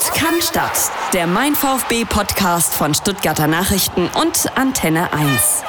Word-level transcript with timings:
Sport 0.00 0.14
kann 0.14 0.40
Stadt. 0.40 0.90
Der 1.12 1.26
Mein 1.26 1.54
VfB 1.54 2.04
Podcast 2.04 2.74
von 2.74 2.94
Stuttgarter 2.94 3.46
Nachrichten 3.46 4.08
und 4.08 4.56
Antenne 4.56 5.12
1. 5.12 5.62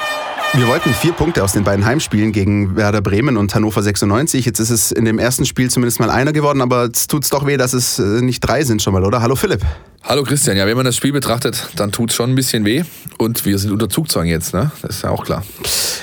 Wir 0.54 0.68
wollten 0.68 0.92
vier 0.92 1.14
Punkte 1.14 1.42
aus 1.42 1.54
den 1.54 1.64
beiden 1.64 1.86
Heimspielen 1.86 2.30
gegen 2.30 2.76
Werder 2.76 3.00
Bremen 3.00 3.38
und 3.38 3.54
Hannover 3.54 3.82
96. 3.82 4.44
Jetzt 4.44 4.58
ist 4.58 4.68
es 4.68 4.92
in 4.92 5.06
dem 5.06 5.18
ersten 5.18 5.46
Spiel 5.46 5.70
zumindest 5.70 5.98
mal 5.98 6.10
einer 6.10 6.34
geworden, 6.34 6.60
aber 6.60 6.90
es 6.92 7.06
tut's 7.06 7.30
doch 7.30 7.46
weh, 7.46 7.56
dass 7.56 7.72
es 7.72 7.98
äh, 7.98 8.20
nicht 8.20 8.40
drei 8.40 8.62
sind 8.62 8.82
schon 8.82 8.92
mal, 8.92 9.02
oder? 9.02 9.22
Hallo 9.22 9.34
Philipp. 9.34 9.64
Hallo 10.04 10.24
Christian, 10.24 10.56
ja, 10.56 10.66
wenn 10.66 10.76
man 10.76 10.84
das 10.84 10.96
Spiel 10.96 11.12
betrachtet, 11.12 11.68
dann 11.76 11.90
tut 11.90 12.10
es 12.10 12.16
schon 12.16 12.30
ein 12.30 12.34
bisschen 12.34 12.64
weh. 12.66 12.82
Und 13.18 13.46
wir 13.46 13.56
sind 13.56 13.70
unter 13.70 13.88
Zugzwang 13.88 14.26
jetzt, 14.26 14.52
ne? 14.52 14.72
Das 14.82 14.96
ist 14.96 15.02
ja 15.04 15.10
auch 15.10 15.24
klar. 15.24 15.44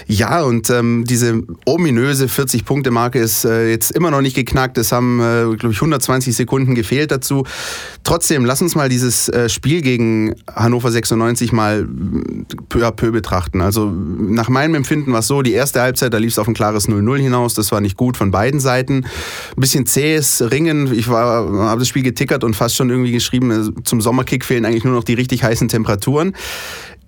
Ja, 0.08 0.42
und 0.42 0.70
ähm, 0.72 1.04
diese 1.06 1.44
ominöse 1.66 2.26
40-Punkte-Marke 2.26 3.20
ist 3.20 3.46
äh, 3.46 3.70
jetzt 3.70 3.92
immer 3.92 4.10
noch 4.10 4.22
nicht 4.22 4.36
geknackt. 4.36 4.78
Es 4.80 4.92
haben, 4.92 5.20
äh, 5.20 5.56
glaube 5.56 5.74
ich, 5.74 5.78
120 5.78 6.36
Sekunden 6.36 6.74
gefehlt 6.74 7.12
dazu. 7.12 7.46
Trotzdem, 8.04 8.46
lass 8.46 8.62
uns 8.62 8.74
mal 8.74 8.90
dieses 8.90 9.30
äh, 9.30 9.50
Spiel 9.50 9.82
gegen 9.82 10.34
Hannover 10.52 10.90
96 10.90 11.52
mal 11.52 11.86
peu 12.70 12.88
à 12.88 12.92
peu 12.92 13.12
betrachten. 13.12 13.62
Also 13.62 13.94
nach 14.40 14.48
meinem 14.48 14.74
Empfinden 14.76 15.12
war 15.12 15.20
es 15.20 15.28
so, 15.28 15.42
die 15.42 15.52
erste 15.52 15.82
Halbzeit, 15.82 16.14
da 16.14 16.18
lief 16.18 16.32
es 16.32 16.40
auf 16.40 16.48
ein 16.48 16.54
klares 16.54 16.88
0-0 16.88 17.18
hinaus. 17.20 17.56
Das 17.56 17.74
war 17.74 17.82
nicht 17.82 17.98
gut 17.98 18.16
von 18.16 18.32
beiden 18.32 18.62
Seiten. 18.62 19.04
Ein 19.04 19.60
bisschen 19.60 19.86
zähes 19.86 20.42
Ringen. 20.50 20.94
Ich 20.94 21.10
habe 21.10 21.78
das 21.78 21.90
Spiel 21.90 22.04
getickert 22.04 22.46
und 22.46 22.56
fast 22.56 22.78
schon 22.78 22.90
irgendwie 22.90 23.12
geschrieben, 23.12 23.52
äh, 23.52 23.84
zum 23.84 24.00
Sommerkick 24.00 24.46
fehlen 24.46 24.64
eigentlich 24.64 24.86
nur 24.86 24.94
noch 24.94 25.04
die 25.04 25.14
richtig 25.14 25.44
heißen 25.44 25.68
Temperaturen. 25.68 26.38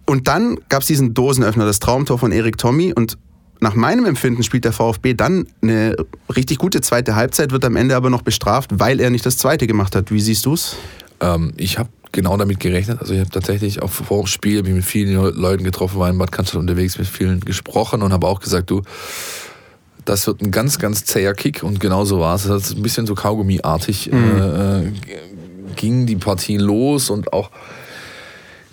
Und 0.05 0.27
dann 0.27 0.57
gab 0.67 0.81
es 0.81 0.87
diesen 0.87 1.13
Dosenöffner, 1.13 1.63
das 1.63 1.79
Traumtor 1.79 2.19
von 2.19 2.33
Erik 2.33 2.57
Tommy. 2.57 2.91
Und 2.91 3.17
nach 3.61 3.75
meinem 3.75 4.03
Empfinden 4.03 4.43
spielt 4.43 4.65
der 4.65 4.73
VfB 4.73 5.13
dann 5.13 5.47
eine 5.61 5.95
richtig 6.35 6.57
gute 6.57 6.81
zweite 6.81 7.15
Halbzeit, 7.15 7.53
wird 7.53 7.63
am 7.63 7.77
Ende 7.77 7.95
aber 7.95 8.09
noch 8.09 8.23
bestraft, 8.23 8.71
weil 8.73 8.99
er 8.99 9.09
nicht 9.09 9.25
das 9.25 9.37
zweite 9.37 9.67
gemacht 9.67 9.95
hat. 9.95 10.11
Wie 10.11 10.19
siehst 10.19 10.45
du 10.45 10.55
es? 10.55 10.75
Ähm, 11.21 11.53
ich 11.55 11.79
habe 11.79 11.89
genau 12.11 12.37
damit 12.37 12.59
gerechnet. 12.59 12.99
Also 12.99 13.13
ich 13.13 13.19
habe 13.19 13.29
tatsächlich 13.29 13.81
auch 13.81 13.89
vor 13.89 14.23
dem 14.23 14.27
Spiel 14.27 14.63
mich 14.63 14.73
mit 14.73 14.85
vielen 14.85 15.13
Leuten 15.35 15.63
getroffen, 15.63 15.99
war 15.99 16.09
in 16.09 16.17
Bad 16.17 16.31
Cannstatt 16.31 16.59
unterwegs, 16.59 16.97
mit 16.97 17.07
vielen 17.07 17.39
gesprochen 17.41 18.01
und 18.01 18.13
habe 18.13 18.27
auch 18.27 18.39
gesagt, 18.39 18.69
du, 18.69 18.81
das 20.05 20.27
wird 20.27 20.41
ein 20.41 20.51
ganz, 20.51 20.79
ganz 20.79 21.05
zäher 21.05 21.33
Kick 21.33 21.63
und 21.63 21.79
genau 21.79 22.05
so 22.05 22.19
war 22.19 22.35
es. 22.35 22.47
Das 22.47 22.69
ist 22.69 22.77
ein 22.77 22.83
bisschen 22.83 23.05
so 23.05 23.15
Kaugummi-artig. 23.15 24.11
Mhm. 24.11 24.41
Äh, 24.41 24.79
äh 24.79 24.91
ging 25.75 26.05
die 26.05 26.17
Partie 26.17 26.57
los 26.57 27.09
und 27.09 27.31
auch 27.31 27.49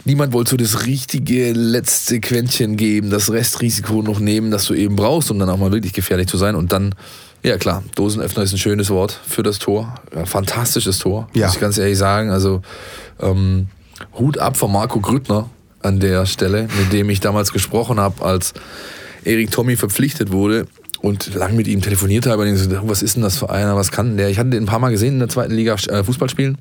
niemand 0.05 0.33
wollte 0.33 0.51
so 0.51 0.57
das 0.57 0.87
richtige 0.87 1.53
letzte 1.53 2.19
Quäntchen 2.21 2.77
geben, 2.77 3.11
das 3.11 3.31
Restrisiko 3.31 4.03
noch 4.03 4.21
nehmen, 4.21 4.51
das 4.51 4.65
du 4.65 4.75
eben 4.75 4.97
brauchst, 4.97 5.31
um 5.31 5.39
dann 5.39 5.51
auch 5.51 5.59
mal 5.59 5.71
wirklich 5.71 5.93
gefährlich 5.93 6.27
zu 6.27 6.39
sein. 6.39 6.55
Und 6.55 6.73
dann, 6.73 6.95
ja 7.43 7.57
klar, 7.57 7.83
Dosenöffner 7.95 8.43
ist 8.43 8.53
ein 8.53 8.59
schönes 8.59 8.91
Wort 8.91 9.19
für 9.27 9.43
das 9.43 9.59
Tor. 9.59 9.95
Ja, 10.15 10.27
fantastisches 10.27 10.99
Tor, 10.99 11.29
ja. 11.35 11.47
muss 11.47 11.57
ich 11.57 11.61
ganz 11.61 11.79
ehrlich 11.79 11.99
sagen. 11.99 12.31
Also 12.31 12.63
ähm, 13.21 13.69
Hut 14.19 14.39
ab 14.39 14.57
von 14.57 14.73
Marco 14.73 15.01
Grüttner 15.01 15.49
an 15.83 16.01
der 16.01 16.27
Stelle, 16.27 16.69
mit 16.79 16.93
dem 16.93 17.11
ich 17.11 17.21
damals 17.21 17.53
gesprochen 17.53 18.01
habe, 18.01 18.25
als 18.25 18.55
Erik 19.25 19.51
Tommy 19.51 19.77
verpflichtet 19.77 20.33
wurde 20.33 20.67
und 21.01 21.35
lang 21.35 21.55
mit 21.55 21.69
ihm 21.69 21.83
telefoniert 21.83 22.27
habe. 22.27 22.43
Und 22.43 22.55
ich 22.55 22.61
so, 22.61 22.71
was 22.89 23.03
ist 23.03 23.17
denn 23.17 23.23
das 23.23 23.39
für 23.39 23.51
einer? 23.51 23.77
Was 23.77 23.93
kann 23.93 24.17
der? 24.17 24.29
Ich 24.29 24.39
hatte 24.39 24.51
den 24.51 24.65
ein 24.65 24.67
paar 24.67 24.81
Mal 24.81 24.91
gesehen 24.91 25.15
in 25.15 25.19
der 25.21 25.29
zweiten 25.29 25.55
Liga 25.55 25.75
äh, 25.75 26.03
Fußball 26.03 26.29
spielen 26.29 26.59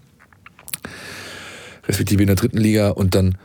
respektive 1.88 2.22
in 2.22 2.28
der 2.28 2.36
dritten 2.36 2.58
Liga. 2.58 2.90
Und 2.90 3.16
dann 3.16 3.38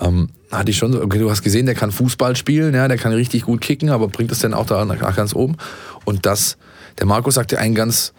ähm, 0.00 0.30
hatte 0.50 0.70
ich 0.70 0.78
schon 0.78 0.92
so, 0.92 1.02
okay, 1.02 1.18
du 1.18 1.30
hast 1.30 1.42
gesehen, 1.42 1.66
der 1.66 1.74
kann 1.74 1.92
Fußball 1.92 2.36
spielen, 2.36 2.74
ja, 2.74 2.88
der 2.88 2.98
kann 2.98 3.12
richtig 3.12 3.42
gut 3.42 3.60
kicken, 3.60 3.90
aber 3.90 4.08
bringt 4.08 4.32
es 4.32 4.40
denn 4.40 4.54
auch 4.54 4.66
da 4.66 4.84
nach 4.84 5.16
ganz 5.16 5.34
oben? 5.34 5.56
Und 6.04 6.26
das, 6.26 6.56
der 7.00 7.06
Markus 7.06 7.34
sagte 7.34 7.58
einen 7.58 7.74
ganz 7.74 8.12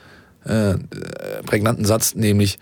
äh, 0.43 0.73
prägnanten 1.45 1.85
Satz, 1.85 2.15
nämlich, 2.15 2.57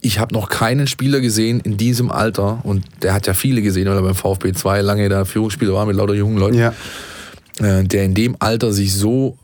ich 0.00 0.18
habe 0.18 0.32
noch 0.32 0.48
keinen 0.48 0.86
Spieler 0.86 1.20
gesehen 1.20 1.60
in 1.60 1.76
diesem 1.76 2.10
Alter, 2.10 2.60
und 2.64 2.84
der 3.02 3.12
hat 3.12 3.26
ja 3.26 3.34
viele 3.34 3.60
gesehen, 3.60 3.88
weil 3.88 3.96
er 3.96 4.02
beim 4.02 4.14
VfB 4.14 4.52
2 4.52 4.80
lange 4.80 5.08
da 5.08 5.24
Führungsspieler 5.24 5.74
war 5.74 5.84
mit 5.84 5.96
lauter 5.96 6.14
jungen 6.14 6.38
Leuten, 6.38 6.58
ja. 6.58 6.74
äh, 7.58 7.84
der 7.84 8.04
in 8.04 8.14
dem 8.14 8.36
Alter 8.38 8.72
sich 8.72 8.94
so 8.94 9.36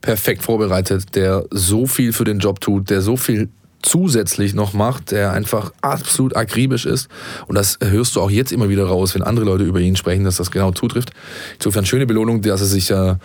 perfekt 0.00 0.42
vorbereitet, 0.42 1.14
der 1.14 1.44
so 1.50 1.86
viel 1.86 2.12
für 2.12 2.24
den 2.24 2.38
Job 2.38 2.60
tut, 2.60 2.90
der 2.90 3.02
so 3.02 3.16
viel 3.16 3.50
zusätzlich 3.82 4.54
noch 4.54 4.72
macht, 4.72 5.10
der 5.10 5.32
einfach 5.32 5.72
absolut 5.80 6.34
akribisch 6.34 6.86
ist. 6.86 7.08
Und 7.46 7.56
das 7.56 7.78
hörst 7.82 8.16
du 8.16 8.20
auch 8.20 8.30
jetzt 8.30 8.52
immer 8.52 8.68
wieder 8.68 8.86
raus, 8.86 9.14
wenn 9.14 9.22
andere 9.22 9.46
Leute 9.46 9.64
über 9.64 9.80
ihn 9.80 9.96
sprechen, 9.96 10.24
dass 10.24 10.36
das 10.36 10.50
genau 10.50 10.72
zutrifft. 10.72 11.10
Insofern 11.58 11.86
schöne 11.86 12.06
Belohnung, 12.06 12.42
dass 12.42 12.60
er 12.60 12.66
sich 12.66 12.88
ja 12.88 13.18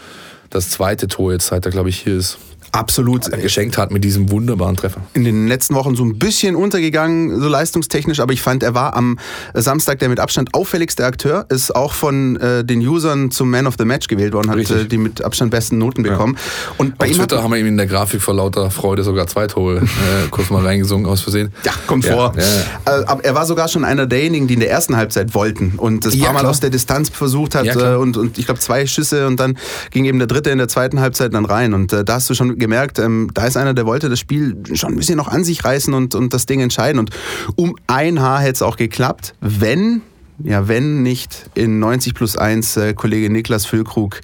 das 0.52 0.70
zweite 0.70 1.08
Tor 1.08 1.32
jetzt, 1.32 1.48
seit 1.48 1.66
er, 1.66 1.72
glaube 1.72 1.90
ich, 1.90 2.00
hier 2.04 2.18
ist, 2.18 2.38
absolut 2.72 3.30
geschenkt 3.42 3.78
hat 3.78 3.92
mit 3.92 4.04
diesem 4.04 4.32
wunderbaren 4.32 4.76
Treffer. 4.78 5.02
In 5.14 5.24
den 5.24 5.48
letzten 5.48 5.76
Wochen 5.76 5.96
so 5.96 6.04
ein 6.04 6.18
bisschen 6.18 6.56
untergegangen, 6.56 7.42
so 7.42 7.48
leistungstechnisch, 7.48 8.20
aber 8.20 8.34
ich 8.34 8.42
fand, 8.42 8.64
er 8.64 8.74
war 8.74 8.96
am 8.96 9.18
Samstag 9.54 10.00
der 10.00 10.10
mit 10.10 10.20
Abstand 10.20 10.54
auffälligste 10.54 11.06
Akteur, 11.06 11.46
ist 11.50 11.76
auch 11.76 11.94
von 11.94 12.38
äh, 12.38 12.64
den 12.64 12.80
Usern 12.80 13.32
zum 13.32 13.50
Man 13.50 13.68
of 13.68 13.76
the 13.78 13.86
Match 13.86 14.08
gewählt 14.08 14.34
worden, 14.34 14.50
hat 14.50 14.70
äh, 14.70 14.86
die 14.86 14.98
mit 14.98 15.22
Abstand 15.24 15.52
besten 15.52 15.78
Noten 15.78 16.04
bekommen. 16.04 16.36
Ja. 16.36 16.74
Und 16.78 16.98
bei 16.98 17.06
Auf 17.06 17.12
ihm 17.12 17.18
Twitter 17.18 17.44
haben 17.44 17.52
wir 17.52 17.60
ihm 17.60 17.68
in 17.68 17.78
der 17.78 17.88
Grafik 17.88 18.22
vor 18.22 18.36
lauter 18.36 18.72
Freude 18.72 19.04
sogar 19.04 19.28
zwei 19.28 19.48
Tore 19.48 19.78
äh, 19.78 20.28
kurz 20.30 20.50
mal 20.50 20.64
reingesungen 20.64 21.06
aus 21.08 21.22
Versehen. 21.22 21.52
Ja, 21.64 21.74
kommt 21.88 22.06
ja, 22.06 22.14
vor. 22.14 22.34
Ja, 22.38 23.00
äh, 23.00 23.06
aber 23.06 23.24
er 23.24 23.36
war 23.36 23.46
sogar 23.46 23.68
schon 23.68 23.84
einer 23.84 24.06
derjenigen, 24.06 24.48
die 24.48 24.54
in 24.54 24.60
der 24.60 24.72
ersten 24.72 24.96
Halbzeit 24.96 25.34
wollten 25.34 25.74
und 25.78 26.06
das 26.06 26.18
paar 26.18 26.34
Mal 26.34 26.46
aus 26.46 26.60
der 26.60 26.70
Distanz 26.70 27.10
versucht 27.10 27.56
hat 27.56 27.66
äh, 27.66 27.96
und, 27.96 28.18
und 28.18 28.38
ich 28.38 28.46
glaube 28.46 28.60
zwei 28.60 28.86
Schüsse 28.86 29.28
und 29.28 29.40
dann 29.40 29.58
ging 29.92 30.06
eben 30.06 30.20
der 30.20 30.28
dritte 30.28 30.50
in 30.50 30.58
der 30.58 30.68
zweiten 30.68 31.00
Halbzeit 31.00 31.34
dann 31.34 31.46
rein 31.46 31.74
und 31.74 31.92
äh, 31.94 32.04
da 32.04 32.16
hast 32.16 32.30
du 32.30 32.34
schon 32.34 32.51
gemerkt, 32.58 33.00
ähm, 33.00 33.30
da 33.34 33.46
ist 33.46 33.58
einer, 33.58 33.74
der 33.74 33.86
wollte 33.86 34.10
das 34.10 34.20
Spiel 34.20 34.58
schon 34.74 34.94
ein 34.94 34.98
bisschen 34.98 35.18
noch 35.18 35.28
an 35.28 35.44
sich 35.44 35.64
reißen 35.64 35.94
und, 35.94 36.16
und 36.16 36.34
das 36.34 36.46
Ding 36.46 36.60
entscheiden. 36.62 37.00
Und 37.00 37.12
um 37.56 37.76
ein 37.88 38.22
Haar 38.22 38.42
hätte 38.42 38.54
es 38.54 38.62
auch 38.62 38.78
geklappt, 38.78 39.34
wenn, 39.42 40.02
ja, 40.44 40.68
wenn 40.68 41.04
nicht 41.04 41.50
in 41.56 41.80
90 41.80 42.14
plus 42.14 42.38
1 42.38 42.78
äh, 42.78 42.94
Kollege 42.94 43.30
Niklas 43.30 43.66
Füllkrug 43.66 44.22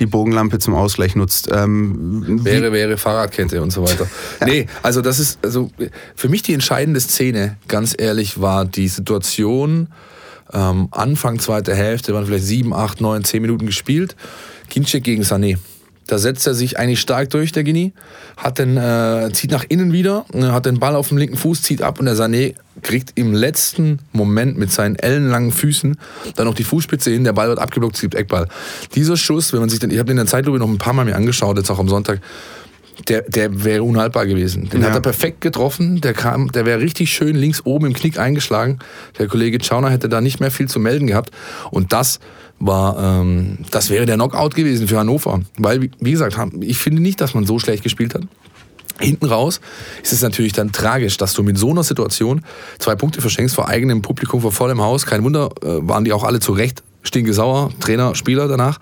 die 0.00 0.06
Bogenlampe 0.06 0.58
zum 0.58 0.74
Ausgleich 0.74 1.14
nutzt. 1.14 1.48
Ähm, 1.52 2.44
wäre, 2.44 2.72
wäre 2.72 2.96
Fahrradkette 2.96 3.62
und 3.62 3.70
so 3.70 3.82
weiter. 3.82 4.08
ja. 4.40 4.46
Nee, 4.46 4.66
also 4.82 5.00
das 5.00 5.18
ist, 5.18 5.38
also 5.44 5.70
für 6.16 6.28
mich 6.28 6.42
die 6.42 6.54
entscheidende 6.54 7.00
Szene, 7.00 7.56
ganz 7.68 7.94
ehrlich, 7.96 8.40
war 8.40 8.64
die 8.64 8.88
Situation, 8.88 9.88
ähm, 10.52 10.88
Anfang 10.90 11.38
zweite 11.38 11.74
Hälfte, 11.74 12.14
waren 12.14 12.26
vielleicht 12.26 12.44
sieben, 12.44 12.74
acht, 12.74 13.00
neun, 13.00 13.24
zehn 13.24 13.42
Minuten 13.42 13.66
gespielt. 13.66 14.16
Kinczek 14.68 15.04
gegen 15.04 15.22
Sané. 15.22 15.58
Da 16.12 16.18
setzt 16.18 16.46
er 16.46 16.52
sich 16.52 16.78
eigentlich 16.78 17.00
stark 17.00 17.30
durch, 17.30 17.52
der 17.52 17.64
Genie. 17.64 17.94
Hat 18.36 18.58
den, 18.58 18.76
äh, 18.76 19.30
zieht 19.32 19.50
nach 19.50 19.64
innen 19.66 19.94
wieder, 19.94 20.26
äh, 20.34 20.42
hat 20.42 20.66
den 20.66 20.78
Ball 20.78 20.94
auf 20.94 21.08
dem 21.08 21.16
linken 21.16 21.38
Fuß, 21.38 21.62
zieht 21.62 21.80
ab 21.80 22.00
und 22.00 22.04
der 22.04 22.14
Sané 22.14 22.54
kriegt 22.82 23.12
im 23.14 23.32
letzten 23.32 23.98
Moment 24.12 24.58
mit 24.58 24.70
seinen 24.70 24.96
ellenlangen 24.96 25.52
Füßen 25.52 25.96
dann 26.36 26.46
noch 26.46 26.54
die 26.54 26.64
Fußspitze 26.64 27.10
hin, 27.10 27.24
der 27.24 27.32
Ball 27.32 27.48
wird 27.48 27.58
abgeblockt, 27.58 27.94
es 27.94 28.02
gibt 28.02 28.14
Eckball. 28.14 28.46
Dieser 28.94 29.16
Schuss, 29.16 29.54
wenn 29.54 29.60
man 29.60 29.70
sich 29.70 29.78
den, 29.78 29.90
ich 29.90 29.98
habe 29.98 30.08
den 30.08 30.18
in 30.18 30.24
der 30.24 30.26
Zeitlupe 30.26 30.58
noch 30.58 30.68
ein 30.68 30.76
paar 30.76 30.92
Mal 30.92 31.06
mir 31.06 31.16
angeschaut, 31.16 31.56
jetzt 31.56 31.70
auch 31.70 31.78
am 31.78 31.88
Sonntag, 31.88 32.20
der, 33.08 33.22
der 33.22 33.64
wäre 33.64 33.82
unhaltbar 33.82 34.26
gewesen. 34.26 34.68
Den 34.68 34.82
ja. 34.82 34.88
hat 34.88 34.94
er 34.94 35.00
perfekt 35.00 35.40
getroffen. 35.40 36.00
Der 36.00 36.14
kam, 36.14 36.50
der 36.52 36.66
wäre 36.66 36.80
richtig 36.80 37.12
schön 37.12 37.36
links 37.36 37.64
oben 37.64 37.86
im 37.86 37.92
Knick 37.92 38.18
eingeschlagen. 38.18 38.78
Der 39.18 39.28
Kollege 39.28 39.58
Chauner 39.62 39.90
hätte 39.90 40.08
da 40.08 40.20
nicht 40.20 40.40
mehr 40.40 40.50
viel 40.50 40.68
zu 40.68 40.80
melden 40.80 41.06
gehabt. 41.06 41.30
Und 41.70 41.92
das 41.92 42.20
war, 42.58 43.20
ähm, 43.20 43.58
das 43.70 43.90
wäre 43.90 44.06
der 44.06 44.16
Knockout 44.16 44.54
gewesen 44.54 44.88
für 44.88 44.98
Hannover. 44.98 45.40
Weil, 45.56 45.90
wie 45.98 46.10
gesagt, 46.10 46.36
ich 46.60 46.78
finde 46.78 47.02
nicht, 47.02 47.20
dass 47.20 47.34
man 47.34 47.44
so 47.44 47.58
schlecht 47.58 47.82
gespielt 47.82 48.14
hat. 48.14 48.22
Hinten 49.00 49.26
raus 49.26 49.60
ist 50.02 50.12
es 50.12 50.22
natürlich 50.22 50.52
dann 50.52 50.70
tragisch, 50.70 51.16
dass 51.16 51.32
du 51.32 51.42
mit 51.42 51.58
so 51.58 51.70
einer 51.70 51.82
Situation 51.82 52.44
zwei 52.78 52.94
Punkte 52.94 53.20
verschenkst 53.20 53.54
vor 53.54 53.68
eigenem 53.68 54.02
Publikum, 54.02 54.40
vor 54.42 54.52
vollem 54.52 54.80
Haus. 54.80 55.06
Kein 55.06 55.24
Wunder, 55.24 55.50
äh, 55.62 55.88
waren 55.88 56.04
die 56.04 56.12
auch 56.12 56.24
alle 56.24 56.40
zu 56.40 56.52
Recht 56.52 56.82
stinkesauer, 57.02 57.70
Trainer, 57.80 58.14
Spieler 58.14 58.48
danach. 58.48 58.78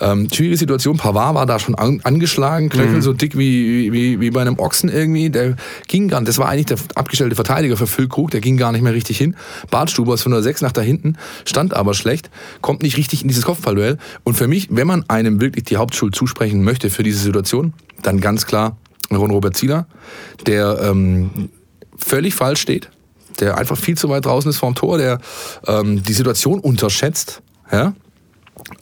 Ähm, 0.00 0.28
schwierige 0.32 0.56
Situation, 0.56 0.96
Pavard 0.96 1.34
war 1.34 1.46
da 1.46 1.58
schon 1.58 1.74
an, 1.74 2.00
angeschlagen, 2.02 2.68
Knöchel 2.68 2.96
mhm. 2.96 3.02
so 3.02 3.12
dick 3.12 3.36
wie, 3.36 3.92
wie, 3.92 4.20
wie 4.20 4.30
bei 4.30 4.40
einem 4.40 4.58
Ochsen 4.58 4.88
irgendwie. 4.88 5.30
Der 5.30 5.56
ging 5.88 6.08
gar 6.08 6.20
nicht, 6.20 6.28
das 6.28 6.38
war 6.38 6.48
eigentlich 6.48 6.66
der 6.66 6.78
abgestellte 6.94 7.34
Verteidiger 7.34 7.76
für 7.76 7.86
Füllkrug, 7.86 8.30
der 8.30 8.40
ging 8.40 8.56
gar 8.56 8.72
nicht 8.72 8.82
mehr 8.82 8.94
richtig 8.94 9.18
hin. 9.18 9.36
Bartstuber 9.70 10.14
ist 10.14 10.22
von 10.22 10.32
der 10.32 10.42
6 10.42 10.62
nach 10.62 10.72
da 10.72 10.80
hinten, 10.80 11.16
stand 11.44 11.74
aber 11.74 11.94
schlecht, 11.94 12.30
kommt 12.60 12.82
nicht 12.82 12.96
richtig 12.96 13.22
in 13.22 13.28
dieses 13.28 13.44
Kopfballduell. 13.44 13.98
Und 14.24 14.34
für 14.34 14.48
mich, 14.48 14.68
wenn 14.70 14.86
man 14.86 15.04
einem 15.08 15.40
wirklich 15.40 15.64
die 15.64 15.76
Hauptschuld 15.76 16.14
zusprechen 16.14 16.64
möchte 16.64 16.90
für 16.90 17.02
diese 17.02 17.20
Situation, 17.20 17.72
dann 18.02 18.20
ganz 18.20 18.46
klar 18.46 18.76
Ron 19.10 19.30
Robert 19.30 19.56
Zieler, 19.56 19.86
der 20.46 20.78
ähm, 20.82 21.50
völlig 21.96 22.34
falsch 22.34 22.60
steht, 22.60 22.90
der 23.40 23.58
einfach 23.58 23.76
viel 23.76 23.96
zu 23.96 24.08
weit 24.08 24.24
draußen 24.24 24.50
ist 24.50 24.58
vorm 24.58 24.74
Tor, 24.74 24.98
der 24.98 25.20
ähm, 25.66 26.02
die 26.02 26.12
Situation 26.12 26.58
unterschätzt 26.60 27.42
ja? 27.72 27.94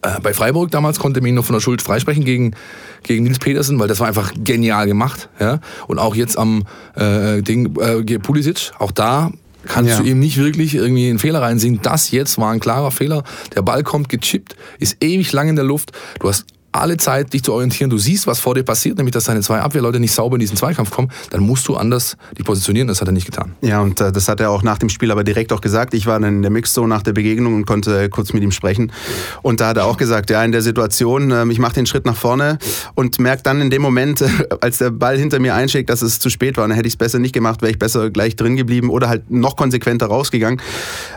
Äh, 0.02 0.20
bei 0.20 0.34
Freiburg 0.34 0.70
damals 0.70 0.98
konnte 0.98 1.20
man 1.20 1.28
ihn 1.28 1.34
noch 1.36 1.44
von 1.44 1.54
der 1.54 1.60
Schuld 1.60 1.80
freisprechen 1.80 2.24
gegen, 2.24 2.54
gegen 3.02 3.24
Nils 3.24 3.38
Petersen, 3.38 3.78
weil 3.78 3.88
das 3.88 4.00
war 4.00 4.08
einfach 4.08 4.32
genial 4.42 4.86
gemacht. 4.86 5.28
Ja? 5.38 5.60
Und 5.86 5.98
auch 5.98 6.14
jetzt 6.14 6.36
am 6.36 6.64
äh, 6.96 7.42
Ding 7.42 7.76
äh, 7.78 8.18
Pulisic, 8.18 8.72
auch 8.78 8.90
da 8.90 9.30
kannst 9.66 9.90
ja. 9.90 9.98
du 9.98 10.04
ihm 10.04 10.18
nicht 10.18 10.38
wirklich 10.38 10.74
irgendwie 10.74 11.08
einen 11.08 11.18
Fehler 11.18 11.42
reinsehen. 11.42 11.80
Das 11.82 12.10
jetzt 12.10 12.38
war 12.38 12.50
ein 12.50 12.60
klarer 12.60 12.90
Fehler. 12.90 13.24
Der 13.54 13.62
Ball 13.62 13.82
kommt 13.82 14.08
gechippt, 14.08 14.56
ist 14.78 15.02
ewig 15.02 15.32
lang 15.32 15.48
in 15.48 15.56
der 15.56 15.64
Luft. 15.64 15.92
Du 16.18 16.28
hast 16.28 16.46
alle 16.72 16.96
Zeit, 16.96 17.32
dich 17.32 17.42
zu 17.42 17.52
orientieren. 17.52 17.90
Du 17.90 17.98
siehst, 17.98 18.26
was 18.26 18.38
vor 18.38 18.54
dir 18.54 18.62
passiert, 18.62 18.96
nämlich 18.96 19.12
dass 19.12 19.24
deine 19.24 19.40
zwei 19.40 19.60
Abwehrleute 19.60 19.98
nicht 19.98 20.12
sauber 20.12 20.36
in 20.36 20.40
diesen 20.40 20.56
Zweikampf 20.56 20.90
kommen. 20.90 21.10
Dann 21.30 21.42
musst 21.42 21.66
du 21.68 21.76
anders 21.76 22.16
die 22.38 22.42
positionieren. 22.42 22.88
Das 22.88 23.00
hat 23.00 23.08
er 23.08 23.12
nicht 23.12 23.26
getan. 23.26 23.54
Ja, 23.60 23.80
und 23.80 24.00
äh, 24.00 24.12
das 24.12 24.28
hat 24.28 24.40
er 24.40 24.50
auch 24.50 24.62
nach 24.62 24.78
dem 24.78 24.88
Spiel 24.88 25.10
aber 25.10 25.24
direkt 25.24 25.52
auch 25.52 25.60
gesagt. 25.60 25.94
Ich 25.94 26.06
war 26.06 26.20
dann 26.20 26.36
in 26.36 26.42
der 26.42 26.50
Mixzone 26.50 26.88
nach 26.88 27.02
der 27.02 27.12
Begegnung 27.12 27.54
und 27.54 27.66
konnte 27.66 28.08
kurz 28.08 28.32
mit 28.32 28.42
ihm 28.42 28.52
sprechen. 28.52 28.92
Und 29.42 29.60
da 29.60 29.68
hat 29.68 29.76
er 29.76 29.86
auch 29.86 29.96
gesagt, 29.96 30.30
ja, 30.30 30.44
in 30.44 30.52
der 30.52 30.62
Situation, 30.62 31.30
äh, 31.30 31.46
ich 31.50 31.58
mache 31.58 31.74
den 31.74 31.86
Schritt 31.86 32.06
nach 32.06 32.16
vorne 32.16 32.58
und 32.94 33.18
merke 33.18 33.42
dann 33.42 33.60
in 33.60 33.70
dem 33.70 33.82
Moment, 33.82 34.20
äh, 34.20 34.28
als 34.60 34.78
der 34.78 34.90
Ball 34.90 35.18
hinter 35.18 35.40
mir 35.40 35.54
einschlägt, 35.54 35.90
dass 35.90 36.02
es 36.02 36.18
zu 36.18 36.30
spät 36.30 36.56
war. 36.56 36.68
Dann 36.68 36.76
hätte 36.76 36.86
ich 36.86 36.94
es 36.94 36.98
besser 36.98 37.18
nicht 37.18 37.32
gemacht, 37.32 37.62
wäre 37.62 37.72
ich 37.72 37.78
besser 37.78 38.10
gleich 38.10 38.36
drin 38.36 38.56
geblieben 38.56 38.90
oder 38.90 39.08
halt 39.08 39.30
noch 39.30 39.56
konsequenter 39.56 40.06
rausgegangen. 40.06 40.60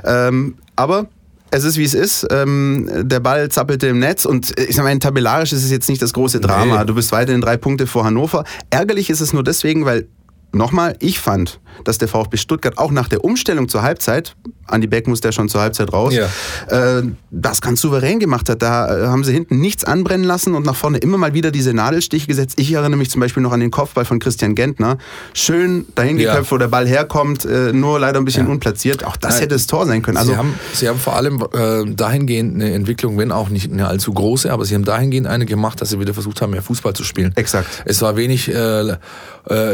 Ähm, 0.04 0.56
aber 0.76 1.08
es 1.54 1.64
ist 1.64 1.78
wie 1.78 1.84
es 1.84 1.94
ist. 1.94 2.26
Ähm, 2.32 2.90
der 3.04 3.20
Ball 3.20 3.50
zappelte 3.50 3.88
im 3.88 4.00
Netz 4.00 4.26
und 4.26 4.60
ich 4.60 4.76
sag 4.76 4.84
mal, 4.84 4.98
tabellarisch 4.98 5.54
ist 5.54 5.64
es 5.64 5.72
jetzt 5.72 5.88
nicht 5.88 6.02
das 6.02 6.14
große 6.14 6.40
Drama. 6.40 6.80
Nee. 6.80 6.86
Du 6.86 6.96
bist 6.96 7.12
weiterhin 7.12 7.42
drei 7.42 7.58
Punkte 7.58 7.86
vor 7.86 8.06
Hannover. 8.06 8.44
Ärgerlich 8.70 9.10
ist 9.10 9.22
es 9.22 9.34
nur 9.34 9.44
deswegen, 9.44 9.86
weil 9.86 10.08
nochmal, 10.52 10.96
ich 11.00 11.20
fand, 11.20 11.60
dass 11.84 12.00
der 12.00 12.08
VfB 12.08 12.38
Stuttgart 12.38 12.78
auch 12.78 12.92
nach 12.92 13.08
der 13.08 13.24
Umstellung 13.24 13.70
zur 13.70 13.84
Halbzeit, 13.84 14.36
Andi 14.68 14.88
Beck 14.88 15.08
musste 15.08 15.28
ja 15.28 15.32
schon 15.32 15.50
zur 15.50 15.62
Halbzeit 15.62 15.92
raus, 15.92 16.14
ja. 16.14 16.28
äh, 16.68 17.04
das 17.32 17.62
ganz 17.62 17.82
souverän 17.82 18.20
gemacht 18.20 18.50
hat. 18.50 18.62
Da 18.62 19.06
äh, 19.06 19.08
haben 19.08 19.24
sie 19.24 19.34
hinten 19.34 19.60
nichts 19.60 19.84
anbrennen 19.84 20.26
lassen 20.26 20.56
und 20.56 20.66
nach 20.66 20.76
vorne 20.76 20.98
immer 21.00 21.18
mal 21.18 21.34
wieder 21.34 21.52
diese 21.52 21.74
Nadelstiche 21.74 22.28
gesetzt. 22.28 22.60
Ich 22.60 22.72
erinnere 22.72 22.98
mich 22.98 23.10
zum 23.10 23.22
Beispiel 23.22 23.44
noch 23.44 23.52
an 23.52 23.60
den 23.60 23.72
Kopfball 23.72 24.06
von 24.06 24.20
Christian 24.20 24.56
Gentner. 24.56 24.98
Schön 25.34 25.86
dahin 25.96 26.18
geköpft, 26.18 26.46
ja. 26.46 26.52
wo 26.52 26.58
der 26.58 26.68
Ball 26.68 26.88
herkommt, 26.88 27.46
äh, 27.46 27.74
nur 27.74 28.00
leider 28.00 28.20
ein 28.20 28.26
bisschen 28.26 28.46
ja. 28.46 28.52
unplatziert. 28.52 29.04
Auch 29.06 29.18
das 29.18 29.34
Nein. 29.34 29.42
hätte 29.42 29.56
das 29.56 29.68
Tor 29.68 29.86
sein 29.86 30.02
können. 30.02 30.18
Also, 30.18 30.32
sie, 30.32 30.38
haben, 30.38 30.54
sie 30.74 30.88
haben 30.88 31.00
vor 31.00 31.16
allem 31.16 31.46
äh, 31.54 31.94
dahingehend 31.94 32.56
eine 32.56 32.74
Entwicklung, 32.74 33.18
wenn 33.18 33.32
auch 33.32 33.50
nicht 33.50 33.72
eine 33.72 33.88
allzu 33.88 34.14
große, 34.14 34.52
aber 34.52 34.66
sie 34.66 34.76
haben 34.76 34.86
dahingehend 34.86 35.28
eine 35.28 35.46
gemacht, 35.46 35.82
dass 35.82 35.90
sie 35.90 36.00
wieder 36.00 36.14
versucht 36.14 36.42
haben, 36.42 36.52
mehr 36.52 36.62
Fußball 36.62 36.94
zu 36.94 37.04
spielen. 37.04 37.32
Exakt. 37.36 37.68
Es 37.86 38.02
war 38.02 38.16
wenig 38.16 38.50
äh, 38.50 38.96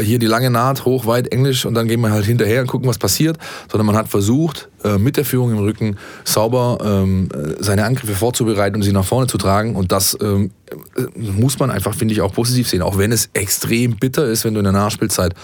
hier 0.02 0.18
die 0.18 0.26
lange 0.26 0.50
Naht, 0.50 0.84
hoch, 0.84 1.06
weit, 1.06 1.28
Englisch 1.28 1.64
und 1.64 1.74
dann 1.74 1.88
gehen 1.88 2.00
wir 2.00 2.10
halt 2.10 2.24
hinterher 2.24 2.60
und 2.60 2.66
gucken, 2.66 2.88
was 2.88 2.98
passiert, 2.98 3.38
sondern 3.70 3.86
man 3.86 3.96
hat 3.96 4.08
versucht, 4.08 4.68
äh, 4.84 4.98
mit 4.98 5.16
der 5.16 5.24
Führung 5.24 5.52
im 5.52 5.58
Rücken 5.58 5.96
sauber 6.24 6.78
ähm, 6.82 7.28
äh, 7.34 7.62
seine 7.62 7.84
Angriffe 7.84 8.14
vorzubereiten 8.14 8.76
und 8.76 8.82
sie 8.82 8.92
nach 8.92 9.04
vorne 9.04 9.26
zu 9.26 9.38
tragen 9.38 9.76
und 9.76 9.92
das 9.92 10.16
ähm, 10.20 10.50
äh, 10.96 11.02
muss 11.18 11.58
man 11.58 11.70
einfach, 11.70 11.94
finde 11.94 12.14
ich, 12.14 12.20
auch 12.20 12.32
positiv 12.32 12.68
sehen, 12.68 12.82
auch 12.82 12.98
wenn 12.98 13.12
es 13.12 13.30
extrem 13.32 13.96
bitter 13.96 14.26
ist, 14.26 14.44
wenn 14.44 14.54
du 14.54 14.60
in 14.60 14.64
der 14.64 14.72
Nachspielzeit 14.72 15.34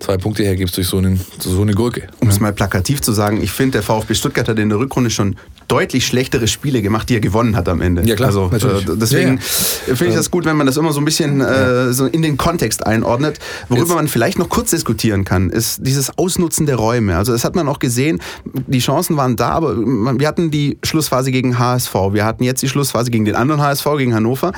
zwei 0.00 0.16
Punkte 0.16 0.44
hergibst 0.44 0.76
durch 0.76 0.86
so, 0.86 0.98
einen, 0.98 1.20
so 1.38 1.60
eine 1.60 1.74
Gurke. 1.74 2.06
Um 2.20 2.28
es 2.28 2.40
mal 2.40 2.52
plakativ 2.52 3.02
zu 3.02 3.12
sagen, 3.12 3.42
ich 3.42 3.50
finde, 3.50 3.72
der 3.72 3.82
VfB 3.82 4.14
Stuttgart 4.14 4.48
hat 4.48 4.58
in 4.58 4.68
der 4.68 4.78
Rückrunde 4.78 5.10
schon 5.10 5.36
deutlich 5.68 6.06
schlechtere 6.06 6.48
Spiele 6.48 6.82
gemacht, 6.82 7.08
die 7.08 7.14
er 7.14 7.20
gewonnen 7.20 7.54
hat 7.54 7.68
am 7.68 7.80
Ende. 7.80 8.02
Ja 8.02 8.16
klar, 8.16 8.28
also. 8.28 8.50
Äh, 8.52 8.96
deswegen 8.96 9.36
ja, 9.36 9.42
ja. 9.88 9.94
finde 9.94 10.08
ich 10.08 10.14
das 10.14 10.30
gut, 10.30 10.46
wenn 10.46 10.56
man 10.56 10.66
das 10.66 10.76
immer 10.76 10.92
so 10.92 11.00
ein 11.00 11.04
bisschen 11.04 11.40
äh, 11.40 11.92
so 11.92 12.06
in 12.06 12.22
den 12.22 12.36
Kontext 12.38 12.86
einordnet. 12.86 13.38
Worüber 13.68 13.86
Jetzt. 13.86 13.94
man 13.94 14.08
vielleicht 14.08 14.38
noch 14.38 14.48
kurz 14.48 14.70
diskutieren 14.70 15.24
kann, 15.24 15.50
ist 15.50 15.86
dieses 15.86 16.16
Ausnutzen 16.16 16.66
der 16.66 16.76
Räume. 16.76 17.16
Also 17.16 17.32
das 17.32 17.44
hat 17.44 17.54
man 17.54 17.68
auch 17.68 17.78
gesehen, 17.78 18.20
die 18.44 18.78
Chancen 18.78 19.16
waren 19.16 19.36
da, 19.36 19.50
aber 19.50 19.76
wir 19.76 20.26
hatten 20.26 20.50
die 20.50 20.78
Schlussphase 20.82 21.30
gegen 21.30 21.58
HSV, 21.58 21.94
wir 22.12 22.24
hatten 22.24 22.44
jetzt 22.44 22.62
die 22.62 22.68
Schlussphase 22.68 23.10
gegen 23.10 23.26
den 23.26 23.34
anderen 23.34 23.60
HSV, 23.60 23.86
gegen 23.98 24.14
Hannover, 24.14 24.52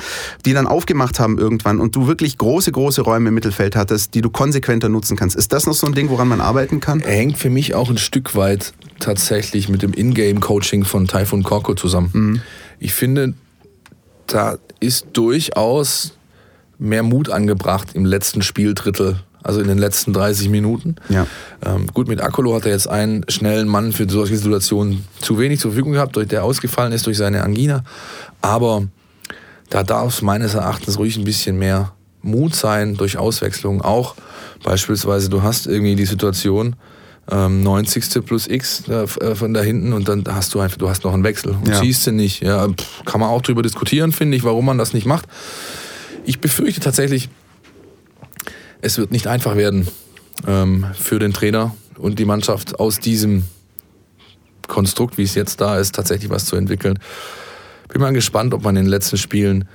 die 0.45 0.53
dann 0.53 0.65
aufgemacht 0.65 1.19
haben 1.19 1.37
irgendwann 1.37 1.79
und 1.79 1.95
du 1.95 2.07
wirklich 2.07 2.37
große, 2.37 2.71
große 2.71 3.01
Räume 3.01 3.29
im 3.29 3.35
Mittelfeld 3.35 3.75
hattest, 3.75 4.13
die 4.13 4.21
du 4.21 4.29
konsequenter 4.29 4.87
nutzen 4.87 5.17
kannst. 5.17 5.35
Ist 5.35 5.51
das 5.51 5.65
noch 5.65 5.73
so 5.73 5.87
ein 5.87 5.93
Ding, 5.93 6.09
woran 6.09 6.29
man 6.29 6.39
arbeiten 6.39 6.79
kann? 6.79 7.01
Er 7.01 7.15
hängt 7.17 7.37
für 7.37 7.49
mich 7.49 7.75
auch 7.75 7.89
ein 7.89 7.97
Stück 7.97 8.35
weit 8.35 8.73
tatsächlich 9.01 9.69
mit 9.69 9.81
dem 9.81 9.93
Ingame-Coaching 9.93 10.85
von 10.85 11.07
Typhoon 11.07 11.43
Korko 11.43 11.75
zusammen. 11.75 12.09
Mhm. 12.13 12.41
Ich 12.79 12.93
finde, 12.93 13.33
da 14.27 14.57
ist 14.79 15.07
durchaus 15.13 16.13
mehr 16.79 17.03
Mut 17.03 17.29
angebracht 17.29 17.89
im 17.93 18.05
letzten 18.05 18.41
Spieldrittel, 18.41 19.17
also 19.43 19.59
in 19.59 19.67
den 19.67 19.77
letzten 19.77 20.13
30 20.13 20.49
Minuten. 20.49 20.95
Ja. 21.09 21.27
Ähm, 21.63 21.87
gut, 21.93 22.07
mit 22.07 22.21
Akolo 22.21 22.55
hat 22.55 22.65
er 22.65 22.71
jetzt 22.71 22.87
einen 22.87 23.23
schnellen 23.27 23.67
Mann 23.67 23.91
für 23.91 24.09
solche 24.09 24.37
Situationen 24.37 25.05
zu 25.19 25.37
wenig 25.37 25.59
zur 25.59 25.71
Verfügung 25.71 25.93
gehabt, 25.93 26.15
der 26.31 26.43
ausgefallen 26.43 26.91
ist 26.93 27.05
durch 27.05 27.17
seine 27.17 27.43
Angina. 27.43 27.83
Aber 28.41 28.87
da 29.69 29.83
darf 29.83 30.15
es 30.15 30.21
meines 30.21 30.55
Erachtens 30.55 30.97
ruhig 30.97 31.17
ein 31.17 31.23
bisschen 31.23 31.57
mehr 31.57 31.93
Mut 32.21 32.55
sein 32.55 32.95
durch 32.95 33.17
Auswechslung. 33.17 33.81
Auch 33.81 34.15
beispielsweise, 34.63 35.29
du 35.29 35.43
hast 35.43 35.67
irgendwie 35.67 35.95
die 35.95 36.05
Situation, 36.05 36.75
ähm, 37.31 37.63
90. 37.63 38.25
plus 38.25 38.47
X 38.47 38.87
äh, 38.87 39.07
von 39.07 39.53
da 39.53 39.61
hinten 39.61 39.93
und 39.93 40.07
dann 40.09 40.23
hast 40.27 40.53
du 40.53 40.59
einfach, 40.59 40.77
du 40.77 40.89
hast 40.89 41.03
noch 41.03 41.13
einen 41.13 41.23
Wechsel 41.23 41.51
und 41.51 41.67
ja. 41.67 41.79
siehst 41.79 42.05
du 42.05 42.11
nicht. 42.11 42.41
Ja, 42.41 42.67
pff, 42.67 43.05
kann 43.05 43.21
man 43.21 43.29
auch 43.29 43.41
drüber 43.41 43.61
diskutieren, 43.61 44.11
finde 44.11 44.37
ich, 44.37 44.43
warum 44.43 44.65
man 44.65 44.77
das 44.77 44.93
nicht 44.93 45.05
macht. 45.05 45.25
Ich 46.25 46.39
befürchte 46.39 46.81
tatsächlich, 46.81 47.29
es 48.81 48.97
wird 48.97 49.11
nicht 49.11 49.27
einfach 49.27 49.55
werden 49.55 49.87
ähm, 50.45 50.85
für 50.93 51.19
den 51.19 51.33
Trainer 51.33 51.75
und 51.97 52.19
die 52.19 52.25
Mannschaft 52.25 52.79
aus 52.79 52.99
diesem 52.99 53.43
Konstrukt, 54.67 55.17
wie 55.17 55.23
es 55.23 55.35
jetzt 55.35 55.61
da 55.61 55.77
ist, 55.79 55.95
tatsächlich 55.95 56.29
was 56.29 56.45
zu 56.45 56.55
entwickeln. 56.55 56.99
Bin 57.89 58.01
mal 58.01 58.13
gespannt, 58.13 58.53
ob 58.53 58.63
man 58.63 58.75
in 58.75 58.85
den 58.85 58.89
letzten 58.89 59.17
Spielen 59.17 59.67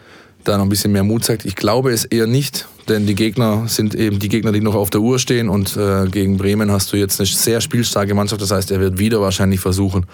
da 0.48 0.56
noch 0.56 0.64
ein 0.64 0.68
bisschen 0.68 0.92
mehr 0.92 1.04
Mut 1.04 1.24
zeigt. 1.24 1.44
Ich 1.44 1.56
glaube 1.56 1.92
es 1.92 2.04
eher 2.04 2.26
nicht, 2.26 2.66
denn 2.88 3.06
die 3.06 3.14
Gegner 3.14 3.64
sind 3.66 3.94
eben 3.94 4.18
die 4.18 4.28
Gegner, 4.28 4.52
die 4.52 4.60
noch 4.60 4.74
auf 4.74 4.90
der 4.90 5.00
Uhr 5.00 5.18
stehen 5.18 5.48
und 5.48 5.76
äh, 5.76 6.06
gegen 6.06 6.36
Bremen 6.36 6.70
hast 6.70 6.92
du 6.92 6.96
jetzt 6.96 7.20
eine 7.20 7.26
sehr 7.26 7.60
spielstarke 7.60 8.14
Mannschaft. 8.14 8.40
Das 8.42 8.50
heißt, 8.50 8.70
er 8.70 8.80
wird 8.80 8.98
wieder 8.98 9.20
wahrscheinlich 9.20 9.60
versuchen, 9.60 10.06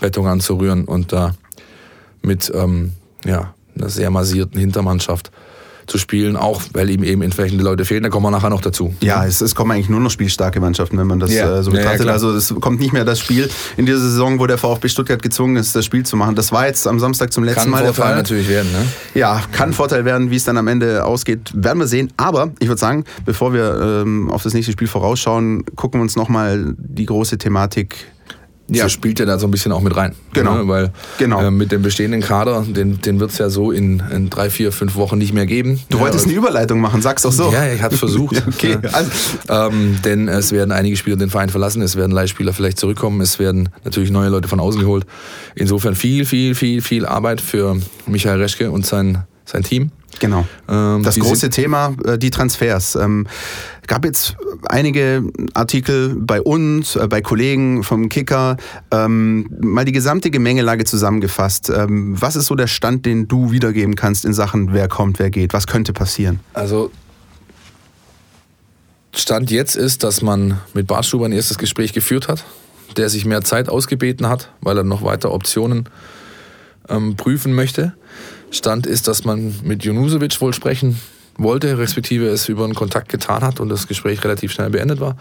Bettung 0.00 0.26
anzurühren 0.26 0.84
und 0.84 1.12
da 1.12 1.34
mit 2.22 2.50
ähm, 2.54 2.92
ja, 3.24 3.54
einer 3.76 3.88
sehr 3.88 4.10
massierten 4.10 4.58
Hintermannschaft 4.58 5.30
zu 5.86 5.98
spielen, 5.98 6.36
auch 6.36 6.62
weil 6.72 6.90
ihm 6.90 7.02
eben 7.04 7.22
entsprechende 7.22 7.64
Leute 7.64 7.84
fehlen. 7.84 8.02
Da 8.02 8.08
kommen 8.08 8.26
wir 8.26 8.30
nachher 8.30 8.50
noch 8.50 8.60
dazu. 8.60 8.94
Ja, 9.00 9.24
es, 9.24 9.40
es 9.40 9.54
kommen 9.54 9.72
eigentlich 9.72 9.88
nur 9.88 10.00
noch 10.00 10.10
spielstarke 10.10 10.60
Mannschaften, 10.60 10.98
wenn 10.98 11.06
man 11.06 11.20
das 11.20 11.32
ja. 11.32 11.58
äh, 11.58 11.62
so 11.62 11.70
betrachtet. 11.70 12.06
Ja, 12.06 12.12
also 12.12 12.34
es 12.34 12.54
kommt 12.60 12.80
nicht 12.80 12.92
mehr 12.92 13.04
das 13.04 13.20
Spiel 13.20 13.48
in 13.76 13.86
dieser 13.86 14.00
Saison, 14.00 14.38
wo 14.38 14.46
der 14.46 14.58
VfB 14.58 14.88
Stuttgart 14.88 15.22
gezwungen 15.22 15.56
ist, 15.56 15.74
das 15.76 15.84
Spiel 15.84 16.04
zu 16.04 16.16
machen. 16.16 16.34
Das 16.34 16.52
war 16.52 16.66
jetzt 16.66 16.86
am 16.86 16.98
Samstag 16.98 17.32
zum 17.32 17.44
letzten 17.44 17.62
kann 17.62 17.70
Mal 17.70 17.82
der 17.82 17.94
Fall. 17.94 18.08
Kann 18.08 18.16
natürlich 18.16 18.48
werden, 18.48 18.70
ne? 18.72 18.86
Ja, 19.14 19.42
kann 19.52 19.72
Vorteil 19.72 20.04
werden, 20.04 20.30
wie 20.30 20.36
es 20.36 20.44
dann 20.44 20.56
am 20.56 20.68
Ende 20.68 21.04
ausgeht, 21.04 21.52
werden 21.54 21.78
wir 21.78 21.86
sehen. 21.86 22.12
Aber 22.16 22.50
ich 22.58 22.68
würde 22.68 22.80
sagen, 22.80 23.04
bevor 23.24 23.52
wir 23.52 24.02
ähm, 24.04 24.30
auf 24.30 24.42
das 24.42 24.54
nächste 24.54 24.72
Spiel 24.72 24.88
vorausschauen, 24.88 25.64
gucken 25.76 26.00
wir 26.00 26.02
uns 26.02 26.16
nochmal 26.16 26.74
die 26.78 27.06
große 27.06 27.38
Thematik 27.38 28.06
ja. 28.68 28.88
spielt 28.88 29.18
ja 29.18 29.26
da 29.26 29.38
so 29.38 29.46
ein 29.46 29.50
bisschen 29.50 29.72
auch 29.72 29.80
mit 29.80 29.94
rein. 29.96 30.14
Genau. 30.32 30.56
Ne? 30.56 30.68
Weil 30.68 30.92
genau. 31.18 31.40
Äh, 31.40 31.50
mit 31.50 31.70
dem 31.70 31.82
bestehenden 31.82 32.20
Kader, 32.20 32.64
den, 32.66 33.00
den 33.00 33.20
wird 33.20 33.30
es 33.30 33.38
ja 33.38 33.50
so 33.50 33.70
in, 33.70 34.02
in, 34.10 34.30
drei, 34.30 34.48
vier, 34.50 34.72
fünf 34.72 34.96
Wochen 34.96 35.18
nicht 35.18 35.32
mehr 35.32 35.46
geben. 35.46 35.80
Du 35.90 35.98
ja, 35.98 36.04
wolltest 36.04 36.26
eine 36.26 36.34
Überleitung 36.34 36.80
machen, 36.80 37.02
sag's 37.02 37.22
doch 37.22 37.32
so. 37.32 37.52
Ja, 37.52 37.70
ich 37.70 37.82
es 37.82 37.98
versucht. 37.98 38.42
okay. 38.48 38.78
Also. 38.92 39.10
Ähm, 39.48 39.98
denn 40.04 40.28
es 40.28 40.52
werden 40.52 40.72
einige 40.72 40.96
Spieler 40.96 41.16
den 41.16 41.30
Verein 41.30 41.50
verlassen, 41.50 41.82
es 41.82 41.96
werden 41.96 42.12
Leihspieler 42.12 42.52
vielleicht 42.52 42.78
zurückkommen, 42.78 43.20
es 43.20 43.38
werden 43.38 43.68
natürlich 43.84 44.10
neue 44.10 44.30
Leute 44.30 44.48
von 44.48 44.60
außen 44.60 44.80
geholt. 44.80 45.04
Insofern 45.54 45.94
viel, 45.94 46.24
viel, 46.24 46.54
viel, 46.54 46.80
viel 46.80 47.06
Arbeit 47.06 47.40
für 47.40 47.76
Michael 48.06 48.40
Reschke 48.40 48.70
und 48.70 48.86
sein, 48.86 49.24
sein 49.44 49.62
Team. 49.62 49.90
Genau. 50.20 50.46
Ähm, 50.68 51.02
das 51.02 51.18
große 51.18 51.50
Thema, 51.50 51.94
äh, 52.04 52.18
die 52.18 52.30
Transfers. 52.30 52.96
Ähm, 52.96 53.26
gab 53.86 54.04
jetzt 54.04 54.36
einige 54.66 55.22
Artikel 55.54 56.14
bei 56.16 56.40
uns, 56.40 56.96
äh, 56.96 57.06
bei 57.08 57.20
Kollegen 57.20 57.82
vom 57.82 58.08
Kicker, 58.08 58.56
ähm, 58.90 59.48
mal 59.60 59.84
die 59.84 59.92
gesamte 59.92 60.30
Gemengelage 60.30 60.84
zusammengefasst. 60.84 61.70
Ähm, 61.74 62.14
was 62.20 62.36
ist 62.36 62.46
so 62.46 62.54
der 62.54 62.66
Stand, 62.66 63.06
den 63.06 63.28
du 63.28 63.50
wiedergeben 63.50 63.96
kannst 63.96 64.24
in 64.24 64.34
Sachen, 64.34 64.72
wer 64.72 64.88
kommt, 64.88 65.18
wer 65.18 65.30
geht? 65.30 65.52
Was 65.52 65.66
könnte 65.66 65.92
passieren? 65.92 66.40
Also 66.52 66.90
Stand 69.12 69.50
jetzt 69.50 69.76
ist, 69.76 70.02
dass 70.02 70.22
man 70.22 70.58
mit 70.72 70.86
Bartstuber 70.86 71.26
ein 71.26 71.32
erstes 71.32 71.58
Gespräch 71.58 71.92
geführt 71.92 72.28
hat, 72.28 72.44
der 72.96 73.08
sich 73.08 73.24
mehr 73.24 73.42
Zeit 73.42 73.68
ausgebeten 73.68 74.28
hat, 74.28 74.50
weil 74.60 74.78
er 74.78 74.84
noch 74.84 75.02
weiter 75.02 75.32
Optionen 75.32 75.88
ähm, 76.88 77.16
prüfen 77.16 77.54
möchte. 77.54 77.94
Stand 78.50 78.86
ist, 78.86 79.08
dass 79.08 79.24
man 79.24 79.54
mit 79.62 79.84
Junusovic 79.84 80.40
wohl 80.40 80.52
sprechen 80.52 81.00
wollte, 81.36 81.78
respektive 81.78 82.28
es 82.28 82.48
über 82.48 82.64
einen 82.64 82.74
Kontakt 82.74 83.08
getan 83.08 83.42
hat 83.42 83.60
und 83.60 83.68
das 83.68 83.88
Gespräch 83.88 84.22
relativ 84.24 84.52
schnell 84.52 84.70
beendet 84.70 85.00
war. 85.00 85.16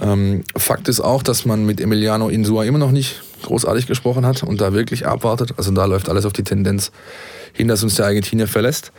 Ähm, 0.00 0.44
Fakt 0.56 0.88
ist 0.88 1.00
auch, 1.00 1.22
dass 1.22 1.44
man 1.44 1.64
mit 1.64 1.80
Emiliano 1.80 2.28
Insua 2.28 2.64
immer 2.64 2.78
noch 2.78 2.90
nicht 2.90 3.22
großartig 3.42 3.86
gesprochen 3.86 4.26
hat 4.26 4.42
und 4.42 4.60
da 4.60 4.72
wirklich 4.72 5.06
abwartet. 5.06 5.54
Also 5.56 5.70
da 5.70 5.84
läuft 5.84 6.08
alles 6.08 6.26
auf 6.26 6.32
die 6.32 6.44
Tendenz 6.44 6.90
hin, 7.52 7.68
dass 7.68 7.82
uns 7.82 7.94
der 7.94 8.06
Argentinier 8.06 8.48
verlässt 8.48 8.92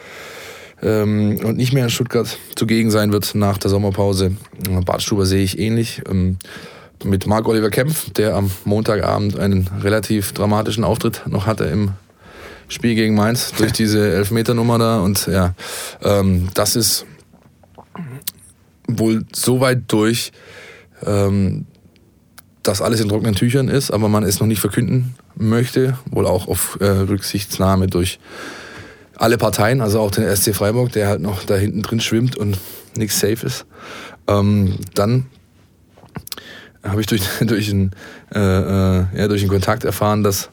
ähm, 0.82 1.40
und 1.44 1.58
nicht 1.58 1.74
mehr 1.74 1.84
in 1.84 1.90
Stuttgart 1.90 2.38
zugegen 2.56 2.92
sein 2.92 3.12
wird 3.12 3.36
nach 3.36 3.58
der 3.58 3.70
Sommerpause. 3.70 4.36
Bartstuber 4.86 5.26
sehe 5.26 5.44
ich 5.44 5.60
ähnlich. 5.60 6.02
Ähm, 6.10 6.38
mit 7.04 7.28
Marc-Oliver 7.28 7.70
Kempf, 7.70 8.10
der 8.12 8.36
am 8.36 8.50
Montagabend 8.66 9.38
einen 9.38 9.70
relativ 9.84 10.32
dramatischen 10.32 10.84
Auftritt 10.84 11.22
noch 11.28 11.46
hatte 11.46 11.66
im 11.66 11.92
Spiel 12.68 12.96
gegen 12.96 13.16
Mainz 13.16 13.54
durch 13.58 13.72
diese 13.74 14.12
Elfmeternummer 14.12 14.78
da. 14.78 15.00
Und 15.00 15.28
ja, 15.28 15.54
ähm, 16.04 16.50
das 16.54 16.76
ist 16.76 17.06
wohl 18.88 19.26
so 19.34 19.60
weit 19.60 19.84
durch, 19.88 20.32
ähm, 21.06 21.66
dass 22.64 22.82
alles 22.82 23.00
in 23.00 23.10
trockenen 23.10 23.36
Tüchern 23.36 23.68
ist, 23.68 23.92
aber 23.92 24.10
man 24.10 24.24
es 24.24 24.40
noch 24.40 24.48
nicht 24.48 24.60
verkünden 24.60 25.16
möchte, 25.36 25.98
wohl 26.10 26.26
auch 26.26 26.48
auf 26.48 26.78
äh, 26.82 26.86
Rücksichtnahme 26.86 27.88
durch 27.88 28.20
alle 29.16 29.38
Parteien, 29.38 29.82
also 29.82 30.00
auch 30.00 30.12
den 30.12 30.36
SC 30.36 30.54
Freiburg, 30.54 30.92
der 30.92 31.08
halt 31.08 31.22
noch 31.22 31.44
da 31.44 31.56
hinten 31.56 31.82
drin 31.82 32.00
schwimmt 32.00 32.36
und 32.36 32.58
nichts 32.96 33.20
safe 33.20 33.46
ist. 33.46 33.66
Ähm, 34.28 34.78
dann 34.94 35.26
habe 36.84 37.02
ich 37.02 37.08
durch, 37.08 37.24
durch, 37.42 37.70
einen, 37.70 37.92
äh, 38.34 38.40
äh, 38.40 39.06
ja, 39.16 39.28
durch 39.28 39.42
einen 39.42 39.52
Kontakt 39.52 39.84
erfahren, 39.84 40.24
dass 40.24 40.50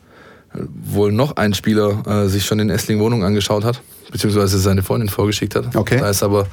wohl 0.85 1.13
noch 1.13 1.37
ein 1.37 1.55
Spieler 1.55 2.03
äh, 2.07 2.29
sich 2.29 2.45
schon 2.45 2.59
in 2.61 2.71
Essling 2.71 2.99
Wohnung 3.01 3.25
angeschaut 3.25 3.65
hat, 3.65 3.81
beziehungsweise 4.11 4.59
seine 4.59 4.83
Freundin 4.83 5.09
vorgeschickt 5.09 5.55
hat. 5.55 5.75
Okay. 5.75 5.99
Da 5.99 6.11
ist 6.11 6.23
aber 6.23 6.47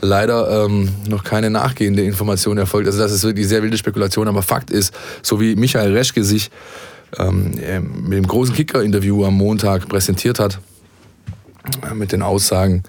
leider 0.00 0.64
ähm, 0.64 0.88
noch 1.08 1.24
keine 1.24 1.50
nachgehende 1.50 2.02
Information 2.02 2.58
erfolgt. 2.58 2.86
Also 2.86 2.98
das 2.98 3.12
ist 3.12 3.24
wirklich 3.24 3.48
sehr 3.48 3.62
wilde 3.62 3.78
Spekulation, 3.78 4.28
aber 4.28 4.42
Fakt 4.42 4.70
ist, 4.70 4.94
so 5.22 5.40
wie 5.40 5.56
Michael 5.56 5.92
Reschke 5.92 6.24
sich 6.24 6.50
ähm, 7.18 7.52
mit 8.02 8.18
dem 8.18 8.26
großen 8.26 8.54
Kicker-Interview 8.54 9.24
am 9.24 9.34
Montag 9.34 9.88
präsentiert 9.88 10.38
hat, 10.38 10.60
äh, 11.88 11.94
mit 11.94 12.12
den 12.12 12.22
Aussagen, 12.22 12.82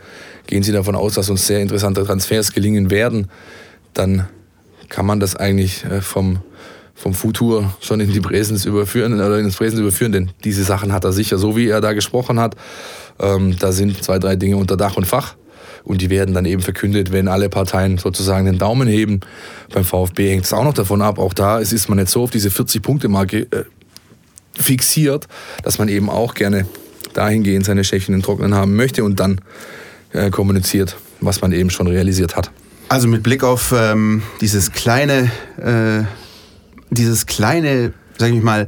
gehen 0.47 0.63
Sie 0.63 0.71
davon 0.71 0.95
aus, 0.95 1.13
dass 1.13 1.29
uns 1.29 1.45
sehr 1.45 1.61
interessante 1.61 2.03
Transfers 2.03 2.51
gelingen 2.51 2.89
werden, 2.89 3.29
dann 3.93 4.27
kann 4.89 5.05
man 5.05 5.19
das 5.19 5.35
eigentlich 5.35 5.85
äh, 5.85 6.01
vom, 6.01 6.39
vom 6.99 7.13
Futur 7.13 7.73
schon 7.79 8.01
in 8.01 8.11
die 8.11 8.19
Präsens 8.19 8.65
überführen 8.65 9.13
oder 9.13 9.39
ins 9.39 9.55
Präsens 9.55 9.79
überführen, 9.79 10.11
denn 10.11 10.31
diese 10.43 10.63
Sachen 10.63 10.91
hat 10.91 11.05
er 11.05 11.13
sicher, 11.13 11.37
so 11.37 11.55
wie 11.55 11.67
er 11.67 11.79
da 11.79 11.93
gesprochen 11.93 12.39
hat. 12.39 12.55
Ähm, 13.19 13.55
da 13.57 13.71
sind 13.71 14.03
zwei, 14.03 14.19
drei 14.19 14.35
Dinge 14.35 14.57
unter 14.57 14.75
Dach 14.75 14.97
und 14.97 15.05
Fach 15.05 15.35
und 15.85 16.01
die 16.01 16.09
werden 16.09 16.33
dann 16.33 16.45
eben 16.45 16.61
verkündet, 16.61 17.11
wenn 17.13 17.29
alle 17.29 17.49
Parteien 17.49 17.97
sozusagen 17.97 18.45
den 18.45 18.57
Daumen 18.57 18.87
heben. 18.87 19.21
Beim 19.73 19.85
VfB 19.85 20.29
hängt 20.29 20.45
es 20.45 20.53
auch 20.53 20.63
noch 20.63 20.73
davon 20.73 21.01
ab, 21.01 21.19
auch 21.19 21.33
da 21.33 21.59
ist 21.59 21.87
man 21.87 21.97
nicht 21.97 22.09
so 22.09 22.23
auf 22.23 22.31
diese 22.31 22.49
40-Punkte-Marke 22.49 23.47
äh, 23.51 23.63
fixiert, 24.59 25.27
dass 25.63 25.79
man 25.79 25.87
eben 25.87 26.09
auch 26.09 26.33
gerne 26.33 26.65
dahingehend 27.13 27.65
seine 27.65 27.85
Schäfchen 27.85 28.13
in 28.13 28.21
Trocknen 28.21 28.53
haben 28.53 28.75
möchte 28.75 29.05
und 29.05 29.19
dann 29.21 29.39
äh, 30.11 30.29
kommuniziert, 30.29 30.97
was 31.21 31.41
man 31.41 31.53
eben 31.53 31.69
schon 31.69 31.87
realisiert 31.87 32.35
hat. 32.35 32.51
Also 32.89 33.07
mit 33.07 33.23
Blick 33.23 33.43
auf 33.43 33.73
ähm, 33.75 34.23
dieses 34.41 34.71
kleine, 34.71 35.31
äh, 35.57 36.03
dieses 36.89 37.25
kleine, 37.25 37.93
sag 38.17 38.31
ich 38.31 38.41
mal, 38.43 38.67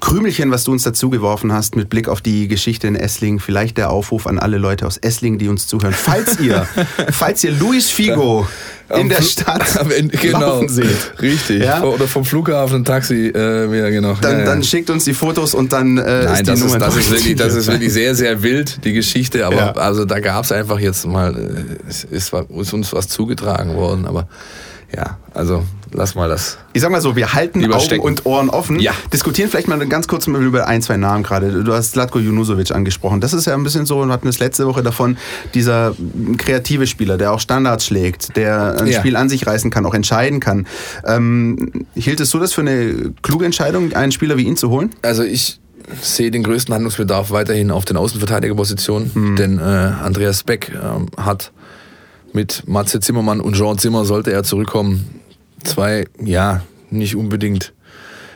Krümelchen, 0.00 0.50
was 0.50 0.64
du 0.64 0.72
uns 0.72 0.82
dazu 0.82 1.10
geworfen 1.10 1.52
hast, 1.52 1.74
mit 1.74 1.88
Blick 1.88 2.08
auf 2.08 2.20
die 2.20 2.46
Geschichte 2.46 2.86
in 2.86 2.94
Essling, 2.94 3.40
vielleicht 3.40 3.78
der 3.78 3.90
Aufruf 3.90 4.26
an 4.26 4.38
alle 4.38 4.58
Leute 4.58 4.86
aus 4.86 4.96
Essling, 4.96 5.38
die 5.38 5.48
uns 5.48 5.66
zuhören. 5.66 5.94
Falls 5.94 6.38
ihr, 6.38 6.66
falls 7.10 7.42
ihr 7.42 7.52
Luis 7.52 7.90
Figo 7.90 8.46
in 8.94 9.08
der 9.08 9.22
Stadt 9.22 9.64
genau, 10.20 10.40
laufen 10.40 10.68
seht. 10.68 11.14
Richtig. 11.20 11.62
Ja? 11.62 11.82
Oder 11.82 12.06
vom 12.06 12.24
Flughafen 12.24 12.76
ein 12.76 12.84
Taxi, 12.84 13.32
äh, 13.34 13.78
ja, 13.78 13.90
genau. 13.90 14.14
Dann, 14.20 14.32
ja, 14.32 14.38
ja. 14.40 14.44
dann 14.44 14.62
schickt 14.62 14.90
uns 14.90 15.04
die 15.04 15.14
Fotos 15.14 15.54
und 15.54 15.72
dann 15.72 15.98
äh, 15.98 16.24
Nein, 16.24 16.32
ist 16.32 16.40
die 16.40 16.44
das, 16.44 16.60
Nummer 16.60 16.76
ist, 16.76 16.82
das, 16.82 16.96
ist 16.96 17.10
wirklich, 17.10 17.36
das 17.36 17.54
ist 17.54 17.66
wirklich 17.66 17.92
sehr, 17.92 18.14
sehr 18.14 18.42
wild, 18.42 18.84
die 18.84 18.92
Geschichte. 18.92 19.46
Aber 19.46 19.56
Ja. 19.56 19.72
also 19.72 20.04
da 20.04 20.20
gab 20.20 20.44
es 20.44 20.52
einfach 20.52 20.78
jetzt 20.78 21.06
mal, 21.06 21.34
äh, 21.34 21.88
es 21.88 22.04
ist, 22.04 22.32
ist 22.32 22.72
uns 22.72 22.92
was 22.92 23.08
zugetragen 23.08 23.74
worden. 23.74 24.06
Aber 24.06 24.28
ja, 24.94 25.18
also 25.34 25.64
lass 25.92 26.14
mal 26.14 26.28
das. 26.28 26.58
Ich 26.72 26.82
sag 26.82 26.90
mal 26.90 27.00
so, 27.00 27.16
wir 27.16 27.32
halten 27.34 27.60
Lieber 27.60 27.76
Augen 27.76 27.84
stecken. 27.84 28.02
und 28.04 28.26
Ohren 28.26 28.50
offen. 28.50 28.78
Ja. 28.80 28.92
Diskutieren 29.12 29.50
vielleicht 29.50 29.68
mal 29.68 29.78
ganz 29.88 30.08
kurz 30.08 30.26
mal 30.26 30.42
über 30.42 30.66
ein, 30.66 30.82
zwei 30.82 30.96
Namen 30.96 31.22
gerade. 31.24 31.62
Du 31.64 31.72
hast 31.72 31.92
Zlatko 31.92 32.18
Junusovic 32.18 32.70
angesprochen. 32.70 33.20
Das 33.20 33.32
ist 33.32 33.46
ja 33.46 33.54
ein 33.54 33.62
bisschen 33.64 33.86
so, 33.86 34.04
wir 34.04 34.12
hatten 34.12 34.28
es 34.28 34.38
letzte 34.38 34.66
Woche 34.66 34.82
davon, 34.82 35.16
dieser 35.54 35.94
kreative 36.36 36.86
Spieler, 36.86 37.18
der 37.18 37.32
auch 37.32 37.40
Standards 37.40 37.86
schlägt, 37.86 38.36
der 38.36 38.80
ein 38.80 38.86
Ja. 38.88 38.98
Spiel 38.98 39.16
an 39.16 39.28
sich 39.28 39.46
reißen 39.46 39.70
kann, 39.70 39.84
auch 39.86 39.94
entscheiden 39.94 40.40
kann. 40.40 40.66
Ähm, 41.04 41.86
hieltest 41.94 42.32
du 42.34 42.38
das 42.38 42.52
für 42.52 42.60
eine 42.62 43.12
kluge 43.22 43.44
Entscheidung, 43.44 43.92
einen 43.94 44.12
Spieler 44.12 44.36
wie 44.36 44.42
ihn 44.44 44.56
zu 44.56 44.70
holen? 44.70 44.90
Also 45.02 45.22
ich 45.22 45.60
sehe 46.02 46.30
den 46.30 46.42
größten 46.42 46.74
Handlungsbedarf 46.74 47.30
weiterhin 47.30 47.70
auf 47.70 47.84
den 47.86 47.96
Außenverteidigerpositionen, 47.96 49.14
Hm. 49.14 49.36
denn 49.36 49.58
äh, 49.58 49.62
Andreas 49.62 50.42
Beck 50.42 50.70
ähm, 50.74 51.06
hat 51.16 51.50
mit 52.34 52.64
Matze 52.68 53.00
Zimmermann 53.00 53.40
und 53.40 53.54
Jean 53.56 53.78
Zimmer, 53.78 54.04
sollte 54.04 54.30
er 54.30 54.42
zurückkommen, 54.44 55.20
zwei, 55.64 56.06
ja, 56.22 56.62
nicht 56.90 57.16
unbedingt 57.16 57.72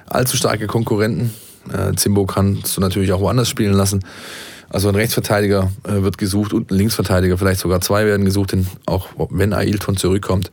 allzu 0.07 0.37
starke 0.37 0.67
Konkurrenten. 0.67 1.33
Äh, 1.73 1.95
Zimbo 1.97 2.27
kannst 2.27 2.77
du 2.77 2.81
natürlich 2.81 3.13
auch 3.13 3.21
woanders 3.21 3.49
spielen 3.49 3.73
lassen. 3.75 4.05
Also 4.69 4.89
ein 4.89 4.95
Rechtsverteidiger 4.95 5.71
äh, 5.85 6.03
wird 6.03 6.17
gesucht 6.17 6.55
und 6.55 6.71
ein 6.71 6.77
Linksverteidiger, 6.77 7.37
vielleicht 7.37 7.61
sogar 7.61 7.81
zwei 7.83 8.07
werden 8.07 8.25
gesucht, 8.25 8.53
denn 8.53 8.67
auch 8.87 9.09
wenn 9.31 9.53
Ailton 9.53 9.97
zurückkommt, 9.99 10.51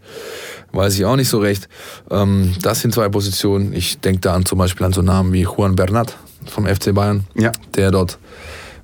weiß 0.73 0.95
ich 0.95 1.05
auch 1.05 1.15
nicht 1.15 1.29
so 1.29 1.39
recht. 1.39 1.69
Ähm, 2.11 2.53
das 2.61 2.81
sind 2.81 2.93
zwei 2.93 3.07
Positionen. 3.09 3.71
Ich 3.73 3.99
denke 4.01 4.19
da 4.21 4.33
an 4.33 4.45
zum 4.45 4.57
Beispiel 4.59 4.85
an 4.85 4.91
so 4.93 5.01
Namen 5.01 5.31
wie 5.31 5.43
Juan 5.43 5.75
Bernat 5.75 6.17
vom 6.47 6.67
FC 6.67 6.93
Bayern, 6.93 7.23
Ja. 7.35 7.53
der 7.75 7.91
dort 7.91 8.19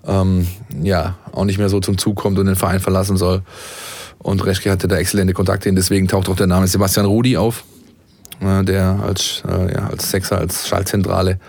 ähm, 0.07 0.47
ja 0.81 1.17
auch 1.33 1.43
nicht 1.45 1.57
mehr 1.57 1.69
so 1.69 1.79
zum 1.81 1.97
Zug 1.97 2.15
kommt 2.15 2.39
und 2.39 2.45
den 2.45 2.55
Verein 2.55 2.79
verlassen 2.79 3.17
soll. 3.17 3.41
Und 4.19 4.43
Reschke 4.45 4.71
hatte 4.71 4.87
da 4.87 4.95
exzellente 4.97 5.33
Kontakte 5.33 5.67
hin, 5.69 5.75
deswegen 5.75 6.07
taucht 6.07 6.29
auch 6.29 6.35
der 6.35 6.47
Name 6.47 6.65
Sebastian 6.67 7.05
Rudi 7.05 7.35
auf, 7.37 7.63
der 8.41 8.99
als, 9.03 9.43
äh, 9.47 9.73
ja, 9.73 9.87
als 9.87 10.11
Sechser, 10.11 10.37
als 10.37 10.67
Schaltzentrale 10.67 11.39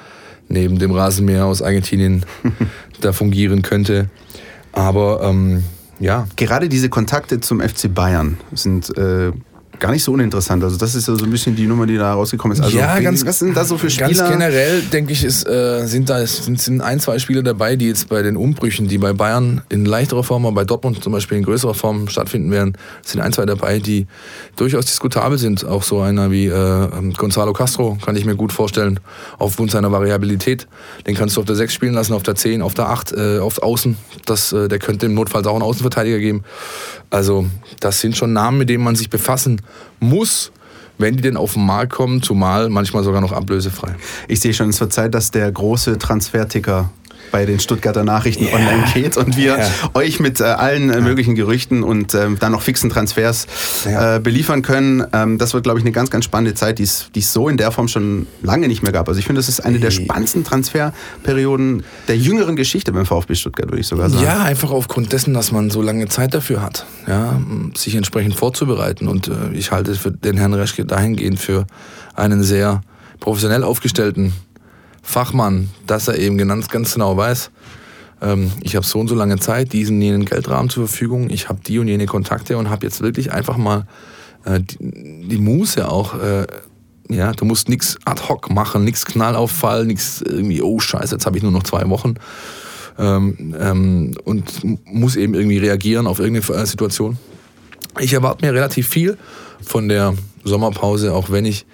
neben 0.49 0.79
dem 0.79 0.93
Rasenmäher 0.93 1.47
aus 1.47 1.63
Argentinien 1.63 2.25
da 3.01 3.13
fungieren 3.13 3.63
könnte. 3.63 4.09
Aber 4.73 5.23
ähm, 5.23 5.65
ja, 5.99 6.27
Gerade 6.37 6.69
diese 6.69 6.89
Kontakte 6.89 7.41
zum 7.41 7.61
FC 7.61 7.93
Bayern 7.93 8.39
sind 8.53 8.97
äh, 8.97 9.33
gar 9.79 9.93
nicht 9.93 10.05
so 10.05 10.13
uninteressant. 10.13 10.63
Also 10.63 10.77
das 10.77 10.95
ist 10.95 11.07
so 11.07 11.15
ein 11.15 11.31
bisschen 11.31 11.57
die 11.57 11.67
Nummer, 11.67 11.87
die 11.87 11.97
da 11.97 12.15
rausgekommen 12.15 12.57
ist. 12.57 12.63
Also 12.63 12.77
ja, 12.77 12.99
ganz, 13.01 13.25
was 13.27 13.39
sind 13.39 13.57
da 13.57 13.65
so 13.65 13.79
für 13.79 13.91
Spieler? 13.91 14.09
Ganz 14.09 14.31
generell, 14.31 14.83
denke 14.83 15.13
ich, 15.13 15.25
ist, 15.25 15.47
äh, 15.47 15.87
sind 15.87 16.09
da 16.11 16.27
sind, 16.27 16.61
sind 16.61 16.81
ein, 16.81 17.01
zwei 17.01 17.19
Spieler 17.19 17.43
dabei, 17.43 17.77
die 17.77 17.87
jetzt 17.89 18.09
bei 18.09 18.23
den 18.23 18.37
Umbrüchen, 18.37 18.89
die 18.89 18.99
bei 18.99 19.13
Bayern 19.13 19.63
in 19.69 19.85
leichterer 19.85 20.25
Form, 20.25 20.47
aber 20.47 20.55
bei 20.55 20.65
Dortmund 20.65 21.03
zum 21.03 21.13
Beispiel 21.13 21.39
in 21.39 21.45
größerer 21.45 21.75
Form 21.75 22.09
stattfinden 22.09 22.51
werden, 22.51 22.77
sind 23.03 23.21
ein, 23.21 23.33
zwei 23.33 23.47
dabei, 23.47 23.79
die 23.79 24.07
durchaus 24.57 24.87
diskutabel 24.87 25.39
sind. 25.39 25.65
Auch 25.65 25.83
so 25.83 26.01
einer 26.01 26.31
wie 26.31 26.47
äh, 26.47 26.89
Gonzalo 27.17 27.53
Castro 27.53 27.99
kann 28.05 28.17
ich 28.17 28.25
mir 28.25 28.37
gut 28.37 28.53
vorstellen, 28.53 29.01
aufgrund 29.39 29.71
seiner 29.71 29.93
Variabilität. 29.93 30.67
Den 31.07 31.15
kannst 31.15 31.37
du 31.37 31.41
auf 31.41 31.47
der 31.47 31.57
6 31.57 31.73
spielen 31.73 31.95
lassen, 31.95 32.13
auf 32.13 32.23
der 32.23 32.35
10, 32.35 32.63
auf 32.63 32.75
der 32.75 32.89
8, 32.89 33.13
äh, 33.13 33.39
auf 33.39 33.63
Außen. 33.63 33.97
Das, 34.25 34.53
äh, 34.53 34.69
der 34.69 34.79
könnte 34.79 35.07
im 35.07 35.15
Notfall 35.15 35.47
auch 35.47 35.55
einen 35.55 35.63
Außenverteidiger 35.63 36.19
geben. 36.19 36.45
Also 37.11 37.47
das 37.81 38.01
sind 38.01 38.17
schon 38.17 38.33
Namen, 38.33 38.59
mit 38.59 38.69
denen 38.69 38.83
man 38.83 38.97
sich 38.97 39.11
befassen 39.11 39.61
muss, 40.01 40.53
wenn 40.99 41.17
die 41.17 41.23
denn 41.23 41.37
auf 41.37 41.55
den 41.55 41.67
Markt 41.67 41.93
kommen, 41.93 42.23
zumal 42.23 42.69
manchmal 42.69 43.05
sogar 43.05 43.21
noch 43.21 43.33
ablösefrei. 43.33 43.95
Ich 44.29 44.41
sehe 44.41 44.55
schon, 44.55 44.71
es 44.71 44.81
wird 44.81 44.93
Zeit, 44.93 45.15
dass 45.15 45.31
der 45.31 45.51
große 45.51 45.99
Transferticker 45.99 46.91
bei 47.33 47.47
den 47.47 47.61
Stuttgarter 47.61 48.05
Nachrichten 48.05 48.47
online 48.47 48.85
geht 48.95 49.17
und 49.17 49.37
wir 49.37 49.59
Ja. 49.59 49.69
euch 49.95 50.21
mit 50.21 50.41
äh, 50.41 50.45
allen 50.45 50.91
äh, 50.91 51.01
möglichen 51.01 51.35
Gerüchten 51.35 51.83
und 51.83 52.15
ähm, 52.15 52.37
dann 52.39 52.53
noch 52.53 52.63
fixen 52.63 52.91
Transfers 52.91 53.47
Ja. 53.85 54.17
äh, 54.17 54.21
beliefern 54.21 54.63
können. 54.63 55.05
Ähm, 55.13 55.39
das 55.39 55.55
wird, 55.55 55.65
glaube 55.65 55.79
ich, 55.79 55.85
eine 55.85 55.93
ganz, 55.93 56.11
ganz 56.11 56.25
spannende 56.25 56.55
Zeit, 56.55 56.79
die 56.79 56.85
es 56.85 57.11
so 57.33 57.49
in 57.49 57.57
der 57.57 57.73
Form 57.73 57.89
schon 57.89 58.27
lange 58.43 58.69
nicht 58.69 58.83
mehr 58.83 58.93
gab. 58.93 59.09
Also 59.09 59.19
ich 59.19 59.27
finde, 59.27 59.39
das 59.41 59.49
ist 59.49 59.61
eine 59.61 59.79
der 59.81 59.91
spannendsten 59.91 60.45
Transferperioden 60.45 61.85
der 62.09 62.17
jüngeren 62.17 62.57
Geschichte 62.57 62.93
beim 62.93 63.07
VfB 63.07 63.35
Stuttgart, 63.35 63.69
würde 63.71 63.81
ich 63.81 63.87
sogar 63.87 64.11
sagen. 64.11 64.25
Ja, 64.25 64.43
einfach 64.43 64.71
aufgrund 64.71 65.13
dessen, 65.13 65.35
dass 65.35 65.53
man 65.53 65.71
so 65.71 65.83
lange 65.83 66.09
Zeit 66.09 66.35
dafür 66.35 66.63
hat, 66.63 66.87
ja, 67.07 67.41
sich 67.77 67.95
entsprechend 67.95 68.35
vorzubereiten. 68.35 69.09
Und 69.09 69.29
äh, 69.29 69.33
ich 69.53 69.71
halte 69.73 69.95
für 69.95 70.11
den 70.11 70.37
Herrn 70.37 70.55
Reschke 70.55 70.85
dahingehend 70.85 71.39
für 71.41 71.67
einen 72.15 72.43
sehr 72.43 72.81
professionell 73.21 73.65
aufgestellten 73.65 74.33
Fachmann, 75.07 75.71
dass 75.87 76.09
er 76.09 76.19
eben 76.19 76.37
ganz, 76.37 76.69
ganz 76.69 76.95
genau 76.95 77.17
weiß, 77.17 77.51
ähm, 78.21 78.51
ich 78.61 78.75
habe 78.75 78.85
so 78.85 78.99
und 78.99 79.07
so 79.07 79.15
lange 79.15 79.39
Zeit, 79.39 79.73
diesen 79.73 80.03
jenen 80.03 80.25
Geldrahmen 80.25 80.69
zur 80.69 80.89
Verfügung, 80.89 81.31
ich 81.31 81.49
habe 81.49 81.61
die 81.65 81.79
und 81.79 81.87
jene 81.87 82.07
Kontakte 82.07 82.59
und 82.59 82.69
habe 82.71 82.85
jetzt 82.85 83.01
wirklich 83.03 83.33
einfach 83.33 83.57
mal 83.57 83.87
äh, 84.45 84.61
die, 84.61 85.29
die 85.29 85.39
Muße 85.39 85.89
auch, 85.89 86.21
äh, 86.21 86.47
ja, 87.09 87.31
du 87.33 87.45
musst 87.45 87.69
nichts 87.69 87.99
ad 88.05 88.23
hoc 88.29 88.51
machen, 88.51 88.83
nichts 88.83 89.07
Knallauffall, 89.07 89.87
nichts 89.87 90.23
irgendwie, 90.23 90.61
oh 90.61 90.81
scheiße, 90.81 91.15
jetzt 91.15 91.25
habe 91.25 91.37
ich 91.37 91.45
nur 91.45 91.53
noch 91.53 91.63
zwei 91.63 91.89
Wochen 91.89 92.15
ähm, 92.99 93.55
ähm, 93.61 94.15
und 94.25 94.45
muss 94.87 95.15
eben 95.15 95.35
irgendwie 95.35 95.59
reagieren 95.59 96.09
auf 96.09 96.19
irgendeine 96.19 96.63
äh, 96.63 96.67
Situation. 96.67 97.17
Ich 98.01 98.13
erwarte 98.13 98.45
mir 98.45 98.53
relativ 98.53 98.89
viel 98.89 99.17
von 99.63 99.89
der 99.89 100.15
Sommerpause, 100.43 101.15
auch 101.15 101.31
wenn 101.31 101.45
ich 101.45 101.65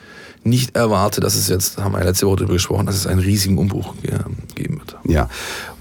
nicht 0.45 0.77
erwarte, 0.77 1.21
dass 1.21 1.35
es 1.35 1.49
jetzt, 1.49 1.79
haben 1.79 1.93
wir 1.93 2.03
letzte 2.05 2.27
Woche 2.27 2.37
darüber 2.37 2.55
gesprochen, 2.55 2.87
dass 2.87 2.97
es 2.97 3.07
einen 3.07 3.21
riesigen 3.21 3.59
Umbruch 3.59 3.95
ge 4.03 4.19
geben 4.55 4.79
wird. 4.79 4.97
Ja. 5.05 5.29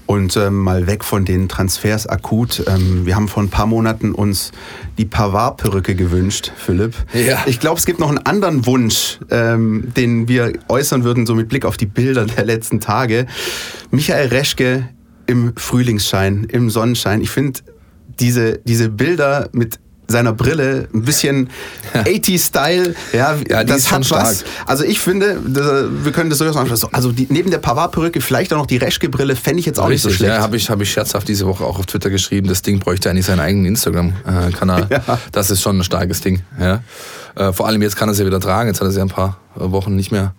Und 0.06 0.36
ähm, 0.36 0.56
mal 0.56 0.86
weg 0.86 1.04
von 1.04 1.24
den 1.24 1.48
Transfers 1.48 2.06
akut. 2.06 2.64
Ähm, 2.66 3.06
wir 3.06 3.16
haben 3.16 3.28
vor 3.28 3.42
ein 3.42 3.48
paar 3.48 3.66
Monaten 3.66 4.12
uns 4.12 4.52
die 4.98 5.04
Pavard-Perücke 5.04 5.94
gewünscht, 5.94 6.52
Philipp. 6.56 6.94
Ja. 7.14 7.42
Ich 7.46 7.60
glaube, 7.60 7.78
es 7.78 7.86
gibt 7.86 7.98
noch 7.98 8.08
einen 8.08 8.18
anderen 8.18 8.66
Wunsch, 8.66 9.20
ähm, 9.30 9.92
den 9.96 10.28
wir 10.28 10.52
äußern 10.68 11.04
würden, 11.04 11.24
so 11.24 11.34
mit 11.34 11.48
Blick 11.48 11.64
auf 11.64 11.76
die 11.76 11.86
Bilder 11.86 12.26
der 12.26 12.44
letzten 12.44 12.80
Tage. 12.80 13.26
Michael 13.90 14.28
Reschke 14.28 14.88
im 15.26 15.54
Frühlingsschein, 15.56 16.44
im 16.44 16.68
Sonnenschein. 16.68 17.20
Ich 17.20 17.30
finde 17.30 17.60
diese, 18.20 18.58
diese 18.58 18.88
Bilder 18.88 19.48
mit 19.52 19.78
seiner 20.12 20.32
Brille, 20.32 20.88
ein 20.94 21.02
bisschen 21.02 21.50
80-Style. 21.94 22.94
Ja, 23.12 23.36
Ja, 23.48 23.64
das 23.64 23.90
hat 23.90 24.08
was. 24.10 24.44
Also 24.66 24.84
ich 24.84 25.00
finde, 25.00 25.40
das- 25.46 25.84
wir 26.04 26.12
können 26.12 26.30
das 26.30 26.38
durchaus 26.38 26.56
anschauen. 26.56 26.90
Also 26.92 27.10
die, 27.12 27.26
neben 27.30 27.50
der 27.50 27.58
Pavard-Perücke 27.58 28.20
vielleicht 28.20 28.52
auch 28.52 28.58
noch 28.58 28.66
die 28.66 28.76
Reschke-Brille, 28.76 29.34
fände 29.36 29.60
ich 29.60 29.66
jetzt 29.66 29.80
auch 29.80 29.88
nicht 29.88 30.02
so 30.02 30.08
Richtig, 30.08 30.26
schlecht. 30.26 30.36
ja, 30.36 30.42
habe 30.42 30.56
ich, 30.56 30.70
hab 30.70 30.80
ich 30.80 30.92
scherzhaft 30.92 31.26
diese 31.28 31.46
Woche 31.46 31.64
auch 31.64 31.78
auf 31.78 31.86
Twitter 31.86 32.10
geschrieben. 32.10 32.46
Das 32.48 32.62
Ding 32.62 32.78
bräuchte 32.78 33.10
eigentlich 33.10 33.26
seinen 33.26 33.40
eigenen 33.40 33.66
Instagram-Kanal. 33.66 34.86
Ja. 34.90 35.18
Das 35.32 35.50
ist 35.50 35.62
schon 35.62 35.78
ein 35.78 35.84
starkes 35.84 36.20
Ding. 36.20 36.42
Ja. 36.60 36.82
Äh, 37.34 37.52
vor 37.52 37.66
allem 37.66 37.80
jetzt 37.82 37.96
kann 37.96 38.08
er 38.08 38.12
es 38.12 38.18
ja 38.18 38.26
wieder 38.26 38.40
tragen. 38.40 38.68
Jetzt 38.68 38.80
hat 38.80 38.86
er 38.86 38.90
es 38.90 38.96
ja 38.96 39.02
ein 39.02 39.08
paar 39.08 39.38
äh, 39.56 39.60
Wochen 39.70 39.96
nicht 39.96 40.12
mehr 40.12 40.34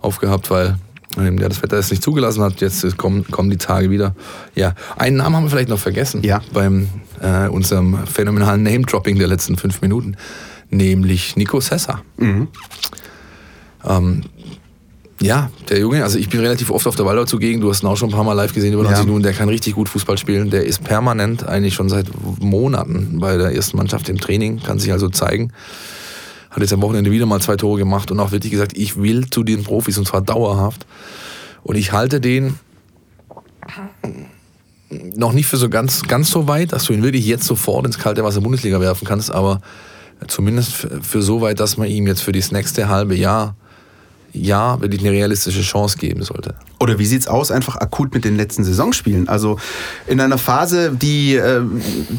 aufgehabt, 0.00 0.50
weil 0.50 0.76
ähm, 1.18 1.38
ja, 1.38 1.48
das 1.48 1.62
Wetter 1.62 1.78
es 1.78 1.90
nicht 1.90 2.02
zugelassen 2.02 2.42
hat. 2.42 2.60
Jetzt 2.60 2.96
kommen, 2.96 3.24
kommen 3.30 3.50
die 3.50 3.56
Tage 3.56 3.90
wieder. 3.90 4.14
Ja, 4.54 4.74
einen 4.96 5.16
Namen 5.16 5.36
haben 5.36 5.44
wir 5.44 5.50
vielleicht 5.50 5.68
noch 5.68 5.78
vergessen. 5.78 6.22
Ja. 6.22 6.40
Beim 6.52 6.88
äh, 7.20 7.48
unserem 7.48 8.06
phänomenalen 8.06 8.62
Name-Dropping 8.62 9.18
der 9.18 9.28
letzten 9.28 9.56
fünf 9.56 9.80
Minuten. 9.80 10.16
Nämlich 10.70 11.36
Nico 11.36 11.60
Sessa. 11.60 12.02
Ähm, 13.86 14.22
ja, 15.20 15.50
der 15.68 15.78
Junge, 15.78 16.02
also 16.02 16.18
ich 16.18 16.28
bin 16.28 16.40
relativ 16.40 16.70
oft 16.70 16.86
auf 16.86 16.96
der 16.96 17.06
Waldau 17.06 17.24
zugegen, 17.24 17.60
du 17.60 17.70
hast 17.70 17.82
ihn 17.82 17.86
auch 17.86 17.96
schon 17.96 18.10
ein 18.10 18.14
paar 18.14 18.24
Mal 18.24 18.32
live 18.32 18.52
gesehen 18.52 18.72
über 18.72 18.82
90 18.82 18.98
Ja. 18.98 19.04
Minuten, 19.04 19.22
der 19.22 19.32
kann 19.32 19.48
richtig 19.48 19.74
gut 19.74 19.88
Fußball 19.88 20.18
spielen, 20.18 20.50
der 20.50 20.64
ist 20.64 20.82
permanent, 20.82 21.46
eigentlich 21.46 21.74
schon 21.74 21.88
seit 21.88 22.06
Monaten 22.40 23.20
bei 23.20 23.36
der 23.36 23.54
ersten 23.54 23.76
Mannschaft 23.76 24.08
im 24.08 24.18
Training, 24.18 24.60
kann 24.62 24.78
sich 24.78 24.92
also 24.92 25.08
zeigen. 25.08 25.52
Hat 26.54 26.60
jetzt 26.60 26.72
am 26.72 26.82
Wochenende 26.82 27.10
wieder 27.10 27.26
mal 27.26 27.40
zwei 27.40 27.56
Tore 27.56 27.78
gemacht 27.78 28.10
und 28.12 28.20
auch 28.20 28.30
wirklich 28.30 28.52
gesagt, 28.52 28.78
ich 28.78 28.96
will 28.96 29.28
zu 29.28 29.42
den 29.42 29.64
Profis 29.64 29.98
und 29.98 30.06
zwar 30.06 30.22
dauerhaft. 30.22 30.86
Und 31.64 31.76
ich 31.76 31.92
halte 31.92 32.20
den 32.20 32.54
noch 35.16 35.32
nicht 35.32 35.46
für 35.46 35.56
so 35.56 35.68
ganz, 35.68 36.02
ganz 36.04 36.30
so 36.30 36.46
weit, 36.46 36.72
dass 36.72 36.84
du 36.84 36.92
ihn 36.92 37.02
wirklich 37.02 37.26
jetzt 37.26 37.44
sofort 37.44 37.86
ins 37.86 37.98
kalte 37.98 38.22
Wasser 38.22 38.40
Bundesliga 38.40 38.80
werfen 38.80 39.06
kannst, 39.06 39.32
aber 39.32 39.60
zumindest 40.28 40.72
für, 40.72 41.22
so 41.22 41.40
weit, 41.40 41.58
dass 41.58 41.76
man 41.76 41.88
ihm 41.88 42.06
jetzt 42.06 42.22
für 42.22 42.32
das 42.32 42.52
nächste 42.52 42.88
halbe 42.88 43.16
Jahr 43.16 43.56
ja 44.34 44.80
wirklich 44.80 45.00
eine 45.00 45.12
realistische 45.12 45.62
Chance 45.62 45.96
geben 45.96 46.22
sollte. 46.22 46.54
Oder 46.80 46.98
wie 46.98 47.06
sieht's 47.06 47.28
aus, 47.28 47.50
einfach 47.50 47.76
akut 47.76 48.12
mit 48.12 48.24
den 48.24 48.36
letzten 48.36 48.64
Saisonspielen? 48.64 49.28
Also 49.28 49.58
in 50.06 50.20
einer 50.20 50.38
Phase, 50.38 50.92
die 50.92 51.36
äh, 51.36 51.62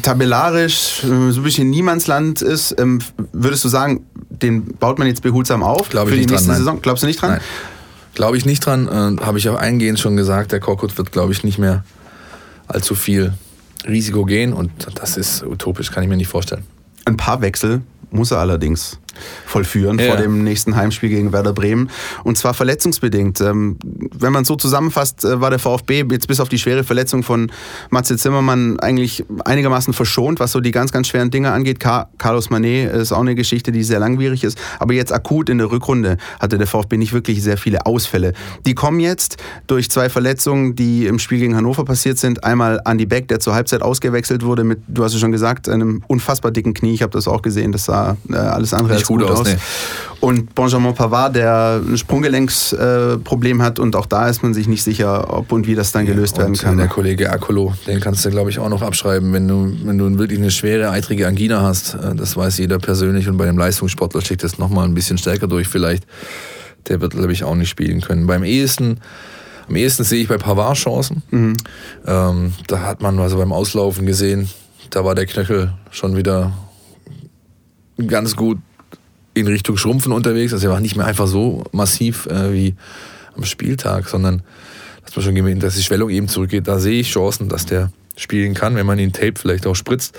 tabellarisch 0.02 1.04
äh, 1.04 1.30
so 1.30 1.40
ein 1.40 1.42
bisschen 1.42 1.70
Niemandsland 1.70 2.42
ist, 2.42 2.74
ähm, 2.78 3.00
würdest 3.32 3.64
du 3.64 3.68
sagen, 3.68 4.06
den 4.30 4.64
baut 4.78 4.98
man 4.98 5.06
jetzt 5.06 5.22
behutsam 5.22 5.62
auf 5.62 5.88
Glaube 5.90 6.10
ich 6.10 6.14
für 6.14 6.20
die 6.20 6.26
nicht 6.26 6.30
dran, 6.30 6.34
nächste 6.36 6.50
nein. 6.50 6.58
Saison? 6.58 6.82
Glaubst 6.82 7.02
du 7.02 7.06
nicht 7.06 7.20
dran? 7.20 7.32
Nein. 7.32 7.40
Glaube 8.14 8.36
ich 8.38 8.46
nicht 8.46 8.64
dran. 8.64 8.88
Äh, 8.88 9.22
Habe 9.22 9.38
ich 9.38 9.48
auch 9.48 9.56
eingehend 9.56 10.00
schon 10.00 10.16
gesagt, 10.16 10.52
der 10.52 10.60
Korkut 10.60 10.96
wird, 10.96 11.12
glaube 11.12 11.32
ich, 11.32 11.44
nicht 11.44 11.58
mehr 11.58 11.84
allzu 12.66 12.94
viel 12.94 13.34
Risiko 13.86 14.24
gehen 14.24 14.52
und 14.52 14.70
das 14.94 15.16
ist 15.16 15.44
utopisch, 15.44 15.92
kann 15.92 16.02
ich 16.02 16.08
mir 16.08 16.16
nicht 16.16 16.28
vorstellen. 16.28 16.64
Ein 17.04 17.16
paar 17.16 17.40
Wechsel 17.40 17.82
muss 18.10 18.30
er 18.30 18.38
allerdings 18.38 18.98
vollführen 19.46 19.98
Ja. 19.98 20.06
vor 20.08 20.16
dem 20.16 20.42
nächsten 20.44 20.76
Heimspiel 20.76 21.08
gegen 21.08 21.32
Werder 21.32 21.52
Bremen. 21.52 21.90
Und 22.24 22.38
zwar 22.38 22.54
verletzungsbedingt. 22.54 23.40
Ähm, 23.40 23.76
wenn 24.14 24.32
man 24.32 24.44
so 24.44 24.56
zusammenfasst, 24.56 25.24
äh, 25.24 25.40
war 25.40 25.50
der 25.50 25.58
VfB 25.58 26.04
jetzt 26.10 26.28
bis 26.28 26.40
auf 26.40 26.48
die 26.48 26.58
schwere 26.58 26.84
Verletzung 26.84 27.22
von 27.22 27.50
Matze 27.90 28.16
Zimmermann 28.16 28.78
eigentlich 28.80 29.24
einigermaßen 29.44 29.92
verschont, 29.94 30.40
was 30.40 30.52
so 30.52 30.60
die 30.60 30.70
ganz, 30.70 30.92
ganz 30.92 31.08
schweren 31.08 31.30
Dinge 31.30 31.52
angeht. 31.52 31.80
Carlos 31.80 32.50
Manet 32.50 32.92
ist 32.92 33.12
auch 33.12 33.20
eine 33.20 33.34
Geschichte, 33.34 33.72
die 33.72 33.82
sehr 33.82 33.98
langwierig 33.98 34.44
ist. 34.44 34.58
Aber 34.78 34.92
jetzt 34.94 35.12
akut 35.12 35.48
in 35.48 35.58
der 35.58 35.70
Rückrunde 35.70 36.16
hatte 36.40 36.58
der 36.58 36.66
VfB 36.66 36.96
nicht 36.96 37.12
wirklich 37.12 37.42
sehr 37.42 37.56
viele 37.56 37.86
Ausfälle. 37.86 38.32
Die 38.66 38.74
kommen 38.74 39.00
jetzt 39.00 39.36
durch 39.66 39.90
zwei 39.90 40.08
Verletzungen, 40.08 40.74
die 40.74 41.06
im 41.06 41.18
Spiel 41.18 41.38
gegen 41.38 41.56
Hannover 41.56 41.84
passiert 41.84 42.18
sind. 42.18 42.44
Einmal 42.44 42.80
Andy 42.84 43.06
Beck, 43.06 43.28
der 43.28 43.40
zur 43.40 43.54
Halbzeit 43.54 43.82
ausgewechselt 43.82 44.44
wurde 44.44 44.64
mit, 44.64 44.80
du 44.88 45.04
hast 45.04 45.14
es 45.14 45.20
schon 45.20 45.32
gesagt, 45.32 45.68
einem 45.68 46.02
unfassbar 46.06 46.50
dicken 46.50 46.74
Knie. 46.74 46.94
Ich 46.94 47.02
habe 47.02 47.12
das 47.12 47.28
auch 47.28 47.42
gesehen. 47.42 47.72
Das 47.72 47.84
sah 47.84 48.16
äh, 48.30 48.36
alles 48.36 48.74
andere 48.74 48.94
als 48.94 49.05
gut 49.06 49.20
gut, 49.20 49.30
aus, 49.30 49.40
aus. 49.40 49.46
nee. 49.46 49.56
Und 50.20 50.54
Benjamin 50.54 50.94
Pavard, 50.94 51.36
der 51.36 51.80
ein 51.86 51.96
Sprunggelenksproblem 51.98 53.60
äh, 53.60 53.62
hat 53.62 53.78
und 53.78 53.94
auch 53.96 54.06
da 54.06 54.28
ist 54.28 54.42
man 54.42 54.54
sich 54.54 54.66
nicht 54.66 54.82
sicher, 54.82 55.32
ob 55.32 55.52
und 55.52 55.66
wie 55.66 55.74
das 55.74 55.92
dann 55.92 56.06
gelöst 56.06 56.38
werden 56.38 56.50
Und, 56.52 56.60
äh, 56.60 56.64
kann. 56.64 56.78
Der 56.78 56.88
Kollege 56.88 57.30
Akolo, 57.30 57.74
den 57.86 58.00
kannst 58.00 58.24
du, 58.24 58.30
glaube 58.30 58.50
ich, 58.50 58.58
auch 58.58 58.68
noch 58.68 58.82
abschreiben, 58.82 59.32
wenn 59.32 59.46
du, 59.46 59.72
wenn 59.84 59.98
du 59.98 60.18
wirklich 60.18 60.38
eine 60.38 60.50
schwere 60.50 60.90
eitrige 60.90 61.26
Angina 61.28 61.60
hast. 61.62 61.94
Äh, 61.94 62.14
Das 62.14 62.36
weiß 62.36 62.58
jeder 62.58 62.78
persönlich 62.78 63.28
und 63.28 63.36
bei 63.36 63.44
dem 63.44 63.58
Leistungssportler 63.58 64.22
schlägt 64.22 64.42
das 64.42 64.58
nochmal 64.58 64.86
ein 64.86 64.94
bisschen 64.94 65.18
stärker 65.18 65.46
durch 65.46 65.68
vielleicht. 65.68 66.04
Der 66.88 67.00
wird, 67.00 67.12
glaube 67.12 67.32
ich, 67.32 67.44
auch 67.44 67.54
nicht 67.54 67.68
spielen 67.68 68.00
können. 68.00 68.26
Beim 68.26 68.42
ehesten, 68.42 69.00
am 69.68 69.76
ehesten 69.76 70.04
sehe 70.04 70.22
ich 70.22 70.28
bei 70.28 70.38
Pavard 70.38 70.76
Chancen. 70.76 71.22
Ähm, 72.06 72.52
da 72.68 72.80
hat 72.80 73.02
man 73.02 73.18
also 73.18 73.36
beim 73.36 73.52
Auslaufen 73.52 74.06
gesehen, 74.06 74.48
da 74.90 75.04
war 75.04 75.14
der 75.14 75.26
Knöchel 75.26 75.74
schon 75.90 76.16
wieder 76.16 76.52
ganz 78.06 78.36
gut 78.36 78.58
in 79.36 79.46
Richtung 79.46 79.76
Schrumpfen 79.76 80.12
unterwegs. 80.12 80.52
Also 80.52 80.68
er 80.68 80.72
war 80.72 80.80
nicht 80.80 80.96
mehr 80.96 81.06
einfach 81.06 81.26
so 81.26 81.64
massiv 81.72 82.26
äh, 82.26 82.52
wie 82.52 82.74
am 83.36 83.44
Spieltag, 83.44 84.08
sondern 84.08 84.42
dass 85.04 85.14
man 85.14 85.24
schon 85.24 85.34
gemerkt, 85.34 85.62
dass 85.62 85.76
die 85.76 85.82
Schwellung 85.82 86.10
eben 86.10 86.26
zurückgeht. 86.26 86.66
Da 86.66 86.78
sehe 86.78 87.00
ich 87.00 87.10
Chancen, 87.10 87.48
dass 87.48 87.66
der 87.66 87.92
spielen 88.16 88.54
kann, 88.54 88.76
wenn 88.76 88.86
man 88.86 88.98
ihn 88.98 89.12
Tape 89.12 89.34
vielleicht 89.36 89.66
auch 89.66 89.74
spritzt. 89.74 90.18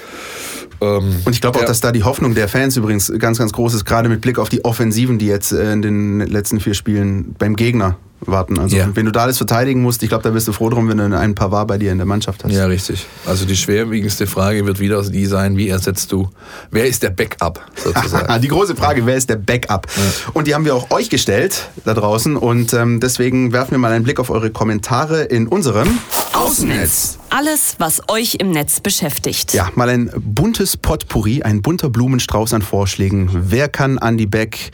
Ähm, 0.82 1.16
Und 1.26 1.34
ich 1.34 1.42
glaube 1.42 1.60
auch, 1.60 1.66
dass 1.66 1.80
da 1.80 1.92
die 1.92 2.04
Hoffnung 2.04 2.36
der 2.36 2.48
Fans 2.48 2.78
übrigens 2.78 3.12
ganz, 3.18 3.40
ganz 3.40 3.52
groß 3.54 3.74
ist, 3.74 3.86
gerade 3.86 4.08
mit 4.08 4.22
Blick 4.22 4.38
auf 4.38 4.50
die 4.50 4.64
Offensiven, 4.64 5.18
die 5.18 5.26
jetzt 5.26 5.52
äh, 5.52 5.74
in 5.74 5.82
den 5.82 6.20
letzten 6.20 6.60
vier 6.60 6.76
Spielen 6.76 7.36
beim 7.40 7.56
Gegner 7.56 7.98
warten. 8.22 8.58
Also 8.60 8.76
Ja. 8.78 8.90
wenn 8.94 9.06
du 9.06 9.12
da 9.12 9.22
alles 9.22 9.38
verteidigen 9.38 9.82
musst, 9.82 10.02
ich 10.04 10.10
glaube, 10.10 10.24
da 10.24 10.30
bist 10.32 10.48
du 10.48 10.52
froh 10.54 10.70
drum, 10.70 10.90
wenn 10.90 10.98
du 10.98 11.18
einen 11.18 11.36
Pavard 11.36 11.68
bei 11.68 11.78
dir 11.78 11.92
in 11.92 11.98
der 11.98 12.08
Mannschaft 12.08 12.44
hast. 12.44 12.52
Ja, 12.52 12.66
richtig. 12.66 13.06
Also 13.26 13.46
die 13.46 13.56
schwerwiegendste 13.56 14.28
Frage 14.28 14.66
wird 14.66 14.80
wieder 14.80 15.02
die 15.04 15.26
sein, 15.26 15.58
wie 15.58 15.70
ersetzt 15.70 16.12
du, 16.12 16.30
wer 16.72 16.86
ist 16.88 17.04
der 17.04 17.12
Backup 17.12 17.62
sozusagen? 17.76 18.42
Die 18.42 18.48
große 18.48 18.76
Frage, 18.76 19.06
wer 19.06 19.16
ist 19.16 19.30
der 19.30 19.36
Backup? 19.36 19.88
Und 20.34 20.48
die 20.48 20.56
haben 20.56 20.66
wir 20.66 20.76
auch 20.76 20.90
euch 20.92 21.10
gestellt 21.10 21.70
da 21.86 21.94
draußen 21.94 22.36
und 22.36 22.74
ähm, 22.74 23.00
deswegen 23.00 23.52
werfen 23.54 23.72
wir 23.72 23.78
mal 23.80 23.92
einen 23.92 24.04
Blick 24.04 24.20
auf 24.20 24.30
eure 24.30 24.50
Kommentare 24.52 25.24
in 25.24 25.48
unserem 25.48 25.88
Außennetz. 26.34 27.18
Alles, 27.30 27.76
was 27.80 28.02
euch 28.10 28.36
im 28.40 28.52
Netz 28.52 28.80
beschäftigt. 28.80 29.54
Ja, 29.54 29.70
mal 29.76 29.90
ein 29.90 30.12
buntes 30.18 30.78
Potpourri, 30.78 31.42
ein 31.44 31.62
bunter 31.62 31.90
Blumenstrauß 31.90 32.54
an 32.54 32.62
Vorschlägen. 32.62 33.30
Wer 33.34 33.68
kann 33.70 33.98
Andy 33.98 34.26
Beck 34.28 34.72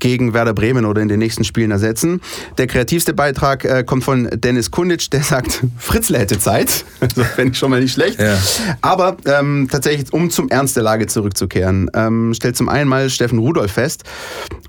gegen 0.00 0.34
Werder 0.34 0.54
Bremen 0.54 0.84
oder 0.84 1.00
in 1.00 1.08
den 1.08 1.18
nächsten 1.18 1.44
Spielen 1.44 1.70
ersetzen? 1.70 2.20
Der 2.58 2.66
kreativste 2.66 3.14
Beitrag 3.14 3.64
äh, 3.64 3.84
kommt 3.84 4.04
von 4.04 4.28
Dennis 4.34 4.70
Kunditsch, 4.70 5.08
der 5.12 5.22
sagt, 5.22 5.62
Fritzle 5.78 6.18
hätte 6.18 6.38
Zeit. 6.38 6.84
Das 7.16 7.26
fände 7.28 7.52
ich 7.52 7.58
schon 7.58 7.70
mal 7.70 7.80
nicht 7.80 7.92
schlecht. 7.92 8.20
Ja. 8.20 8.38
Aber 8.82 9.16
ähm, 9.24 9.68
tatsächlich, 9.70 10.12
um 10.12 10.30
zum 10.30 10.48
Ernst 10.48 10.76
der 10.76 10.82
Lage 10.82 11.06
zurückzukehren, 11.06 11.90
ähm, 11.94 12.34
stellt 12.34 12.56
zum 12.56 12.68
einen 12.68 12.88
mal 12.88 13.10
Steffen 13.10 13.38
Rudolf 13.38 13.72
fest, 13.72 14.04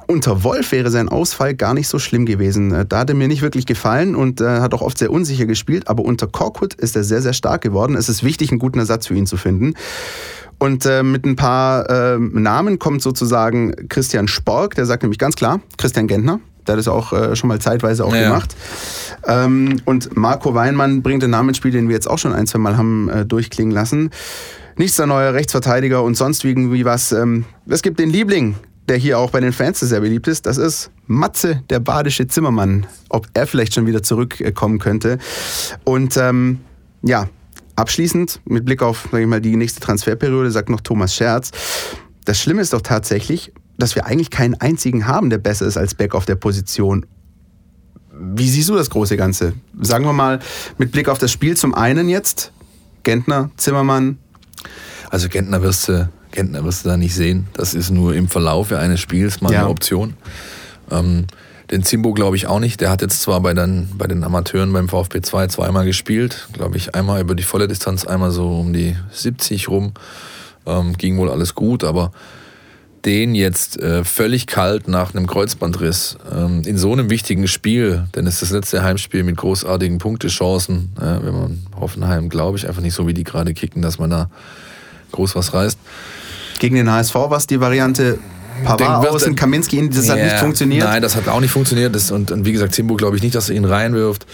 unter 0.08 0.44
Wolf 0.44 0.72
wäre 0.72 0.90
sein 0.90 1.08
Ausfall 1.10 1.54
gar 1.54 1.74
nicht 1.74 1.88
so 1.88 2.00
schlimm 2.00 2.26
gewesen. 2.26 2.74
Äh, 2.74 2.86
Da 2.86 3.00
hat 3.00 3.10
er 3.10 3.16
mir 3.16 3.28
nicht 3.28 3.42
wirklich 3.42 3.66
gefallen 3.66 4.16
und 4.16 4.42
äh, 4.42 4.46
hat 4.60 4.74
auch 4.74 4.82
oft 4.82 4.98
sehr 4.98 5.12
unsicher 5.12 5.46
gespielt, 5.46 5.88
aber 5.88 6.04
unter 6.04 6.28
Korkut 6.28 6.74
ist 6.74 6.96
er 6.96 7.04
sehr, 7.04 7.22
sehr 7.22 7.34
stark 7.34 7.62
geworden. 7.62 7.96
Es 7.96 8.10
ist 8.10 8.24
wichtig, 8.24 8.52
einen 8.52 8.60
guten 8.60 8.80
Ersatz 8.80 9.08
für 9.08 9.16
ihn 9.16 9.26
zu 9.26 9.38
finden. 9.38 9.76
Und 10.62 10.86
äh, 10.86 11.02
mit 11.02 11.26
ein 11.26 11.36
paar 11.36 11.90
äh, 11.90 12.20
Namen 12.20 12.78
kommt 12.78 13.02
sozusagen 13.02 13.74
Christian 13.90 14.28
Spork, 14.28 14.76
der 14.76 14.86
sagt 14.86 15.02
nämlich 15.02 15.18
ganz 15.18 15.36
klar, 15.36 15.60
Christian 15.80 16.06
Gentner, 16.06 16.40
der 16.68 16.74
hat 16.74 16.78
das 16.80 16.88
auch 16.88 17.14
äh, 17.14 17.36
schon 17.36 17.48
mal 17.48 17.60
zeitweise 17.60 18.06
auch 18.06 18.14
Ja, 18.14 18.22
ja. 18.22 18.28
gemacht. 18.28 18.56
Ähm, 19.26 19.82
und 19.86 20.16
Marco 20.16 20.54
Weinmann 20.54 21.02
bringt 21.02 21.24
den 21.24 21.32
Namen 21.32 21.50
ins 21.50 21.58
Spiel, 21.58 21.72
den 21.72 21.88
wir 21.88 21.96
jetzt 21.96 22.08
auch 22.08 22.20
schon 22.20 22.32
ein, 22.32 22.46
zwei 22.46 22.60
Mal 22.60 22.78
haben 22.78 23.10
äh, 23.10 23.26
durchklingen 23.26 23.74
lassen. 23.74 24.12
Nichts 24.78 24.98
der 24.98 25.08
neuer 25.08 25.34
Rechtsverteidiger 25.34 26.04
und 26.04 26.14
sonst 26.16 26.44
irgendwie 26.46 26.86
was. 26.86 27.12
Ähm, 27.12 27.46
es 27.68 27.82
gibt 27.82 27.98
den 27.98 28.12
Liebling, 28.12 28.54
der 28.88 28.98
hier 28.98 29.18
auch 29.18 29.32
bei 29.32 29.40
den 29.40 29.54
Fans 29.54 29.80
sehr 29.80 30.02
beliebt 30.02 30.28
ist. 30.28 30.46
Das 30.46 30.60
ist 30.60 30.92
Matze, 31.08 31.64
der 31.72 31.80
badische 31.80 32.28
Zimmermann. 32.28 32.86
Ob 33.10 33.26
er 33.34 33.48
vielleicht 33.48 33.74
schon 33.74 33.88
wieder 33.88 34.04
zurückkommen 34.04 34.78
könnte. 34.78 35.18
Und 35.86 36.18
ähm, 36.18 36.60
ja, 37.02 37.30
abschließend 37.82 38.40
mit 38.46 38.66
Blick 38.66 38.82
auf 38.82 39.10
sag 39.12 39.20
ich 39.22 39.28
mal, 39.28 39.42
die 39.42 39.56
nächste 39.56 39.80
Transferperiode 39.82 40.52
sagt 40.52 40.70
noch 40.70 40.82
Thomas 40.82 41.14
Scherz. 41.16 41.52
Das 42.26 42.40
Schlimme 42.40 42.62
ist 42.62 42.74
doch 42.74 42.82
tatsächlich, 42.82 43.52
dass 43.78 43.96
wir 43.96 44.06
eigentlich 44.06 44.30
keinen 44.30 44.56
einzigen 44.56 45.08
haben, 45.08 45.30
der 45.30 45.40
besser 45.40 45.66
ist 45.66 45.78
als 45.78 45.96
Beck 45.96 46.14
auf 46.16 46.26
der 46.26 46.36
Position. 46.36 47.06
Wie 48.14 48.48
siehst 48.48 48.70
du 48.70 48.76
das 48.76 48.90
große 48.90 49.18
Ganze? 49.18 49.54
Sagen 49.82 50.06
wir 50.06 50.14
mal 50.14 50.40
mit 50.78 50.92
Blick 50.92 51.10
auf 51.10 51.18
das 51.18 51.32
Spiel 51.32 51.58
zum 51.58 51.74
einen 51.74 52.08
jetzt, 52.08 52.52
Gentner, 53.04 53.50
Zimmermann, 53.58 54.20
Also 55.10 55.28
Gentner 55.28 55.62
wirst 55.64 55.88
du, 55.90 56.08
Gentner 56.32 56.64
wirst 56.64 56.86
du 56.86 56.90
da 56.90 56.98
nicht 56.98 57.16
sehen. 57.16 57.48
Das 57.54 57.74
ist 57.74 57.90
nur 57.90 58.14
im 58.14 58.28
Verlauf 58.28 58.72
eines 58.72 59.00
Spiels 59.00 59.42
mal 59.42 59.52
Ja. 59.52 59.62
eine 59.62 59.70
Option. 59.70 60.14
Ähm, 60.92 61.26
den 61.72 61.84
Zimbo 61.84 62.14
glaube 62.14 62.36
ich 62.36 62.48
auch 62.48 62.60
nicht. 62.60 62.82
Der 62.82 62.90
hat 62.90 63.02
jetzt 63.02 63.22
zwar 63.22 63.42
bei 63.42 63.54
den, 63.54 63.90
bei 63.98 64.08
den 64.08 64.24
Amateuren 64.24 64.74
beim 64.74 64.90
VfB 64.90 65.22
2 65.22 65.48
zweimal 65.48 65.86
gespielt. 65.86 66.48
Glaube 66.54 66.78
ich 66.78 66.96
einmal 66.96 67.22
über 67.22 67.36
die 67.36 67.44
volle 67.44 67.68
Distanz, 67.68 68.06
einmal 68.06 68.32
so 68.32 68.60
um 68.60 68.74
die 68.74 68.96
70 69.12 69.70
rum. 69.70 69.94
Ähm, 70.66 70.98
ging 70.98 71.18
wohl 71.18 71.32
alles 71.32 71.56
gut, 71.56 71.84
aber 71.84 72.12
den 73.06 73.34
jetzt 73.34 73.80
äh, 73.80 74.04
völlig 74.04 74.48
kalt 74.48 74.88
nach 74.88 75.16
einem 75.16 75.26
Kreuzbandriss 75.26 76.18
ähm, 76.32 76.62
in 76.66 76.78
so 76.78 76.92
einem 76.92 77.10
wichtigen 77.10 77.48
Spiel, 77.48 78.08
denn 78.16 78.28
es 78.28 78.36
ist 78.36 78.44
das 78.44 78.52
letzte 78.52 78.84
Heimspiel 78.84 79.24
mit 79.24 79.38
großartigen 79.38 79.98
Punktechancen, 79.98 80.92
äh, 81.00 81.26
wenn 81.26 81.34
man 81.34 81.66
Hoffenheim, 81.80 82.30
glaube 82.30 82.58
ich, 82.58 82.68
einfach 82.68 82.82
nicht 82.82 82.94
so 82.94 83.08
wie 83.08 83.16
die 83.16 83.24
gerade 83.24 83.54
kicken, 83.54 83.82
dass 83.82 83.98
man 83.98 84.12
da 84.12 84.30
groß 85.14 85.36
was 85.36 85.54
reißt. 85.54 85.80
Gegen 86.60 86.76
den 86.76 86.92
HSV 86.92 87.16
war 87.16 87.38
es 87.38 87.48
die 87.48 87.60
Variante 87.60 88.20
Pavard 88.64 89.08
außen, 89.08 89.36
Kaminski 89.36 89.78
in, 89.78 89.90
das 89.90 90.08
ja, 90.08 90.14
hat 90.14 90.24
nicht 90.24 90.38
funktioniert. 90.38 90.84
Nein, 90.84 91.02
das 91.02 91.16
hat 91.16 91.28
auch 91.28 91.40
nicht 91.40 91.52
funktioniert. 91.52 91.94
Das, 91.96 92.12
und, 92.12 92.32
und 92.32 92.46
wie 92.46 92.52
gesagt, 92.52 92.74
Zimbo 92.74 92.96
glaube 92.96 93.18
ich 93.18 93.24
nicht, 93.24 93.36
dass 93.36 93.50
er 93.50 93.56
ihn 93.56 93.66
reinwirft. 93.66 94.26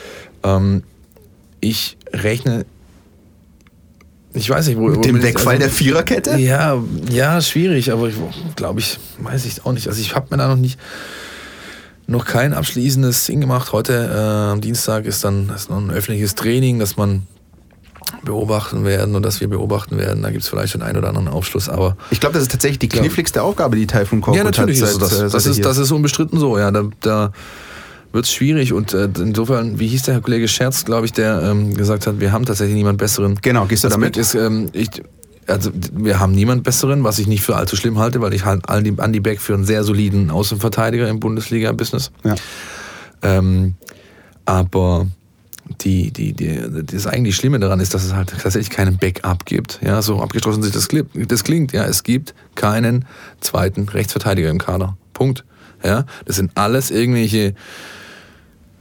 Ähm, 0.44 0.84
ich 1.60 1.98
rechne 2.14 2.66
ich 4.34 4.50
weiß 4.50 4.68
nicht, 4.68 4.78
wo. 4.78 4.90
Mit 4.90 5.06
dem 5.06 5.24
Wegfall 5.24 5.56
also, 5.56 5.60
der 5.62 5.70
Viererkette? 5.70 6.38
Ja, 6.38 6.82
ja, 7.10 7.42
schwierig, 7.42 7.92
aber 7.92 8.08
ich 8.08 8.16
glaube 8.56 8.80
ich, 8.82 9.00
weiß 9.20 9.46
ich 9.46 9.66
auch 9.66 9.72
nicht. 9.72 9.88
Also 9.88 10.00
ich 10.00 10.16
habe 10.16 10.28
mir 10.30 10.38
da 10.38 10.48
noch 10.48 10.58
nicht 10.58 10.80
noch 12.06 12.26
kein 12.26 12.54
abschließendes 12.54 13.26
Ding 13.26 13.42
gemacht. 13.42 13.74
Heute 13.74 13.94
äh, 13.94 14.52
am 14.52 14.62
Dienstag 14.62 15.06
ist 15.06 15.24
dann 15.24 15.50
ist 15.50 15.70
noch 15.70 15.78
ein 15.78 15.92
öffentliches 15.92 16.36
Training, 16.36 16.80
dass 16.80 16.98
man 16.98 17.24
beobachten 18.24 18.84
werden 18.86 19.16
und 19.16 19.24
dass 19.24 19.42
wir 19.42 19.48
beobachten 19.48 19.98
werden. 19.98 20.24
Da 20.24 20.32
gibt 20.32 20.44
es 20.44 20.50
vielleicht 20.50 20.74
schon 20.74 20.82
einen 20.82 20.98
oder 20.98 21.10
anderen 21.10 21.28
Aufschluss, 21.28 21.70
aber. 21.70 21.98
Ich 22.12 22.20
glaube, 22.20 22.34
das 22.34 22.44
ist 22.44 22.52
tatsächlich 22.52 22.80
die 22.80 22.90
kniffligste 22.90 23.42
Aufgabe, 23.42 23.76
die 23.76 23.88
Taifun 23.88 24.22
Korkut 24.22 24.38
ja, 24.38 24.44
natürlich 24.44 24.82
hat. 24.82 24.90
Seit, 24.90 25.02
ist 25.02 25.02
das. 25.12 25.32
Das, 25.32 25.46
ist, 25.46 25.64
das 25.64 25.78
ist 25.78 25.92
unbestritten 25.92 26.40
so, 26.40 26.58
ja. 26.58 26.72
Da, 26.72 26.84
da 27.02 27.32
wird 28.12 28.26
es 28.26 28.32
schwierig. 28.32 28.74
Und 28.74 28.94
äh, 28.94 29.10
insofern, 29.18 29.80
wie 29.80 29.88
hieß 29.88 30.04
der 30.04 30.16
Herr 30.16 30.22
Kollege 30.22 30.48
Scherz, 30.48 30.86
glaube 30.86 31.06
ich, 31.06 31.14
der 31.14 31.42
ähm, 31.44 31.74
gesagt 31.74 32.08
hat, 32.08 32.20
wir 32.20 32.32
haben 32.32 32.46
tatsächlich 32.46 32.76
niemand 32.76 32.98
Besseren. 32.98 33.38
Genau, 33.42 33.66
gehst 33.66 33.84
du 33.84 33.90
damit? 33.90 34.18
Ist, 34.18 34.36
ähm, 34.36 34.70
ich, 34.74 34.90
also 35.48 35.72
wir 35.94 36.20
haben 36.20 36.34
niemand 36.34 36.64
Besseren, 36.64 37.04
was 37.04 37.20
ich 37.20 37.28
nicht 37.28 37.42
für 37.42 37.56
allzu 37.56 37.76
schlimm 37.76 38.00
halte, 38.00 38.22
weil 38.22 38.34
ich 38.34 38.46
halte 38.46 38.72
Andy 38.72 39.20
Beck 39.20 39.42
für 39.42 39.54
einen 39.54 39.66
sehr 39.66 39.84
soliden 39.84 40.30
Außenverteidiger 40.30 41.08
im 41.08 41.20
Bundesliga-Business. 41.20 42.12
Ja. 42.24 42.36
Ähm, 43.22 43.76
aber 44.46 45.08
die, 45.82 46.12
die, 46.12 46.34
die, 46.34 46.60
das 46.86 47.08
eigentlich 47.08 47.36
Schlimme 47.36 47.60
daran 47.60 47.80
ist, 47.80 47.94
dass 47.94 48.04
es 48.04 48.14
halt 48.14 48.30
tatsächlich 48.30 48.70
keinen 48.70 48.98
Backup 48.98 49.46
gibt. 49.46 49.80
Ja, 49.84 50.02
so 50.02 50.22
abgeschlossen 50.22 50.64
sich 50.64 50.72
das, 50.72 50.88
das 51.28 51.44
klingt. 51.44 51.72
Ja, 51.74 51.86
es 51.86 52.04
gibt 52.04 52.34
keinen 52.56 53.06
zweiten 53.42 53.88
Rechtsverteidiger 53.90 54.50
im 54.50 54.58
Kader. 54.58 54.98
Punkt. 55.14 55.44
Ja, 55.84 56.06
das 56.26 56.36
sind 56.38 56.52
alles 56.56 56.92
irgendwelche 56.92 57.54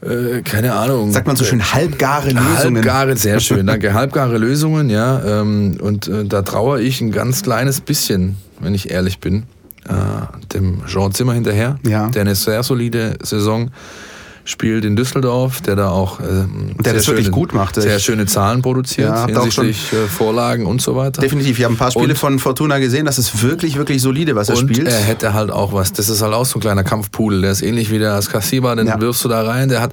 äh, 0.02 0.42
keine 0.42 0.74
Ahnung. 0.74 1.10
Sagt 1.12 1.26
man 1.26 1.36
so 1.36 1.44
schön 1.44 1.72
halbgare 1.72 2.30
Lösungen. 2.30 2.76
Halbgare, 2.76 3.16
sehr 3.16 3.40
schön, 3.40 3.66
danke. 3.66 3.94
halbgare 3.94 4.38
Lösungen, 4.38 4.90
ja. 4.90 5.40
Ähm, 5.40 5.78
und 5.80 6.08
äh, 6.08 6.24
da 6.24 6.42
traue 6.42 6.80
ich 6.80 7.00
ein 7.00 7.12
ganz 7.12 7.42
kleines 7.42 7.80
bisschen, 7.80 8.36
wenn 8.60 8.74
ich 8.74 8.90
ehrlich 8.90 9.20
bin, 9.20 9.44
äh, 9.88 9.92
dem 10.54 10.84
Jean 10.86 11.12
Zimmer 11.12 11.32
hinterher, 11.32 11.78
ja. 11.86 12.08
der 12.08 12.22
eine 12.22 12.34
sehr 12.34 12.62
solide 12.62 13.16
Saison 13.22 13.70
spielt 14.46 14.84
in 14.84 14.96
Düsseldorf, 14.96 15.60
der 15.60 15.76
da 15.76 15.90
auch 15.90 16.20
ähm, 16.20 16.74
der 16.78 16.94
das 16.94 17.04
schöne, 17.04 17.18
wirklich 17.18 17.32
gut 17.32 17.52
macht. 17.52 17.74
Sehr 17.74 17.98
schöne 17.98 18.26
Zahlen 18.26 18.62
produziert, 18.62 19.10
ja, 19.10 19.26
hinsichtlich 19.26 19.92
äh, 19.92 20.06
Vorlagen 20.06 20.66
und 20.66 20.80
so 20.80 20.96
weiter. 20.96 21.20
Definitiv, 21.20 21.58
ich 21.58 21.64
habe 21.64 21.74
ein 21.74 21.76
paar 21.76 21.90
Spiele 21.90 22.10
und, 22.10 22.16
von 22.16 22.38
Fortuna 22.38 22.78
gesehen, 22.78 23.06
das 23.06 23.18
ist 23.18 23.42
wirklich, 23.42 23.76
wirklich 23.76 24.00
solide, 24.00 24.36
was 24.36 24.48
er 24.48 24.56
und 24.56 24.70
spielt. 24.70 24.88
er 24.88 25.00
hätte 25.00 25.34
halt 25.34 25.50
auch 25.50 25.72
was, 25.72 25.92
das 25.92 26.08
ist 26.08 26.22
halt 26.22 26.32
auch 26.32 26.46
so 26.46 26.58
ein 26.58 26.60
kleiner 26.60 26.84
Kampfpudel, 26.84 27.42
der 27.42 27.50
ist 27.50 27.62
ähnlich 27.62 27.90
wie 27.90 27.98
der 27.98 28.12
Askasiba, 28.12 28.74
den 28.76 28.86
ja. 28.86 29.00
wirfst 29.00 29.24
du 29.24 29.28
da 29.28 29.42
rein, 29.42 29.68
der 29.68 29.82
hat 29.82 29.92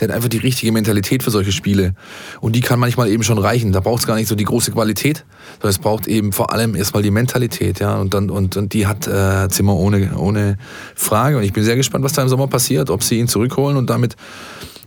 der 0.00 0.08
hat 0.08 0.14
einfach 0.14 0.28
die 0.28 0.38
richtige 0.38 0.72
Mentalität 0.72 1.22
für 1.22 1.30
solche 1.30 1.52
Spiele. 1.52 1.94
Und 2.40 2.56
die 2.56 2.60
kann 2.60 2.78
manchmal 2.78 3.08
eben 3.08 3.22
schon 3.22 3.38
reichen. 3.38 3.72
Da 3.72 3.80
braucht 3.80 4.00
es 4.00 4.06
gar 4.06 4.16
nicht 4.16 4.28
so 4.28 4.34
die 4.34 4.44
große 4.44 4.72
Qualität, 4.72 5.24
sondern 5.54 5.70
es 5.70 5.78
braucht 5.78 6.06
eben 6.06 6.32
vor 6.32 6.52
allem 6.52 6.74
erstmal 6.74 7.02
die 7.02 7.10
Mentalität. 7.10 7.80
Ja? 7.80 7.96
Und, 7.96 8.14
dann, 8.14 8.30
und, 8.30 8.56
und 8.56 8.72
die 8.72 8.86
hat 8.86 9.06
äh, 9.06 9.48
Zimmer 9.48 9.76
ohne, 9.76 10.16
ohne 10.16 10.58
Frage. 10.94 11.38
Und 11.38 11.44
ich 11.44 11.52
bin 11.52 11.64
sehr 11.64 11.76
gespannt, 11.76 12.04
was 12.04 12.12
da 12.12 12.22
im 12.22 12.28
Sommer 12.28 12.48
passiert, 12.48 12.90
ob 12.90 13.02
sie 13.02 13.18
ihn 13.18 13.28
zurückholen 13.28 13.76
und 13.76 13.90
damit 13.90 14.16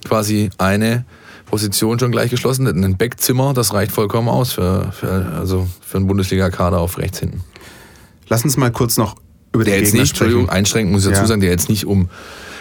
quasi 0.06 0.50
eine 0.58 1.06
Position 1.46 1.98
schon 2.00 2.12
gleich 2.12 2.30
geschlossen 2.30 2.66
hätten. 2.66 2.84
Ein 2.84 2.98
Backzimmer, 2.98 3.54
das 3.54 3.74
reicht 3.74 3.92
vollkommen 3.92 4.30
aus 4.30 4.52
für, 4.52 4.92
für, 4.92 5.32
also 5.38 5.68
für 5.82 5.98
einen 5.98 6.08
Bundesliga-Kader 6.08 6.80
auf 6.80 6.98
rechts 6.98 7.20
hinten. 7.20 7.42
Lass 8.28 8.44
uns 8.44 8.58
mal 8.58 8.72
kurz 8.72 8.98
noch 8.98 9.16
über 9.54 9.64
der 9.64 9.76
den 9.76 9.84
jetzt 9.84 9.92
Gegner 9.92 10.02
nicht, 10.02 10.12
Entschuldigung, 10.12 10.50
einschränken 10.50 10.92
muss 10.92 11.04
ich 11.04 11.10
dazu 11.10 11.22
ja. 11.22 11.28
sagen, 11.28 11.42
der 11.42 11.50
jetzt 11.50 11.70
nicht 11.70 11.86
um 11.86 12.10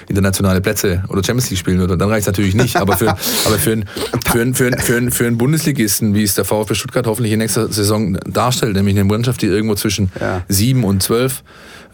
internationale 0.09 0.61
Plätze 0.61 1.05
oder 1.09 1.23
Champions 1.25 1.51
League 1.51 1.59
spielen 1.59 1.79
würde. 1.79 1.97
Dann 1.97 2.09
reicht 2.09 2.23
es 2.23 2.27
natürlich 2.27 2.55
nicht. 2.55 2.77
Aber 2.77 2.97
für, 2.97 3.09
aber 3.47 3.59
für, 3.59 3.73
einen, 3.73 3.85
für, 4.25 4.41
einen, 4.41 4.55
für, 4.55 4.67
einen, 4.67 4.79
für, 4.79 4.97
einen, 4.97 5.11
für 5.11 5.27
einen 5.27 5.39
Bundesligisten, 5.39 6.15
wie 6.15 6.23
es 6.23 6.35
der 6.35 6.45
VfB 6.45 6.75
Stuttgart 6.75 7.07
hoffentlich 7.07 7.33
in 7.33 7.39
nächster 7.39 7.73
Saison 7.73 8.19
darstellt, 8.27 8.77
nämlich 8.77 8.97
eine 8.97 9.05
Mannschaft, 9.05 9.43
die 9.43 9.47
irgendwo 9.47 9.75
zwischen 9.75 10.11
ja. 10.21 10.43
sieben 10.49 10.85
und 10.85 11.03
zwölf 11.03 11.43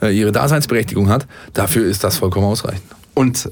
äh, 0.02 0.16
ihre 0.16 0.32
Daseinsberechtigung 0.32 1.08
hat, 1.08 1.26
dafür 1.54 1.86
ist 1.86 2.04
das 2.04 2.16
vollkommen 2.16 2.46
ausreichend. 2.46 2.84
Und 3.14 3.50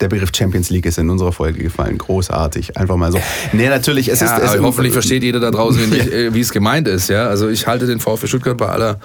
der 0.00 0.08
Begriff 0.08 0.30
Champions 0.34 0.70
League 0.70 0.86
ist 0.86 0.98
in 0.98 1.10
unserer 1.10 1.32
Folge 1.32 1.62
gefallen. 1.62 1.98
Großartig. 1.98 2.76
Einfach 2.76 2.96
mal 2.96 3.12
so. 3.12 3.20
Nee, 3.52 3.68
natürlich, 3.68 4.08
es 4.08 4.20
ja, 4.20 4.36
ist. 4.36 4.54
Es 4.54 4.60
hoffentlich 4.60 4.92
versteht 4.92 5.22
jeder 5.22 5.40
da 5.40 5.50
draußen, 5.50 5.80
wie, 5.92 6.34
wie 6.34 6.40
es 6.40 6.52
gemeint 6.52 6.88
ist. 6.88 7.08
Ja? 7.08 7.28
Also 7.28 7.48
ich 7.48 7.66
halte 7.66 7.86
den 7.86 8.00
VfB 8.00 8.26
Stuttgart 8.26 8.56
bei 8.56 8.68
aller, 8.68 8.98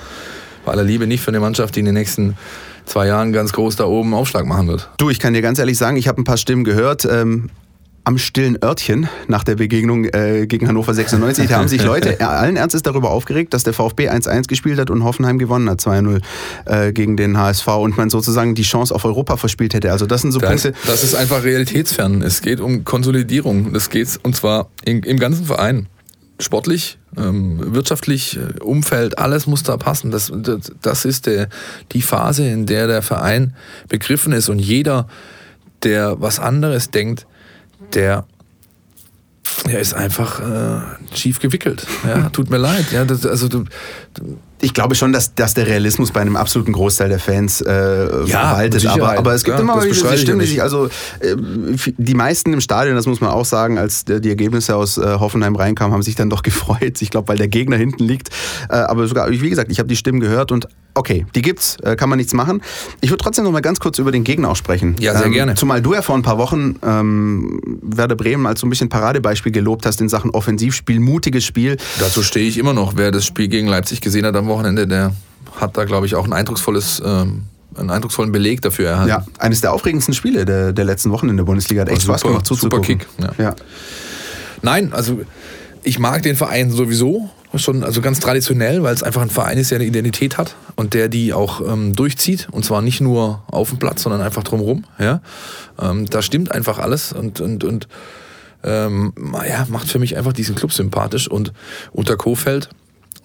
bei 0.63 0.71
aller 0.71 0.83
Liebe 0.83 1.05
nicht 1.05 1.21
für 1.21 1.29
eine 1.29 1.39
Mannschaft, 1.39 1.75
die 1.75 1.81
in 1.81 1.85
den 1.85 1.95
nächsten 1.95 2.37
zwei 2.86 3.08
Jahren 3.08 3.32
ganz 3.34 3.54
groß 3.54 3.76
da 3.76 3.86
oben 3.86 4.13
Aufschlag 4.13 4.45
machen 4.45 4.67
wird. 4.67 4.89
Du, 4.98 5.10
ich 5.10 5.19
kann 5.19 5.34
dir 5.34 5.41
ganz 5.41 5.60
ehrlich 5.60 5.78
sagen, 5.78 5.98
ich 5.98 6.08
habe 6.08 6.21
ein 6.21 6.24
paar 6.24 6.38
Stimmen 6.38 6.63
gehört. 6.63 7.06
Ähm, 7.06 7.50
am 8.06 8.19
stillen 8.19 8.58
Örtchen 8.63 9.10
nach 9.28 9.43
der 9.43 9.56
Begegnung 9.56 10.06
äh, 10.06 10.45
gegen 10.48 10.67
Hannover 10.67 10.93
96. 10.93 11.50
Da 11.50 11.58
haben 11.58 11.67
sich 11.67 11.84
Leute 11.86 12.21
allen 12.21 12.56
Ernstes 12.56 12.84
darüber 12.84 13.10
aufgeregt, 13.10 13.54
dass 13.54 13.63
der 13.63 13.74
VfB 13.74 14.10
1-1 14.10 14.48
gespielt 14.48 14.80
hat 14.80 14.91
und 14.91 15.04
Hoffenheim 15.04 15.39
gewonnen 15.39 15.69
hat 15.69 15.80
2-0 15.80 16.21
äh, 16.65 16.93
gegen 16.93 17.17
den 17.17 17.38
HSV 17.38 17.67
und 17.67 17.98
man 17.98 18.12
sozusagen 18.12 18.54
die 18.54 18.62
Chance 18.62 18.93
auf 18.93 19.06
Europa 19.06 19.38
verspielt 19.38 19.74
hätte. 19.74 19.91
Also 19.91 20.06
das 20.06 20.21
sind 20.21 20.32
so 20.32 20.39
das, 20.39 20.50
Punkte. 20.50 20.74
Das 20.86 21.04
ist 21.04 21.15
einfach 21.15 21.43
realitätsfern. 21.43 22.21
Es 22.21 22.41
geht 22.41 22.62
um 22.62 22.86
Konsolidierung. 22.86 23.74
Das 23.74 23.89
geht 23.89 24.19
und 24.21 24.36
zwar 24.36 24.69
in, 24.86 25.02
im 25.02 25.17
ganzen 25.17 25.45
Verein 25.45 25.88
sportlich, 26.39 26.98
ähm, 27.17 27.74
wirtschaftlich, 27.74 28.38
äh, 28.38 28.60
Umfeld, 28.60 29.17
alles 29.17 29.48
muss 29.48 29.63
da 29.63 29.78
passen. 29.78 30.12
Das, 30.12 30.32
das, 30.34 30.71
das 30.82 31.06
ist 31.06 31.26
der, 31.26 31.50
die 31.91 32.02
Phase, 32.02 32.48
in 32.48 32.65
der 32.65 32.88
der 32.88 33.02
Verein 33.02 33.56
begriffen 33.88 34.34
ist. 34.34 34.50
Und 34.50 34.60
jeder, 34.60 35.08
der 35.84 36.21
was 36.21 36.39
anderes 36.39 36.91
denkt, 36.91 37.26
der, 37.93 38.26
der 39.65 39.80
ist 39.80 39.93
einfach 39.93 40.39
äh, 40.39 41.15
schief 41.15 41.39
gewickelt. 41.39 41.88
Ja, 42.06 42.30
tut 42.30 42.50
mir 42.50 42.58
leid. 42.58 42.91
Ja, 42.91 43.06
das, 43.06 43.26
also 43.26 43.48
du, 43.48 43.65
ich 44.65 44.73
glaube 44.73 44.95
schon, 44.95 45.13
dass, 45.13 45.36
dass 45.36 45.54
der 45.54 45.67
Realismus 45.67 46.10
bei 46.10 46.21
einem 46.21 46.36
absoluten 46.36 46.73
Großteil 46.73 47.08
der 47.08 47.19
Fans 47.19 47.62
äh, 47.62 48.25
ja, 48.25 48.49
verwaltet. 48.49 48.84
Aber, 48.88 49.15
aber 49.15 49.36
es 49.36 49.43
gibt 49.43 49.58
ja, 49.58 49.62
immer 49.62 49.75
mal 49.75 49.88
diese 49.88 50.17
Stimmen, 50.17 50.39
die 50.39 50.47
sich, 50.47 50.62
also 50.63 50.88
äh, 51.19 51.36
die 51.97 52.15
meisten 52.15 52.51
im 52.51 52.62
Stadion, 52.62 52.95
das 52.95 53.06
muss 53.06 53.21
man 53.21 53.30
auch 53.30 53.45
sagen, 53.45 53.78
als 53.78 54.06
die 54.06 54.28
Ergebnisse 54.28 54.75
aus 54.75 54.97
äh, 54.97 55.17
Hoffenheim 55.19 55.56
reinkamen, 55.56 55.93
haben 55.93 56.01
sich 56.01 56.15
dann 56.15 56.32
doch 56.32 56.41
gefreut. 56.43 56.99
Ich 56.99 57.12
glaube, 57.12 57.28
weil 57.28 57.38
der 57.38 57.47
Gegner 57.47 57.78
hinten 57.78 58.04
liegt. 58.06 58.30
Äh, 58.69 58.78
aber 58.78 59.06
sogar, 59.08 59.30
wie 59.30 59.49
gesagt, 59.49 59.71
ich 59.71 59.78
habe 59.78 59.88
die 59.88 59.95
Stimmen 59.95 60.19
gehört 60.19 60.51
und 60.51 60.67
okay, 60.95 61.25
die 61.36 61.41
gibt's, 61.41 61.78
äh, 61.84 61.95
kann 61.95 62.10
man 62.10 62.17
nichts 62.17 62.34
machen. 62.34 62.62
Ich 63.01 63.12
würde 63.12 63.23
trotzdem 63.23 63.43
noch 63.43 63.51
mal 63.51 63.62
ganz 63.62 63.80
kurz 63.80 63.99
über 63.99 64.12
den 64.12 64.23
Gegner 64.23 64.49
auch 64.49 64.56
sprechen. 64.56 64.95
Ja, 64.99 65.13
sehr 65.15 65.28
ähm, 65.28 65.34
gerne. 65.34 65.56
Zumal 65.56 65.82
du 65.82 65.93
ja 65.93 66.01
vor 66.01 66.15
ein 66.15 66.21
paar 66.21 66.38
Wochen 66.38 66.80
ähm, 66.84 67.60
Werder 67.82 68.15
Bremen 68.15 68.45
als 68.47 68.62
so 68.62 68.67
ein 68.67 68.69
bisschen 68.69 68.89
Paradebeispiel 68.89 69.51
gelobt 69.51 69.86
hast 69.86 70.01
in 70.01 70.10
Sachen 70.10 70.32
Offensivspiel, 70.32 70.99
mutiges 70.99 71.43
Spiel. 71.43 71.78
Dazu 71.99 72.23
stehe 72.23 72.47
ich 72.47 72.58
immer 72.58 72.73
noch. 72.73 72.93
Wer 72.95 73.12
das 73.12 73.25
Spiel 73.25 73.47
gegen 73.47 73.67
Leipzig 73.67 74.01
gesehen 74.01 74.25
hat 74.25 74.36
am 74.36 74.47
Wochenende, 74.47 74.54
der 74.63 75.11
hat 75.59 75.77
da, 75.77 75.85
glaube 75.85 76.05
ich, 76.05 76.15
auch 76.15 76.25
ein 76.25 76.33
eindrucksvolles 76.33 77.01
ähm, 77.05 77.43
einen 77.77 77.89
eindrucksvollen 77.89 78.31
Beleg 78.31 78.61
dafür 78.61 78.89
erhalten. 78.89 79.09
Ja, 79.09 79.25
eines 79.39 79.61
der 79.61 79.73
aufregendsten 79.73 80.13
Spiele 80.13 80.45
der, 80.45 80.71
der 80.71 80.85
letzten 80.85 81.11
Wochen 81.11 81.29
in 81.29 81.37
der 81.37 81.43
Bundesliga. 81.43 81.81
Hat 81.81 81.89
echt 81.89 82.01
super, 82.01 82.13
Spaß 82.13 82.23
gemacht 82.23 82.45
zuzugucken. 82.45 82.99
Super 82.99 83.05
Kick. 83.27 83.37
Ja. 83.37 83.43
ja. 83.43 83.55
Nein, 84.61 84.93
also 84.93 85.21
ich 85.83 85.99
mag 85.99 86.23
den 86.23 86.35
Verein 86.35 86.71
sowieso 86.71 87.29
schon, 87.55 87.83
also 87.83 88.01
ganz 88.01 88.19
traditionell, 88.19 88.83
weil 88.83 88.93
es 88.93 89.03
einfach 89.03 89.21
ein 89.21 89.29
Verein 89.29 89.57
ist, 89.57 89.71
der 89.71 89.77
eine 89.77 89.87
Identität 89.87 90.37
hat 90.37 90.55
und 90.75 90.93
der 90.93 91.07
die 91.07 91.33
auch 91.33 91.61
ähm, 91.61 91.95
durchzieht. 91.95 92.47
Und 92.51 92.65
zwar 92.65 92.81
nicht 92.81 93.01
nur 93.01 93.43
auf 93.47 93.69
dem 93.69 93.79
Platz, 93.79 94.03
sondern 94.03 94.21
einfach 94.21 94.43
drumherum. 94.43 94.85
Ja? 94.99 95.21
Ähm, 95.79 96.05
da 96.07 96.21
stimmt 96.21 96.51
einfach 96.51 96.79
alles 96.79 97.13
und, 97.13 97.41
und, 97.41 97.63
und 97.63 97.87
ähm, 98.63 99.13
ja, 99.47 99.65
macht 99.69 99.87
für 99.87 99.99
mich 99.99 100.17
einfach 100.17 100.33
diesen 100.33 100.55
Club 100.55 100.73
sympathisch. 100.73 101.29
Und 101.29 101.53
unter 101.91 102.17
Kofeld 102.17 102.69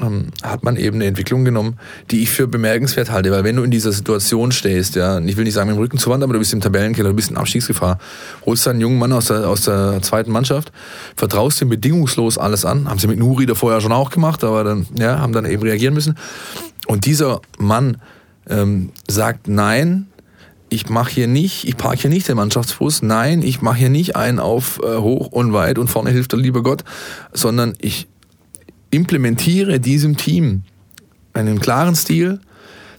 ähm, 0.00 0.28
hat 0.42 0.62
man 0.64 0.76
eben 0.76 0.96
eine 0.96 1.06
Entwicklung 1.06 1.44
genommen, 1.44 1.78
die 2.10 2.22
ich 2.22 2.30
für 2.30 2.46
bemerkenswert 2.46 3.10
halte. 3.10 3.30
Weil 3.30 3.44
wenn 3.44 3.56
du 3.56 3.62
in 3.62 3.70
dieser 3.70 3.92
Situation 3.92 4.52
stehst, 4.52 4.96
ja, 4.96 5.18
ich 5.18 5.36
will 5.36 5.44
nicht 5.44 5.54
sagen 5.54 5.68
mit 5.68 5.76
dem 5.76 5.80
Rücken 5.80 5.98
zur 5.98 6.12
Wand, 6.12 6.22
aber 6.22 6.32
du 6.32 6.38
bist 6.38 6.52
im 6.52 6.60
Tabellenkeller, 6.60 7.10
du 7.10 7.14
bist 7.14 7.30
in 7.30 7.36
Abstiegsgefahr, 7.36 7.98
holst 8.46 8.66
einen 8.68 8.80
jungen 8.80 8.98
Mann 8.98 9.12
aus 9.12 9.26
der, 9.26 9.48
aus 9.48 9.62
der 9.62 10.00
zweiten 10.02 10.30
Mannschaft, 10.30 10.72
vertraust 11.16 11.60
ihm 11.62 11.68
bedingungslos 11.68 12.38
alles 12.38 12.64
an, 12.64 12.88
haben 12.88 12.98
sie 12.98 13.06
mit 13.06 13.18
Nuri 13.18 13.46
da 13.46 13.54
vorher 13.54 13.80
schon 13.80 13.92
auch 13.92 14.10
gemacht, 14.10 14.44
aber 14.44 14.64
dann, 14.64 14.86
ja, 14.98 15.18
haben 15.18 15.32
dann 15.32 15.44
eben 15.44 15.62
reagieren 15.62 15.94
müssen. 15.94 16.16
Und 16.86 17.06
dieser 17.06 17.40
Mann 17.58 17.98
ähm, 18.48 18.90
sagt, 19.08 19.48
nein, 19.48 20.06
ich 20.70 20.88
mache 20.88 21.10
hier 21.10 21.26
nicht, 21.26 21.66
ich 21.66 21.76
parke 21.76 22.02
hier 22.02 22.10
nicht 22.10 22.28
den 22.28 22.36
Mannschaftsfuß, 22.36 23.02
nein, 23.02 23.42
ich 23.42 23.60
mache 23.60 23.78
hier 23.78 23.90
nicht 23.90 24.16
einen 24.16 24.38
auf 24.38 24.80
äh, 24.82 24.98
hoch 24.98 25.28
und 25.28 25.52
weit 25.52 25.78
und 25.78 25.88
vorne 25.88 26.10
hilft 26.10 26.32
der 26.32 26.38
liebe 26.38 26.62
Gott, 26.62 26.84
sondern 27.32 27.74
ich 27.80 28.08
implementiere 28.90 29.80
diesem 29.80 30.16
Team 30.16 30.62
einen 31.32 31.60
klaren 31.60 31.94
Stil, 31.94 32.40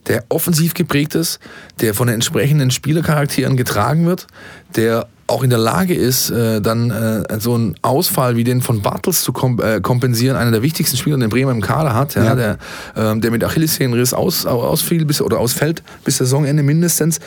der 0.08 0.24
offensiv 0.30 0.74
geprägt 0.74 1.16
ist, 1.16 1.40
der 1.80 1.94
von 1.94 2.08
den 2.08 2.16
entsprechenden 2.16 2.72
Spielercharakteren 2.72 3.58
getragen 3.58 4.06
wird, 4.06 4.28
der 4.76 5.08
auch 5.28 5.44
in 5.44 5.50
der 5.50 5.60
Lage 5.60 5.94
ist, 5.94 6.30
äh, 6.30 6.60
dann 6.60 6.92
äh, 6.92 7.40
so 7.40 7.54
einen 7.54 7.76
Ausfall 7.82 8.36
wie 8.36 8.44
den 8.44 8.62
von 8.62 8.82
Bartels 8.82 9.22
zu 9.22 9.32
äh, 9.62 9.80
kompensieren, 9.80 10.36
einer 10.36 10.52
der 10.52 10.62
wichtigsten 10.62 10.98
Spieler, 10.98 11.18
den 11.18 11.30
Bremer 11.30 11.52
im 11.52 11.62
Kader 11.62 11.96
hat, 11.96 12.16
ja, 12.16 12.24
ja. 12.24 12.36
Der, 12.36 12.58
ähm, 12.98 13.22
der 13.22 13.32
mit 13.32 13.44
Achillessehnenriss 13.44 14.14
aus, 14.14 14.46
ausfiel 14.46 15.06
bis, 15.06 15.22
oder 15.22 15.40
ausfällt 15.40 15.84
bis 16.04 16.18
Saisonende 16.18 16.64
mindestens. 16.64 17.20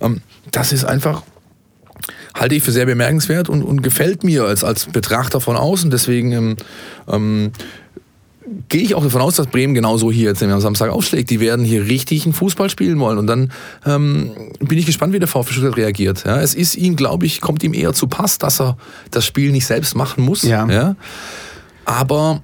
Ähm, 0.00 0.22
das 0.50 0.72
ist 0.72 0.84
einfach 0.84 1.22
halte 2.34 2.54
ich 2.54 2.62
für 2.62 2.72
sehr 2.72 2.86
bemerkenswert 2.86 3.48
und, 3.48 3.62
und 3.62 3.82
gefällt 3.82 4.24
mir 4.24 4.44
als, 4.44 4.64
als 4.64 4.86
Betrachter 4.86 5.40
von 5.40 5.56
außen. 5.56 5.90
Deswegen 5.90 6.32
ähm, 6.32 6.56
ähm 7.08 7.52
gehe 8.68 8.82
ich 8.82 8.94
auch 8.94 9.02
davon 9.02 9.20
aus, 9.20 9.36
dass 9.36 9.46
Bremen 9.46 9.74
genauso 9.74 10.10
hier 10.10 10.30
jetzt 10.30 10.42
am 10.42 10.60
Samstag 10.60 10.90
aufschlägt. 10.90 11.30
Die 11.30 11.40
werden 11.40 11.64
hier 11.64 11.86
richtig 11.86 12.24
einen 12.24 12.32
Fußball 12.32 12.70
spielen 12.70 12.98
wollen. 12.98 13.18
Und 13.18 13.26
dann 13.26 13.52
ähm, 13.84 14.30
bin 14.60 14.78
ich 14.78 14.86
gespannt, 14.86 15.12
wie 15.12 15.18
der 15.18 15.28
VfB 15.28 15.52
Stuttgart 15.52 15.76
reagiert. 15.76 16.24
Ja, 16.24 16.40
es 16.40 16.54
ist 16.54 16.76
ihm, 16.76 16.96
glaube 16.96 17.26
ich, 17.26 17.40
kommt 17.40 17.62
ihm 17.62 17.74
eher 17.74 17.92
zu 17.92 18.06
Pass, 18.06 18.38
dass 18.38 18.60
er 18.60 18.76
das 19.10 19.26
Spiel 19.26 19.52
nicht 19.52 19.66
selbst 19.66 19.94
machen 19.94 20.24
muss. 20.24 20.42
Ja. 20.42 20.66
ja. 20.68 20.96
Aber 21.84 22.42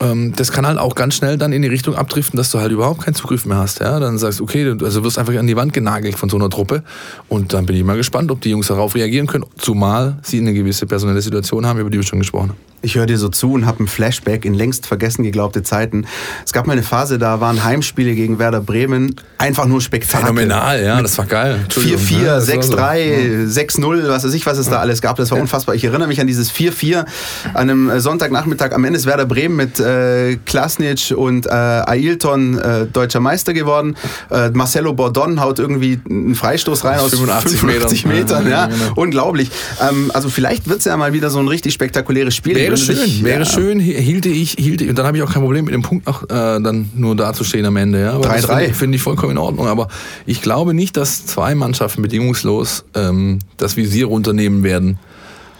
ähm, 0.00 0.34
das 0.36 0.52
kann 0.52 0.66
halt 0.66 0.78
auch 0.78 0.94
ganz 0.94 1.14
schnell 1.14 1.38
dann 1.38 1.52
in 1.52 1.62
die 1.62 1.68
Richtung 1.68 1.94
abdriften, 1.94 2.36
dass 2.36 2.50
du 2.50 2.58
halt 2.58 2.72
überhaupt 2.72 3.02
keinen 3.02 3.14
Zugriff 3.14 3.46
mehr 3.46 3.58
hast. 3.58 3.80
Ja? 3.80 3.98
Dann 4.00 4.18
sagst 4.18 4.40
du, 4.40 4.44
okay, 4.44 4.74
du 4.74 4.84
also 4.84 5.04
wirst 5.04 5.18
einfach 5.18 5.34
an 5.36 5.46
die 5.46 5.56
Wand 5.56 5.72
genagelt 5.72 6.18
von 6.18 6.28
so 6.28 6.36
einer 6.36 6.50
Truppe. 6.50 6.82
Und 7.28 7.52
dann 7.54 7.66
bin 7.66 7.76
ich 7.76 7.84
mal 7.84 7.96
gespannt, 7.96 8.30
ob 8.30 8.40
die 8.40 8.50
Jungs 8.50 8.66
darauf 8.66 8.94
reagieren 8.94 9.26
können, 9.26 9.46
zumal 9.56 10.18
sie 10.22 10.38
eine 10.38 10.52
gewisse 10.52 10.86
personelle 10.86 11.22
Situation 11.22 11.66
haben, 11.66 11.78
über 11.78 11.90
die 11.90 11.98
wir 11.98 12.04
schon 12.04 12.18
gesprochen 12.18 12.50
haben. 12.50 12.73
Ich 12.84 12.96
höre 12.96 13.06
dir 13.06 13.18
so 13.18 13.28
zu 13.30 13.52
und 13.52 13.64
habe 13.64 13.82
ein 13.82 13.86
Flashback 13.86 14.44
in 14.44 14.52
längst 14.52 14.86
vergessen 14.86 15.24
geglaubte 15.24 15.62
Zeiten. 15.62 16.06
Es 16.44 16.52
gab 16.52 16.66
mal 16.66 16.74
eine 16.74 16.82
Phase, 16.82 17.18
da 17.18 17.40
waren 17.40 17.64
Heimspiele 17.64 18.14
gegen 18.14 18.38
Werder 18.38 18.60
Bremen 18.60 19.16
einfach 19.38 19.66
nur 19.66 19.80
Spektakel. 19.80 20.26
Phänomenal, 20.26 20.82
ja, 20.82 21.00
das 21.00 21.16
war 21.18 21.26
geil. 21.26 21.60
4-4, 21.70 22.40
6-3, 22.40 23.46
6-0, 23.46 24.08
was 24.08 24.24
weiß 24.24 24.34
ich, 24.34 24.46
was 24.46 24.58
es 24.58 24.68
da 24.68 24.80
alles 24.80 25.00
gab. 25.00 25.16
Das 25.16 25.30
war 25.30 25.38
unfassbar. 25.38 25.74
Ich 25.74 25.84
erinnere 25.84 26.08
mich 26.08 26.20
an 26.20 26.26
dieses 26.26 26.52
4-4 26.52 26.98
an 26.98 27.06
einem 27.54 27.90
äh, 27.90 28.00
Sonntagnachmittag. 28.00 28.72
Am 28.72 28.84
Ende 28.84 28.98
ist 28.98 29.06
Werder 29.06 29.26
Bremen 29.26 29.56
mit 29.56 29.80
äh, 29.80 30.36
Klasnic 30.44 31.14
und 31.16 31.46
äh, 31.46 31.50
Ailton 31.50 32.58
äh, 32.58 32.86
deutscher 32.86 33.20
Meister 33.20 33.54
geworden. 33.54 33.96
Äh, 34.30 34.50
Marcelo 34.50 34.92
Bordon 34.92 35.40
haut 35.40 35.58
irgendwie 35.58 36.00
einen 36.08 36.34
Freistoß 36.34 36.84
rein 36.84 37.00
aus 37.00 37.10
85, 37.10 37.60
85 37.60 38.06
Metern. 38.06 38.44
Metern 38.44 38.50
ja, 38.50 38.66
genau. 38.66 38.92
Unglaublich. 38.96 39.50
Ähm, 39.80 40.10
also 40.14 40.28
vielleicht 40.28 40.68
wird 40.68 40.80
es 40.80 40.84
ja 40.84 40.96
mal 40.96 41.12
wieder 41.12 41.30
so 41.30 41.38
ein 41.38 41.48
richtig 41.48 41.74
spektakuläres 41.74 42.34
Spiel. 42.34 42.56
Wäre 42.56 42.73
schön, 42.76 42.96
sich, 42.96 43.24
wäre 43.24 43.40
ja. 43.40 43.44
schön, 43.44 43.80
hielte 43.80 44.28
ich, 44.28 44.52
hielte 44.58 44.84
ich, 44.84 44.90
und 44.90 44.98
dann 44.98 45.06
habe 45.06 45.16
ich 45.16 45.22
auch 45.22 45.32
kein 45.32 45.42
Problem 45.42 45.64
mit 45.64 45.74
dem 45.74 45.82
Punkt 45.82 46.06
noch 46.06 46.24
äh, 46.24 46.28
dann 46.28 46.90
nur 46.94 47.16
dazustehen 47.16 47.66
am 47.66 47.76
Ende. 47.76 48.00
Ja. 48.00 48.18
3-3. 48.18 48.58
Finde 48.58 48.74
find 48.74 48.94
ich 48.94 49.02
vollkommen 49.02 49.32
in 49.32 49.38
Ordnung. 49.38 49.66
Aber 49.66 49.88
ich 50.26 50.42
glaube 50.42 50.74
nicht, 50.74 50.96
dass 50.96 51.26
zwei 51.26 51.54
Mannschaften 51.54 52.02
bedingungslos 52.02 52.84
ähm, 52.94 53.38
das 53.56 53.76
Visier 53.76 54.06
runternehmen 54.06 54.62
werden 54.62 54.98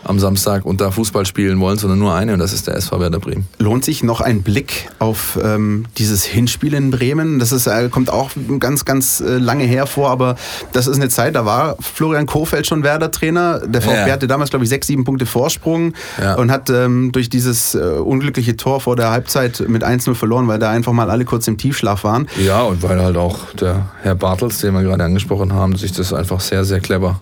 am 0.04 0.18
Samstag 0.18 0.64
und 0.64 0.80
da 0.80 0.90
Fußball 0.90 1.26
spielen 1.26 1.60
wollen, 1.60 1.78
sondern 1.78 1.98
nur 1.98 2.14
eine 2.14 2.32
und 2.34 2.38
das 2.38 2.52
ist 2.52 2.66
der 2.66 2.76
SV 2.76 3.00
Werder 3.00 3.18
Bremen. 3.18 3.46
Lohnt 3.58 3.84
sich 3.84 4.02
noch 4.02 4.20
ein 4.20 4.42
Blick 4.42 4.88
auf 4.98 5.38
ähm, 5.42 5.86
dieses 5.98 6.24
Hinspiel 6.24 6.74
in 6.74 6.90
Bremen? 6.90 7.38
Das 7.38 7.52
ist, 7.52 7.66
äh, 7.66 7.88
kommt 7.90 8.10
auch 8.10 8.30
ganz, 8.60 8.84
ganz 8.84 9.20
äh, 9.20 9.38
lange 9.38 9.64
her 9.64 9.86
vor, 9.86 10.10
aber 10.10 10.36
das 10.72 10.86
ist 10.86 10.96
eine 10.96 11.08
Zeit, 11.08 11.34
da 11.34 11.44
war 11.44 11.76
Florian 11.80 12.26
Kofeld 12.26 12.66
schon 12.66 12.82
Werder-Trainer. 12.82 13.62
Der 13.66 13.82
VfB 13.82 14.08
ja. 14.08 14.12
hatte 14.12 14.26
damals, 14.26 14.50
glaube 14.50 14.64
ich, 14.64 14.68
sechs, 14.68 14.86
sieben 14.86 15.04
Punkte 15.04 15.26
Vorsprung 15.26 15.94
ja. 16.20 16.34
und 16.34 16.50
hat 16.50 16.70
ähm, 16.70 17.12
durch 17.12 17.28
dieses 17.28 17.74
äh, 17.74 17.78
unglückliche 17.78 18.56
Tor 18.56 18.80
vor 18.80 18.96
der 18.96 19.10
Halbzeit 19.10 19.64
mit 19.68 19.84
1-0 19.84 20.14
verloren, 20.14 20.48
weil 20.48 20.58
da 20.58 20.70
einfach 20.70 20.92
mal 20.92 21.10
alle 21.10 21.24
kurz 21.24 21.48
im 21.48 21.58
Tiefschlaf 21.58 22.04
waren. 22.04 22.28
Ja, 22.44 22.62
und 22.62 22.82
weil 22.82 23.02
halt 23.02 23.16
auch 23.16 23.52
der 23.52 23.86
Herr 24.02 24.14
Bartels, 24.14 24.58
den 24.58 24.74
wir 24.74 24.82
gerade 24.82 25.04
angesprochen 25.04 25.52
haben, 25.52 25.76
sich 25.76 25.92
das 25.92 26.12
einfach 26.12 26.40
sehr, 26.40 26.64
sehr 26.64 26.80
clever 26.80 27.20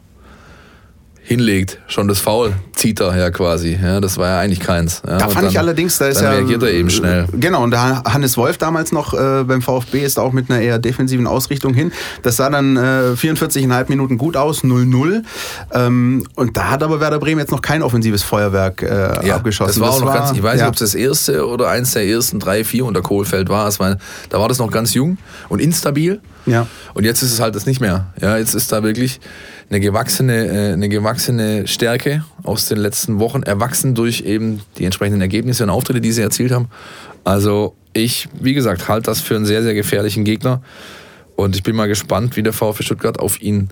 hinlegt, 1.32 1.78
schon 1.86 2.08
das 2.08 2.20
Foul 2.20 2.52
zieht 2.74 3.00
er 3.00 3.16
ja 3.16 3.30
quasi. 3.30 3.78
Ja, 3.80 4.00
das 4.00 4.18
war 4.18 4.28
ja 4.28 4.40
eigentlich 4.40 4.60
keins. 4.60 5.02
Ja, 5.06 5.16
da 5.16 5.28
fand 5.28 5.46
dann, 5.46 5.50
ich 5.52 5.58
allerdings, 5.58 5.98
da 5.98 6.08
ist 6.08 6.16
dann 6.16 6.24
ja. 6.24 6.30
reagiert 6.32 6.62
er 6.62 6.72
eben 6.72 6.90
schnell. 6.90 7.26
Genau, 7.32 7.62
und 7.62 7.70
der 7.70 8.02
Hannes 8.02 8.36
Wolf 8.36 8.58
damals 8.58 8.92
noch 8.92 9.14
äh, 9.14 9.44
beim 9.44 9.62
VfB 9.62 10.00
ist 10.00 10.18
auch 10.18 10.32
mit 10.32 10.50
einer 10.50 10.60
eher 10.60 10.78
defensiven 10.78 11.26
Ausrichtung 11.26 11.74
hin. 11.74 11.92
Das 12.22 12.36
sah 12.36 12.50
dann 12.50 12.76
äh, 12.76 13.14
44,5 13.14 13.88
Minuten 13.88 14.18
gut 14.18 14.36
aus, 14.36 14.62
0-0. 14.62 15.22
Ähm, 15.72 16.26
und 16.34 16.56
da 16.56 16.70
hat 16.70 16.82
aber 16.82 17.00
Werder 17.00 17.18
Bremen 17.18 17.40
jetzt 17.40 17.52
noch 17.52 17.62
kein 17.62 17.82
offensives 17.82 18.22
Feuerwerk 18.22 18.82
äh, 18.82 19.26
ja, 19.26 19.36
abgeschossen. 19.36 19.80
Das 19.80 19.88
war 19.88 19.90
auch 19.90 20.00
noch 20.00 20.08
war, 20.08 20.18
ganz, 20.18 20.32
ich 20.32 20.42
weiß 20.42 20.60
nicht, 20.60 20.68
ob 20.68 20.74
es 20.74 20.80
das 20.80 20.94
erste 20.94 21.46
oder 21.46 21.68
eins 21.68 21.92
der 21.92 22.04
ersten 22.04 22.40
drei, 22.40 22.64
vier 22.64 22.84
unter 22.84 23.00
Kohlfeld 23.00 23.48
war. 23.48 23.68
Es 23.68 23.78
war. 23.80 23.96
Da 24.28 24.38
war 24.38 24.48
das 24.48 24.58
noch 24.58 24.70
ganz 24.70 24.92
jung 24.92 25.18
und 25.48 25.60
instabil. 25.60 26.20
Ja. 26.46 26.66
Und 26.94 27.04
jetzt 27.04 27.22
ist 27.22 27.32
es 27.32 27.40
halt 27.40 27.54
das 27.54 27.66
nicht 27.66 27.80
mehr. 27.80 28.12
Ja, 28.20 28.36
jetzt 28.36 28.54
ist 28.54 28.72
da 28.72 28.82
wirklich 28.82 29.20
eine 29.72 29.80
gewachsene, 29.80 30.46
äh, 30.48 30.72
eine 30.74 30.90
gewachsene 30.90 31.66
Stärke 31.66 32.24
aus 32.42 32.66
den 32.66 32.76
letzten 32.76 33.18
Wochen, 33.18 33.42
erwachsen 33.42 33.94
durch 33.94 34.20
eben 34.20 34.60
die 34.76 34.84
entsprechenden 34.84 35.22
Ergebnisse 35.22 35.64
und 35.64 35.70
Auftritte, 35.70 36.02
die 36.02 36.12
sie 36.12 36.20
erzielt 36.20 36.52
haben. 36.52 36.68
Also 37.24 37.74
ich, 37.94 38.28
wie 38.38 38.52
gesagt, 38.52 38.88
halte 38.88 39.06
das 39.06 39.20
für 39.20 39.34
einen 39.34 39.46
sehr, 39.46 39.62
sehr 39.62 39.72
gefährlichen 39.72 40.24
Gegner. 40.24 40.60
Und 41.36 41.56
ich 41.56 41.62
bin 41.62 41.74
mal 41.74 41.88
gespannt, 41.88 42.36
wie 42.36 42.42
der 42.42 42.52
VfB 42.52 42.82
Stuttgart 42.82 43.18
auf 43.18 43.40
ihn 43.40 43.70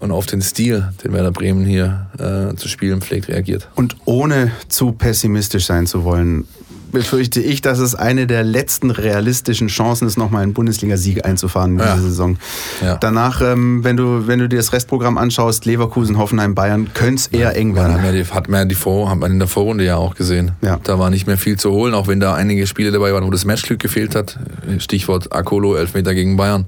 und 0.00 0.10
auf 0.10 0.26
den 0.26 0.42
Stil, 0.42 0.92
den 1.04 1.12
Werder 1.12 1.30
Bremen 1.30 1.64
hier 1.64 2.10
äh, 2.18 2.56
zu 2.56 2.66
spielen 2.66 3.00
pflegt, 3.00 3.28
reagiert. 3.28 3.68
Und 3.76 3.96
ohne 4.04 4.50
zu 4.66 4.90
pessimistisch 4.90 5.66
sein 5.66 5.86
zu 5.86 6.02
wollen, 6.02 6.48
befürchte 6.92 7.40
ich, 7.40 7.62
dass 7.62 7.78
es 7.78 7.94
eine 7.94 8.26
der 8.26 8.44
letzten 8.44 8.90
realistischen 8.90 9.68
Chancen 9.68 10.06
ist, 10.06 10.16
nochmal 10.16 10.42
einen 10.42 10.52
Bundesliga-Sieg 10.52 11.24
einzufahren 11.24 11.72
in 11.72 11.78
ja. 11.78 11.94
dieser 11.94 12.08
Saison. 12.08 12.38
Ja. 12.80 12.96
Danach, 12.96 13.40
ähm, 13.42 13.82
wenn, 13.82 13.96
du, 13.96 14.26
wenn 14.26 14.38
du 14.38 14.48
dir 14.48 14.56
das 14.56 14.72
Restprogramm 14.72 15.18
anschaust, 15.18 15.64
Leverkusen, 15.64 16.18
Hoffenheim, 16.18 16.54
Bayern, 16.54 16.92
könnte 16.94 17.14
es 17.14 17.26
eher 17.26 17.56
eng 17.56 17.74
werden. 17.74 17.94
Hat 17.94 18.02
man, 18.02 18.14
die, 18.14 18.24
hat 18.24 18.48
man 18.48 18.68
die 18.68 18.74
Vor, 18.74 19.10
hat 19.10 19.18
man 19.18 19.32
in 19.32 19.38
der 19.38 19.48
Vorrunde 19.48 19.84
ja 19.84 19.96
auch 19.96 20.14
gesehen. 20.14 20.52
Ja. 20.62 20.78
Da 20.82 20.98
war 20.98 21.10
nicht 21.10 21.26
mehr 21.26 21.38
viel 21.38 21.58
zu 21.58 21.72
holen, 21.72 21.94
auch 21.94 22.06
wenn 22.06 22.20
da 22.20 22.34
einige 22.34 22.66
Spiele 22.66 22.92
dabei 22.92 23.12
waren, 23.12 23.24
wo 23.24 23.30
das 23.30 23.44
Matchglück 23.44 23.80
gefehlt 23.80 24.14
hat. 24.14 24.38
Stichwort 24.78 25.32
Akolo, 25.32 25.74
Elfmeter 25.74 26.14
gegen 26.14 26.36
Bayern. 26.36 26.66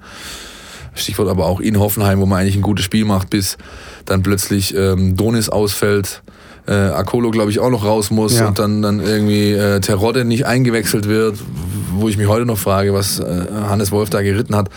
Stichwort 0.95 1.29
aber 1.29 1.47
auch 1.47 1.61
in 1.61 1.79
Hoffenheim, 1.79 2.21
wo 2.21 2.27
man 2.27 2.41
eigentlich 2.41 2.57
ein 2.57 2.63
gutes 2.63 2.85
Spiel 2.85 3.05
macht, 3.05 3.31
bis 3.31 3.59
dann 4.05 4.23
plötzlich 4.23 4.75
ähm, 4.77 5.17
Donis 5.17 5.49
ausfällt 5.49 6.23
äh, 6.67 6.73
Akolo, 6.73 7.31
glaube 7.31 7.51
ich, 7.51 7.61
auch 7.61 7.71
noch 7.71 7.85
raus 7.85 8.11
muss 8.11 8.39
ja. 8.39 8.49
und 8.49 8.59
dann, 8.59 8.83
dann 8.83 9.01
irgendwie 9.01 9.53
äh, 9.53 9.81
Terodde 9.81 10.25
nicht 10.25 10.47
eingewechselt 10.47 11.09
wird, 11.09 11.39
wo 11.93 12.09
ich 12.09 12.17
mich 12.17 12.29
heute 12.29 12.47
noch 12.47 12.59
frage, 12.59 12.95
was 12.95 13.21
äh, 13.21 13.47
Hannes 13.69 13.93
Wolf 13.93 14.11
da 14.11 14.23
geritten 14.23 14.57
hat. 14.57 14.71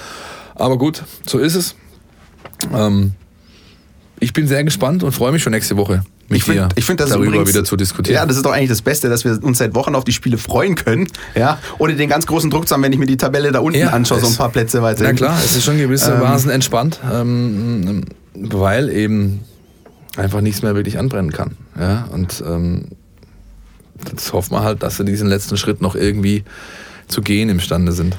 Aber 0.56 0.78
gut, 0.78 1.04
so 1.26 1.40
ist 1.40 1.56
es. 1.56 1.76
Ähm, 2.74 3.14
ich 4.20 4.34
bin 4.34 4.48
sehr 4.48 4.64
gespannt 4.64 5.04
und 5.04 5.12
freue 5.12 5.32
mich 5.32 5.44
schon 5.44 5.52
nächste 5.52 5.78
Woche 5.78 6.04
ich 6.30 6.44
find, 6.44 6.74
ich 6.76 6.86
find, 6.86 7.00
das 7.00 7.10
darüber 7.10 7.28
übrigens, 7.28 7.50
wieder 7.50 7.64
zu 7.64 7.78
diskutieren. 7.78 8.16
Ja, 8.16 8.26
das 8.26 8.36
ist 8.36 8.46
doch 8.46 8.52
eigentlich 8.52 8.70
das 8.70 8.82
Beste, 8.82 9.10
dass 9.10 9.24
wir 9.24 9.42
uns 9.44 9.60
seit 9.60 9.76
Wochen 9.76 9.96
auf 9.96 10.04
die 10.04 10.12
Spiele 10.12 10.38
freuen 10.38 10.76
können, 10.76 11.08
ja, 11.36 11.60
ohne 11.78 11.96
den 11.96 12.10
ganz 12.10 12.28
großen 12.28 12.50
Druck 12.50 12.68
zu 12.68 12.74
haben, 12.74 12.84
wenn 12.84 12.92
ich 12.92 13.00
mir 13.00 13.06
die 13.06 13.18
Tabelle 13.18 13.52
da 13.52 13.60
unten 13.60 13.80
ja, 13.80 13.90
anschaue, 13.90 14.20
so 14.20 14.28
ein 14.28 14.36
paar 14.36 14.50
Plätze 14.50 14.82
weiter. 14.82 15.04
Na 15.04 15.14
klar, 15.14 15.40
es 15.44 15.56
ist 15.56 15.64
schon 15.64 15.78
gewissermaßen 15.78 16.50
ähm, 16.50 16.56
entspannt, 16.56 17.00
ähm, 17.12 18.04
weil 18.34 18.90
eben 18.90 19.42
einfach 20.18 20.42
nichts 20.42 20.62
mehr 20.62 20.76
wirklich 20.76 21.00
anbrennen 21.00 21.32
kann. 21.32 21.56
Ja? 21.80 22.08
Und 22.12 22.44
ähm, 22.46 22.90
jetzt 24.10 24.34
hoffen 24.34 24.54
wir 24.54 24.64
halt, 24.64 24.84
dass 24.84 24.98
sie 24.98 25.06
diesen 25.06 25.28
letzten 25.28 25.58
Schritt 25.58 25.82
noch 25.82 25.96
irgendwie 25.96 26.44
zu 27.08 27.22
gehen 27.22 27.50
imstande 27.50 27.92
sind. 27.92 28.18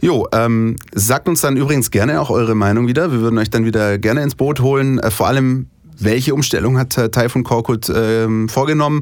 Jo, 0.00 0.28
ähm, 0.32 0.76
sagt 0.92 1.28
uns 1.28 1.40
dann 1.40 1.56
übrigens 1.56 1.90
gerne 1.90 2.20
auch 2.20 2.28
eure 2.30 2.54
Meinung 2.54 2.86
wieder. 2.86 3.10
Wir 3.10 3.20
würden 3.20 3.38
euch 3.38 3.48
dann 3.48 3.64
wieder 3.64 3.96
gerne 3.98 4.22
ins 4.22 4.34
Boot 4.34 4.60
holen. 4.60 4.98
Äh, 4.98 5.10
vor 5.10 5.28
allem, 5.28 5.68
welche 5.98 6.34
Umstellung 6.34 6.78
hat 6.78 6.98
äh, 6.98 7.08
Taifun 7.08 7.44
Korkut 7.44 7.90
ähm, 7.94 8.48
vorgenommen? 8.48 9.00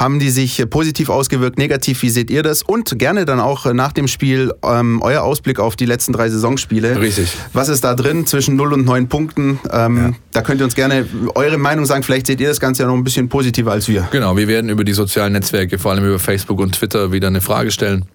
Haben 0.00 0.18
die 0.18 0.30
sich 0.30 0.64
positiv 0.70 1.10
ausgewirkt, 1.10 1.58
negativ? 1.58 2.00
Wie 2.00 2.08
seht 2.08 2.30
ihr 2.30 2.42
das? 2.42 2.62
Und 2.62 2.98
gerne 2.98 3.26
dann 3.26 3.38
auch 3.38 3.70
nach 3.74 3.92
dem 3.92 4.08
Spiel 4.08 4.50
ähm, 4.62 5.02
euer 5.02 5.20
Ausblick 5.20 5.60
auf 5.60 5.76
die 5.76 5.84
letzten 5.84 6.14
drei 6.14 6.30
Saisonspiele. 6.30 6.98
Richtig. 6.98 7.30
Was 7.52 7.68
ist 7.68 7.84
da 7.84 7.94
drin 7.94 8.24
zwischen 8.24 8.56
0 8.56 8.72
und 8.72 8.86
9 8.86 9.10
Punkten? 9.10 9.60
Ähm, 9.70 9.96
ja. 9.98 10.12
Da 10.32 10.40
könnt 10.40 10.62
ihr 10.62 10.64
uns 10.64 10.74
gerne 10.74 11.06
eure 11.34 11.58
Meinung 11.58 11.84
sagen. 11.84 12.02
Vielleicht 12.02 12.28
seht 12.28 12.40
ihr 12.40 12.48
das 12.48 12.60
Ganze 12.60 12.84
ja 12.84 12.88
noch 12.88 12.94
ein 12.94 13.04
bisschen 13.04 13.28
positiver 13.28 13.72
als 13.72 13.88
wir. 13.88 14.08
Genau, 14.10 14.38
wir 14.38 14.48
werden 14.48 14.70
über 14.70 14.84
die 14.84 14.94
sozialen 14.94 15.34
Netzwerke, 15.34 15.78
vor 15.78 15.90
allem 15.90 16.06
über 16.06 16.18
Facebook 16.18 16.60
und 16.60 16.76
Twitter, 16.76 17.12
wieder 17.12 17.28
eine 17.28 17.42
Frage 17.42 17.70
stellen 17.70 18.06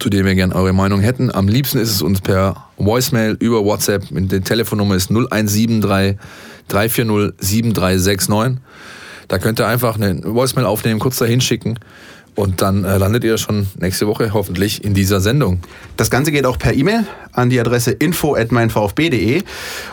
zu 0.00 0.08
dem 0.08 0.26
wir 0.26 0.34
gerne 0.34 0.54
eure 0.54 0.72
Meinung 0.72 1.00
hätten. 1.00 1.32
Am 1.32 1.46
liebsten 1.46 1.78
ist 1.78 1.90
es 1.90 2.02
uns 2.02 2.20
per 2.20 2.64
Voicemail 2.78 3.36
über 3.38 3.64
WhatsApp. 3.64 4.04
Die 4.10 4.40
Telefonnummer 4.40 4.96
ist 4.96 5.10
0173 5.10 6.16
340 6.68 7.34
7369. 7.38 8.58
Da 9.28 9.38
könnt 9.38 9.60
ihr 9.60 9.66
einfach 9.66 9.96
eine 9.96 10.20
Voicemail 10.24 10.66
aufnehmen, 10.66 11.00
kurz 11.00 11.18
dahin 11.18 11.40
schicken. 11.40 11.78
Und 12.38 12.62
dann 12.62 12.84
äh, 12.84 12.98
landet 12.98 13.24
ihr 13.24 13.36
schon 13.36 13.66
nächste 13.80 14.06
Woche 14.06 14.32
hoffentlich 14.32 14.84
in 14.84 14.94
dieser 14.94 15.18
Sendung. 15.18 15.58
Das 15.96 16.08
Ganze 16.08 16.30
geht 16.30 16.46
auch 16.46 16.56
per 16.56 16.72
E-Mail 16.72 17.04
an 17.32 17.50
die 17.50 17.58
Adresse 17.58 17.90
info 17.90 18.36
at 18.36 18.52
meinvfb.de. 18.52 19.42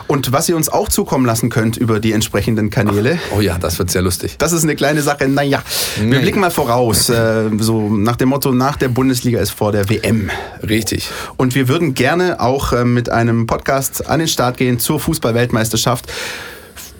Und 0.06 0.30
was 0.30 0.48
ihr 0.48 0.54
uns 0.54 0.68
auch 0.68 0.88
zukommen 0.88 1.26
lassen 1.26 1.50
könnt 1.50 1.76
über 1.76 1.98
die 1.98 2.12
entsprechenden 2.12 2.70
Kanäle. 2.70 3.18
Ach, 3.32 3.38
oh 3.38 3.40
ja, 3.40 3.58
das 3.58 3.80
wird 3.80 3.90
sehr 3.90 4.02
lustig. 4.02 4.36
Das 4.38 4.52
ist 4.52 4.62
eine 4.62 4.76
kleine 4.76 5.02
Sache. 5.02 5.28
Naja, 5.28 5.60
nee. 6.00 6.12
wir 6.12 6.20
blicken 6.20 6.38
mal 6.38 6.52
voraus. 6.52 7.08
Äh, 7.08 7.50
so 7.58 7.88
nach 7.88 8.14
dem 8.14 8.28
Motto, 8.28 8.52
nach 8.52 8.76
der 8.76 8.90
Bundesliga 8.90 9.40
ist 9.40 9.50
vor 9.50 9.72
der 9.72 9.90
WM. 9.90 10.30
Richtig. 10.62 11.08
Und 11.36 11.56
wir 11.56 11.66
würden 11.66 11.94
gerne 11.94 12.38
auch 12.38 12.72
äh, 12.72 12.84
mit 12.84 13.10
einem 13.10 13.48
Podcast 13.48 14.08
an 14.08 14.20
den 14.20 14.28
Start 14.28 14.56
gehen 14.56 14.78
zur 14.78 15.00
Fußballweltmeisterschaft 15.00 16.06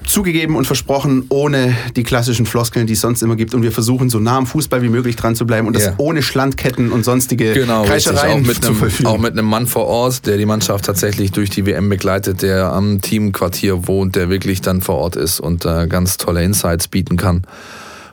zugegeben 0.06 0.56
und 0.56 0.64
versprochen, 0.66 1.26
ohne 1.28 1.76
die 1.96 2.02
klassischen 2.04 2.46
Floskeln, 2.46 2.86
die 2.86 2.94
es 2.94 3.00
sonst 3.00 3.22
immer 3.22 3.36
gibt. 3.36 3.54
Und 3.54 3.62
wir 3.62 3.72
versuchen 3.72 4.08
so 4.08 4.18
nah 4.18 4.36
am 4.38 4.46
Fußball 4.46 4.80
wie 4.82 4.88
möglich 4.88 5.16
dran 5.16 5.34
zu 5.34 5.46
bleiben 5.46 5.66
und 5.66 5.76
Ja. 5.78 5.86
das 5.90 5.94
ohne 5.98 6.22
Schlandketten 6.22 6.92
und 6.92 7.04
sonstige 7.04 7.52
Genau, 7.52 7.82
richtig. 7.82 8.06
Kreischereien 8.14 8.42
Auch 8.42 8.46
mit, 8.46 8.56
zu 8.62 8.68
einem, 8.68 8.76
vollführen. 8.78 9.06
auch 9.12 9.18
mit 9.18 9.32
einem 9.32 9.46
Mann 9.46 9.66
vor 9.66 9.86
Ort, 9.86 10.26
der 10.26 10.36
die 10.38 10.46
Mannschaft 10.46 10.84
tatsächlich 10.84 11.32
durch 11.32 11.50
die 11.50 11.66
WM 11.66 11.88
begleitet, 11.88 12.42
der 12.42 12.72
am 12.72 13.00
Teamquartier 13.00 13.86
wohnt, 13.88 14.16
der 14.16 14.28
wirklich 14.30 14.60
dann 14.60 14.80
vor 14.80 14.96
Ort 14.96 15.16
ist 15.16 15.40
und 15.40 15.64
äh, 15.66 15.86
ganz 15.88 16.16
tolle 16.16 16.42
Insights 16.44 16.88
bieten 16.88 17.16
kann. 17.16 17.42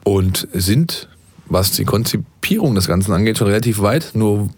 Und 0.03 0.47
sind, 0.53 1.08
was 1.45 1.71
die 1.71 1.86
Konzipierung 1.86 2.75
des 2.75 2.88
Ganzen 2.88 3.13
angeht, 3.13 3.38
schon 3.38 3.47
relativ 3.47 3.82
weit. 3.82 4.12
Nur 4.15 4.49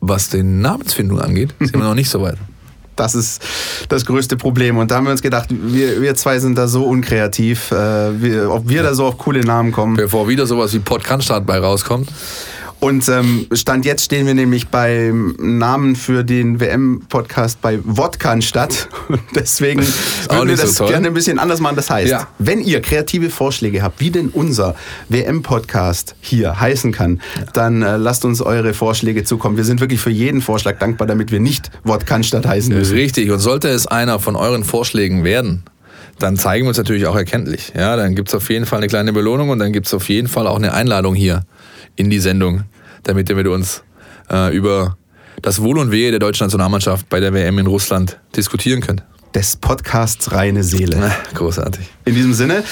was 0.00 0.28
den 0.30 0.60
Namensfindung 0.60 1.20
angeht, 1.20 1.54
sind 1.60 1.74
wir 1.74 1.84
noch 1.84 1.94
nicht 1.94 2.10
so 2.10 2.20
weit. 2.22 2.36
Das 2.96 3.14
ist 3.14 3.42
das 3.88 4.04
größte 4.04 4.36
Problem. 4.36 4.76
Und 4.78 4.90
da 4.90 4.96
haben 4.96 5.04
wir 5.04 5.12
uns 5.12 5.22
gedacht, 5.22 5.48
wir, 5.50 6.02
wir 6.02 6.14
zwei 6.14 6.38
sind 6.38 6.56
da 6.56 6.68
so 6.68 6.84
unkreativ, 6.84 7.70
äh, 7.72 7.74
wir, 8.22 8.50
ob 8.50 8.68
wir 8.68 8.82
da 8.82 8.94
so 8.94 9.06
auf 9.06 9.18
coole 9.18 9.40
Namen 9.40 9.72
kommen. 9.72 9.96
Bevor 9.96 10.28
wieder 10.28 10.46
sowas 10.46 10.72
wie 10.74 10.78
Podcast 10.78 11.32
bei 11.46 11.58
rauskommt. 11.58 12.08
Und 12.82 13.08
ähm, 13.08 13.46
Stand 13.52 13.84
jetzt 13.84 14.02
stehen 14.06 14.26
wir 14.26 14.34
nämlich 14.34 14.66
beim 14.66 15.36
Namen 15.38 15.94
für 15.94 16.24
den 16.24 16.58
WM-Podcast 16.58 17.60
bei 17.62 17.78
Wodkanstadt. 17.84 18.88
Und 19.08 19.20
deswegen 19.36 19.82
würden 20.28 20.48
wir 20.48 20.56
so 20.56 20.62
das 20.64 20.74
toll. 20.74 20.88
gerne 20.88 21.06
ein 21.06 21.14
bisschen 21.14 21.38
anders 21.38 21.60
machen. 21.60 21.76
Das 21.76 21.90
heißt, 21.90 22.10
Ja. 22.10 22.26
wenn 22.40 22.58
ihr 22.60 22.82
kreative 22.82 23.30
Vorschläge 23.30 23.82
habt, 23.84 24.00
wie 24.00 24.10
denn 24.10 24.30
unser 24.30 24.74
WM-Podcast 25.10 26.16
hier 26.20 26.58
heißen 26.58 26.90
kann, 26.90 27.20
dann 27.52 27.82
äh, 27.82 27.98
lasst 27.98 28.24
uns 28.24 28.42
eure 28.42 28.74
Vorschläge 28.74 29.22
zukommen. 29.22 29.56
Wir 29.56 29.64
sind 29.64 29.80
wirklich 29.80 30.00
für 30.00 30.10
jeden 30.10 30.40
Vorschlag 30.40 30.80
dankbar, 30.80 31.06
damit 31.06 31.30
wir 31.30 31.38
nicht 31.38 31.70
Wodkanstadt 31.84 32.46
heißen 32.46 32.74
müssen. 32.74 32.96
Richtig. 32.96 33.30
Und 33.30 33.38
sollte 33.38 33.68
es 33.68 33.86
einer 33.86 34.18
von 34.18 34.34
euren 34.34 34.64
Vorschlägen 34.64 35.22
werden, 35.22 35.62
dann 36.18 36.36
zeigen 36.36 36.64
wir 36.64 36.70
uns 36.70 36.78
natürlich 36.78 37.06
auch 37.06 37.14
erkenntlich. 37.16 37.72
Ja, 37.76 37.94
dann 37.94 38.16
gibt 38.16 38.28
es 38.30 38.34
auf 38.34 38.50
jeden 38.50 38.66
Fall 38.66 38.78
eine 38.78 38.88
kleine 38.88 39.12
Belohnung 39.12 39.50
und 39.50 39.60
dann 39.60 39.72
gibt 39.72 39.86
es 39.86 39.94
auf 39.94 40.08
jeden 40.08 40.26
Fall 40.26 40.48
auch 40.48 40.56
eine 40.56 40.74
Einladung 40.74 41.14
hier 41.14 41.44
in 41.96 42.10
die 42.10 42.18
Sendung, 42.18 42.64
damit 43.02 43.28
ihr 43.28 43.36
mit 43.36 43.46
uns 43.46 43.82
äh, 44.30 44.54
über 44.54 44.96
das 45.40 45.60
Wohl 45.62 45.78
und 45.78 45.90
Wehe 45.90 46.10
der 46.10 46.20
deutschen 46.20 46.46
Nationalmannschaft 46.46 47.08
bei 47.08 47.20
der 47.20 47.32
WM 47.32 47.58
in 47.58 47.66
Russland 47.66 48.18
diskutieren 48.36 48.80
könnt. 48.80 49.02
Des 49.34 49.56
Podcasts 49.56 50.30
Reine 50.32 50.62
Seele. 50.62 50.96
Na, 51.00 51.14
großartig. 51.34 51.86
In 52.04 52.14
diesem 52.14 52.34
Sinne, 52.34 52.64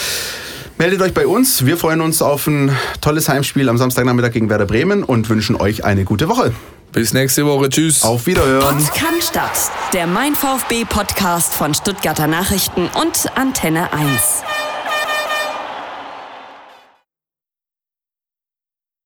meldet 0.78 1.00
euch 1.00 1.14
bei 1.14 1.26
uns. 1.26 1.64
Wir 1.64 1.76
freuen 1.76 2.00
uns 2.00 2.20
auf 2.20 2.46
ein 2.46 2.70
tolles 3.00 3.28
Heimspiel 3.28 3.68
am 3.68 3.78
Samstagnachmittag 3.78 4.32
gegen 4.32 4.50
Werder 4.50 4.66
Bremen 4.66 5.02
und 5.02 5.28
wünschen 5.28 5.56
euch 5.56 5.84
eine 5.84 6.04
gute 6.04 6.28
Woche. 6.28 6.52
Bis 6.92 7.12
nächste 7.12 7.46
Woche. 7.46 7.68
Tschüss. 7.70 8.02
Auf 8.02 8.26
Wiederhören. 8.26 8.76
Podcast, 8.76 9.70
der 9.94 10.06
Mein 10.06 10.34
VfB 10.34 10.84
Podcast 10.84 11.54
von 11.54 11.72
Stuttgarter 11.72 12.26
Nachrichten 12.26 12.88
und 13.00 13.36
Antenne 13.36 13.92
1. 13.92 14.42